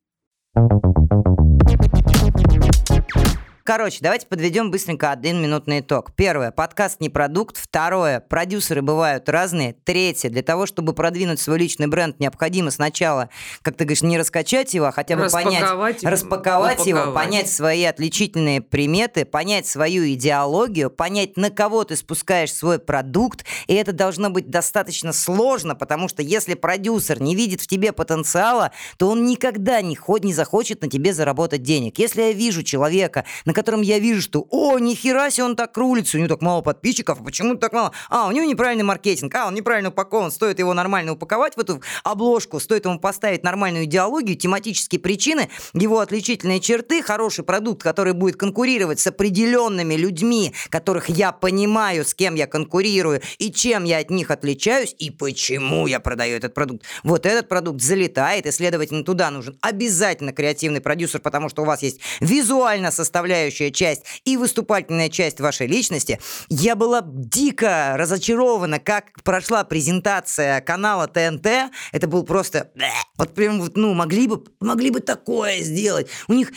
Короче, 3.67 3.99
давайте 4.01 4.29
подведем 4.29 4.71
быстренько 4.71 5.11
один 5.11 5.43
минутный 5.43 5.81
итог. 5.81 6.12
Первое, 6.14 6.53
подкаст 6.53 7.01
не 7.01 7.09
продукт. 7.09 7.57
Второе, 7.57 8.21
продюсеры 8.21 8.81
бывают 8.81 9.29
разные. 9.29 9.73
Третье, 9.73 10.31
для 10.31 10.43
того, 10.43 10.67
чтобы 10.67 10.93
продвинуть 10.93 11.41
свой 11.41 11.59
личный 11.59 11.89
бренд, 11.89 12.21
необходимо 12.21 12.71
сначала, 12.71 13.29
как 13.62 13.75
ты 13.75 13.83
говоришь, 13.83 14.05
не 14.05 14.19
раскачать 14.19 14.73
его, 14.73 14.87
а 14.87 14.93
хотя 14.93 15.17
бы 15.17 15.29
понять, 15.29 15.62
Распаковать 15.62 16.05
распаковать 16.05 16.87
его, 16.87 17.01
упаковать. 17.01 17.25
понять 17.25 17.51
свои 17.51 17.83
отличительные 17.83 18.61
приметы, 18.61 19.25
понять 19.25 19.67
свою 19.67 20.07
идеологию, 20.12 20.89
понять, 20.89 21.37
на 21.37 21.51
кого 21.51 21.83
ты 21.83 21.97
спускаешь 21.97 22.55
свой 22.55 22.79
продукт. 22.79 23.45
И 23.67 23.75
это 23.75 23.93
должно 23.93 24.31
быть 24.31 24.49
достаточно 24.49 25.12
сложно, 25.12 25.75
потому 25.75 26.07
что 26.07 26.23
если 26.23 26.55
продюсер 26.55 27.21
не 27.21 27.35
видит 27.35 27.61
в 27.61 27.67
тебе 27.67 27.91
потенциала, 27.91 28.71
то 28.97 29.09
он 29.09 29.27
никогда 29.27 29.83
не, 29.83 29.99
не 30.23 30.33
захочет 30.33 30.83
на 30.83 30.89
тебе 30.89 31.12
заработать 31.12 31.64
денег. 31.64 31.99
Если 31.99 32.23
я 32.23 32.31
вижу 32.31 32.62
человека, 32.62 33.25
на 33.45 33.56
котором 33.57 33.81
я 33.81 33.99
вижу, 33.99 34.21
что, 34.21 34.47
о, 34.51 34.79
нихера 34.79 35.31
себе 35.31 35.45
он 35.45 35.57
так 35.57 35.75
рулится, 35.79 36.19
у 36.19 36.21
него 36.21 36.29
так 36.29 36.43
мало 36.43 36.61
подписчиков, 36.61 37.21
а 37.21 37.25
почему 37.25 37.57
так 37.57 37.73
мало? 37.73 37.93
А, 38.11 38.29
у 38.29 38.31
него 38.31 38.45
неправильный 38.45 38.85
маркетинг, 38.85 39.35
а, 39.35 39.47
он 39.47 39.55
неправильно 39.55 39.89
упакован, 39.89 40.31
стоит 40.31 40.59
его 40.59 40.75
нормально 40.75 41.13
упаковать 41.13 41.57
в 41.57 41.61
эту 41.61 41.81
обложку, 42.05 42.61
стоит 42.61 42.85
ему 42.85 43.01
поставить 43.01 43.45
нормальную 43.45 43.87
идеологию, 43.87 44.37
тематические 44.37 45.01
причины, 45.01 45.49
его 45.73 46.01
отличительные 46.01 46.61
черты, 46.61 47.03
хороший 47.03 47.45
продукт, 47.45 47.83
который 47.83 48.13
будет 48.13 48.37
конкурировать 48.37 49.01
с 49.01 49.07
определенными 49.07 49.95
людьми, 49.95 50.53
которых 50.69 51.09
я 51.09 51.33
понимаю, 51.33 52.05
с 52.05 52.13
кем 52.13 52.35
я 52.35 52.47
конкурирую 52.47 53.23
и 53.39 53.51
чем 53.51 53.85
я 53.85 53.99
от 53.99 54.11
них 54.11 54.31
отличаюсь 54.31 54.95
и 54.99 55.11
почему 55.11 55.87
я 55.87 55.99
продаю 55.99 56.37
этот 56.37 56.53
продукт. 56.53 56.85
Вот 57.03 57.25
этот 57.25 57.49
продукт 57.49 57.81
залетает, 57.81 58.45
и, 58.45 58.51
следовательно, 58.51 59.03
туда 59.03 59.31
нужен 59.31 59.57
обязательно 59.63 60.35
креативный 60.35 60.83
продюсер, 60.83 61.21
потому 61.21 61.49
что 61.49 61.63
у 61.63 61.65
вас 61.65 61.83
есть 61.83 62.01
визуально 62.21 62.91
составляющая 62.91 63.45
часть 63.51 64.03
и 64.24 64.36
выступательная 64.36 65.09
часть 65.09 65.40
вашей 65.40 65.66
личности. 65.66 66.18
Я 66.49 66.76
была 66.76 67.03
дико 67.05 67.94
разочарована, 67.97 68.78
как 68.78 69.22
прошла 69.22 69.64
презентация 69.64 70.61
канала 70.61 71.07
ТНТ. 71.07 71.47
Это 71.92 72.07
был 72.09 72.24
просто... 72.24 72.70
Вот 73.16 73.34
прям 73.34 73.61
вот, 73.61 73.76
ну, 73.76 73.94
могли 73.94 74.26
бы, 74.26 74.44
могли 74.61 74.90
бы 74.90 75.01
такое 75.01 75.61
сделать. 75.61 76.09
У 76.28 76.34
них 76.34 76.53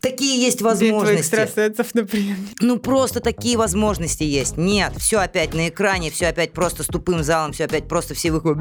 Такие 0.00 0.40
есть 0.40 0.62
возможности. 0.62 1.20
экстрасенсов, 1.20 1.94
например. 1.94 2.36
Ну, 2.60 2.78
просто 2.78 3.20
такие 3.20 3.56
возможности 3.56 4.22
есть. 4.22 4.56
Нет, 4.56 4.92
все 4.98 5.18
опять 5.18 5.54
на 5.54 5.68
экране, 5.68 6.10
все 6.10 6.28
опять 6.28 6.52
просто 6.52 6.82
с 6.82 6.86
тупым 6.86 7.22
залом, 7.24 7.52
все 7.52 7.64
опять 7.64 7.88
просто 7.88 8.14
все 8.14 8.30
выходят 8.30 8.58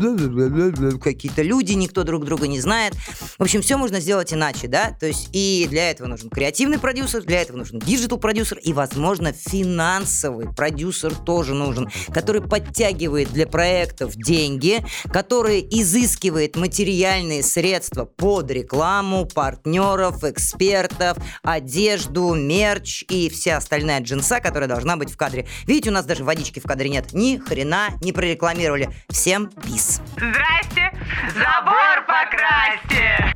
какие-то 1.02 1.42
люди, 1.44 1.74
никто 1.74 2.04
друг 2.04 2.26
друга 2.26 2.48
не 2.48 2.60
знает. 2.60 2.94
В 3.38 3.44
общем, 3.44 3.62
все 3.62 3.78
можно 3.78 4.00
сделать 4.00 4.34
иначе, 4.34 4.68
да? 4.68 4.96
То 5.00 5.06
есть 5.06 5.30
и 5.32 5.68
для 5.70 5.92
этого 5.92 6.08
нужен 6.08 6.30
креативный 6.30 6.80
продюсер, 6.80 7.24
для 7.24 7.42
этого 7.42 7.58
нужен 7.58 7.80
digital 7.80 8.18
продюсер 8.18 8.58
и, 8.58 8.74
возможно, 8.74 9.32
финансовый 9.34 10.54
продюсер 10.54 11.14
тоже 11.16 11.54
нужен, 11.54 11.90
который 12.14 12.42
подтягивает 12.42 13.32
для 13.32 13.48
проектов 13.48 14.16
деньги, 14.16 14.84
который 15.12 15.62
изыскивает 15.62 16.56
материальные 16.56 17.44
средства 17.44 18.06
под 18.06 18.50
рекламу, 18.52 19.28
партнеров, 19.28 20.24
экспертов, 20.24 21.18
одежду, 21.44 22.34
мерч 22.34 23.04
и 23.10 23.30
вся 23.30 23.58
остальная 23.58 24.02
джинса, 24.02 24.40
которая 24.40 24.68
должна 24.68 24.98
быть 24.98 25.12
в 25.12 25.18
кадре. 25.18 25.48
Видите, 25.66 25.90
у 25.90 25.94
нас 25.94 26.06
даже 26.06 26.24
водички 26.24 26.60
в 26.60 26.64
кадре 26.64 26.90
нет. 26.90 27.14
Ни 27.14 27.38
хрена 27.38 27.90
не 28.02 28.12
прорекламировали. 28.12 28.90
Всем 29.10 29.50
пис. 29.50 30.02
Здрасте! 30.16 30.92
Забор 31.34 32.06
покрасьте! 32.08 33.34